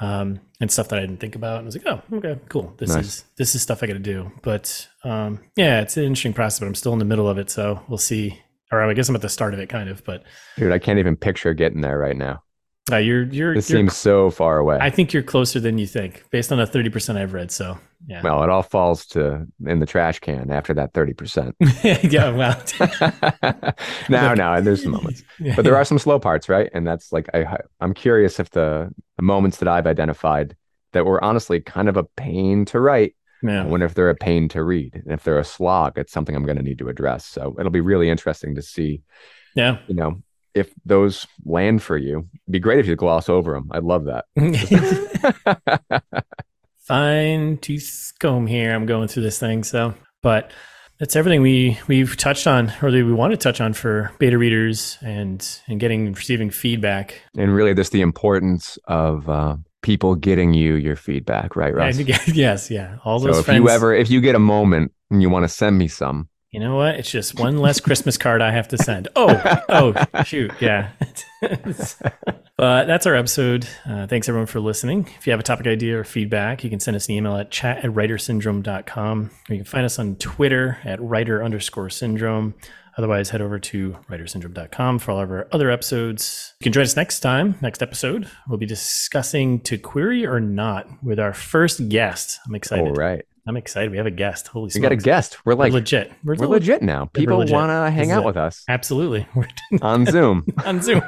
Um, 0.00 0.40
and 0.60 0.70
stuff 0.70 0.90
that 0.90 1.00
I 1.00 1.02
didn't 1.02 1.18
think 1.18 1.34
about. 1.34 1.56
And 1.56 1.64
I 1.64 1.66
was 1.66 1.76
like, 1.76 1.86
oh, 1.88 2.16
okay, 2.18 2.38
cool. 2.48 2.72
This 2.78 2.94
nice. 2.94 3.04
is 3.04 3.24
this 3.36 3.54
is 3.56 3.62
stuff 3.62 3.82
I 3.82 3.88
got 3.88 3.94
to 3.94 3.98
do. 3.98 4.30
But 4.42 4.86
um, 5.02 5.40
yeah, 5.56 5.80
it's 5.80 5.96
an 5.96 6.04
interesting 6.04 6.34
process, 6.34 6.60
but 6.60 6.66
I'm 6.66 6.76
still 6.76 6.92
in 6.92 7.00
the 7.00 7.04
middle 7.04 7.28
of 7.28 7.36
it, 7.36 7.50
so 7.50 7.82
we'll 7.88 7.98
see. 7.98 8.40
Or 8.70 8.82
I 8.82 8.92
guess 8.94 9.08
I'm 9.08 9.14
at 9.14 9.22
the 9.22 9.28
start 9.28 9.54
of 9.54 9.60
it, 9.60 9.68
kind 9.68 9.88
of. 9.88 10.04
But 10.04 10.24
dude, 10.56 10.72
I 10.72 10.78
can't 10.78 10.98
even 10.98 11.16
picture 11.16 11.54
getting 11.54 11.80
there 11.80 11.98
right 11.98 12.16
now. 12.16 12.42
Uh, 12.90 12.96
you're 12.96 13.24
you're. 13.24 13.52
It 13.52 13.56
you're, 13.56 13.62
seems 13.62 13.96
so 13.96 14.30
far 14.30 14.58
away. 14.58 14.78
I 14.80 14.90
think 14.90 15.12
you're 15.12 15.22
closer 15.22 15.60
than 15.60 15.78
you 15.78 15.86
think, 15.86 16.24
based 16.30 16.52
on 16.52 16.58
the 16.58 16.66
thirty 16.66 16.88
percent 16.88 17.18
I've 17.18 17.32
read. 17.32 17.50
So 17.50 17.78
yeah. 18.06 18.22
Well, 18.22 18.42
it 18.42 18.50
all 18.50 18.62
falls 18.62 19.06
to 19.06 19.46
in 19.66 19.80
the 19.80 19.86
trash 19.86 20.20
can 20.20 20.50
after 20.50 20.72
that 20.74 20.94
thirty 20.94 21.12
percent. 21.12 21.56
yeah. 21.82 22.30
Well. 22.30 22.62
now, 24.08 24.34
now 24.34 24.60
there's 24.60 24.82
some 24.82 24.92
moments, 24.92 25.22
but 25.56 25.62
there 25.62 25.76
are 25.76 25.84
some 25.84 25.98
slow 25.98 26.18
parts, 26.18 26.48
right? 26.48 26.70
And 26.72 26.86
that's 26.86 27.12
like 27.12 27.28
I 27.34 27.58
I'm 27.80 27.94
curious 27.94 28.40
if 28.40 28.50
the 28.50 28.90
the 29.16 29.22
moments 29.22 29.58
that 29.58 29.68
I've 29.68 29.86
identified 29.86 30.56
that 30.92 31.04
were 31.04 31.22
honestly 31.22 31.60
kind 31.60 31.88
of 31.88 31.96
a 31.96 32.04
pain 32.04 32.64
to 32.66 32.80
write. 32.80 33.14
Yeah. 33.42 33.62
I 33.62 33.66
wonder 33.66 33.86
if 33.86 33.94
they're 33.94 34.10
a 34.10 34.14
pain 34.14 34.48
to 34.50 34.62
read, 34.62 34.94
and 34.94 35.12
if 35.12 35.24
they're 35.24 35.38
a 35.38 35.44
slog, 35.44 35.96
it's 35.96 36.12
something 36.12 36.34
I'm 36.34 36.44
going 36.44 36.56
to 36.56 36.62
need 36.62 36.78
to 36.78 36.88
address. 36.88 37.24
So 37.24 37.54
it'll 37.58 37.70
be 37.70 37.80
really 37.80 38.10
interesting 38.10 38.54
to 38.56 38.62
see. 38.62 39.02
Yeah. 39.54 39.78
You 39.86 39.94
know, 39.94 40.22
if 40.54 40.72
those 40.84 41.26
land 41.44 41.82
for 41.82 41.96
you, 41.96 42.18
it'd 42.18 42.52
be 42.52 42.58
great 42.58 42.80
if 42.80 42.86
you 42.86 42.96
gloss 42.96 43.28
over 43.28 43.52
them. 43.52 43.68
I'd 43.70 43.84
love 43.84 44.06
that. 44.06 44.24
Fine 46.80 47.58
tooth 47.58 48.12
comb 48.18 48.46
here. 48.46 48.74
I'm 48.74 48.86
going 48.86 49.08
through 49.08 49.22
this 49.22 49.38
thing. 49.38 49.62
So, 49.62 49.94
but 50.22 50.50
that's 50.98 51.14
everything 51.16 51.42
we 51.42 51.78
we've 51.86 52.16
touched 52.16 52.46
on, 52.46 52.72
or 52.82 52.90
that 52.90 53.04
we 53.04 53.12
want 53.12 53.32
to 53.32 53.36
touch 53.36 53.60
on 53.60 53.72
for 53.72 54.10
beta 54.18 54.38
readers 54.38 54.98
and 55.02 55.46
and 55.68 55.78
getting 55.78 56.12
receiving 56.12 56.50
feedback. 56.50 57.20
And 57.36 57.54
really, 57.54 57.74
just 57.74 57.92
the 57.92 58.00
importance 58.00 58.78
of 58.86 59.28
uh, 59.28 59.56
people 59.82 60.14
getting 60.14 60.54
you 60.54 60.74
your 60.74 60.96
feedback, 60.96 61.56
right, 61.56 61.74
Russ? 61.74 61.98
yes, 62.28 62.70
yeah. 62.70 62.98
All 63.04 63.18
those. 63.20 63.34
So 63.34 63.40
if 63.40 63.46
friends, 63.46 63.60
you 63.60 63.68
ever 63.68 63.94
if 63.94 64.10
you 64.10 64.20
get 64.20 64.34
a 64.34 64.40
moment 64.40 64.92
and 65.10 65.22
you 65.22 65.30
want 65.30 65.44
to 65.44 65.48
send 65.48 65.78
me 65.78 65.88
some, 65.88 66.28
you 66.50 66.60
know 66.60 66.76
what? 66.76 66.94
It's 66.94 67.10
just 67.10 67.38
one 67.38 67.58
less 67.58 67.78
Christmas 67.78 68.16
card 68.16 68.40
I 68.40 68.52
have 68.52 68.68
to 68.68 68.78
send. 68.78 69.08
Oh, 69.14 69.62
oh, 69.68 70.22
shoot. 70.24 70.50
Yeah. 70.60 70.90
but 72.56 72.86
that's 72.86 73.04
our 73.04 73.14
episode. 73.14 73.68
Uh, 73.84 74.06
thanks 74.06 74.30
everyone 74.30 74.46
for 74.46 74.58
listening. 74.58 75.10
If 75.18 75.26
you 75.26 75.32
have 75.32 75.40
a 75.40 75.42
topic 75.42 75.66
idea 75.66 75.98
or 75.98 76.04
feedback, 76.04 76.64
you 76.64 76.70
can 76.70 76.80
send 76.80 76.96
us 76.96 77.06
an 77.06 77.16
email 77.16 77.36
at 77.36 77.50
chat 77.50 77.84
at 77.84 77.90
writersyndrome.com. 77.90 79.30
Or 79.50 79.54
you 79.54 79.58
can 79.58 79.66
find 79.66 79.84
us 79.84 79.98
on 79.98 80.16
Twitter 80.16 80.78
at 80.84 81.02
writer 81.02 81.44
underscore 81.44 81.90
syndrome. 81.90 82.54
Otherwise, 82.98 83.30
head 83.30 83.40
over 83.40 83.60
to 83.60 83.96
writersyndrome.com 84.10 84.98
for 84.98 85.12
all 85.12 85.20
of 85.20 85.30
our 85.30 85.48
other 85.52 85.70
episodes. 85.70 86.54
You 86.58 86.64
can 86.64 86.72
join 86.72 86.82
us 86.82 86.96
next 86.96 87.20
time, 87.20 87.54
next 87.62 87.80
episode. 87.80 88.28
We'll 88.48 88.58
be 88.58 88.66
discussing 88.66 89.60
to 89.60 89.78
query 89.78 90.26
or 90.26 90.40
not 90.40 90.88
with 91.02 91.20
our 91.20 91.32
first 91.32 91.88
guest. 91.88 92.40
I'm 92.46 92.56
excited. 92.56 92.88
All 92.88 92.94
right. 92.94 93.24
I'm 93.46 93.56
excited. 93.56 93.92
We 93.92 93.96
have 93.96 94.06
a 94.06 94.10
guest. 94.10 94.48
Holy 94.48 94.70
We 94.74 94.80
got 94.80 94.92
a 94.92 94.96
guest. 94.96 95.38
We're 95.46 95.54
like 95.54 95.72
we're 95.72 95.78
legit. 95.78 96.12
We're, 96.22 96.34
we're 96.34 96.48
legit 96.48 96.82
now. 96.82 97.06
People 97.06 97.38
want 97.38 97.48
to 97.48 97.90
hang 97.90 98.10
out 98.10 98.24
with 98.24 98.36
us. 98.36 98.64
Absolutely. 98.68 99.26
on 99.82 100.04
Zoom. 100.04 100.44
on 100.66 100.82
Zoom. 100.82 101.02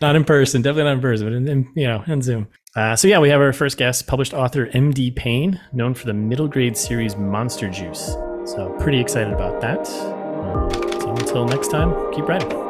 not 0.00 0.14
in 0.14 0.24
person. 0.24 0.62
Definitely 0.62 0.84
not 0.84 0.92
in 0.92 1.00
person, 1.00 1.26
but 1.26 1.32
in, 1.32 1.48
in 1.48 1.72
you 1.74 1.88
know, 1.88 2.04
on 2.06 2.20
Zoom. 2.22 2.46
Uh, 2.76 2.94
so 2.94 3.08
yeah, 3.08 3.18
we 3.18 3.30
have 3.30 3.40
our 3.40 3.52
first 3.52 3.78
guest, 3.78 4.06
published 4.06 4.34
author 4.34 4.66
M.D. 4.74 5.12
Payne, 5.12 5.60
known 5.72 5.94
for 5.94 6.06
the 6.06 6.14
middle 6.14 6.46
grade 6.46 6.76
series 6.76 7.16
Monster 7.16 7.70
Juice. 7.70 8.14
So 8.44 8.76
pretty 8.78 9.00
excited 9.00 9.32
about 9.32 9.60
that. 9.62 10.13
So 11.00 11.10
until 11.10 11.44
next 11.44 11.68
time, 11.68 11.94
keep 12.12 12.28
writing. 12.28 12.63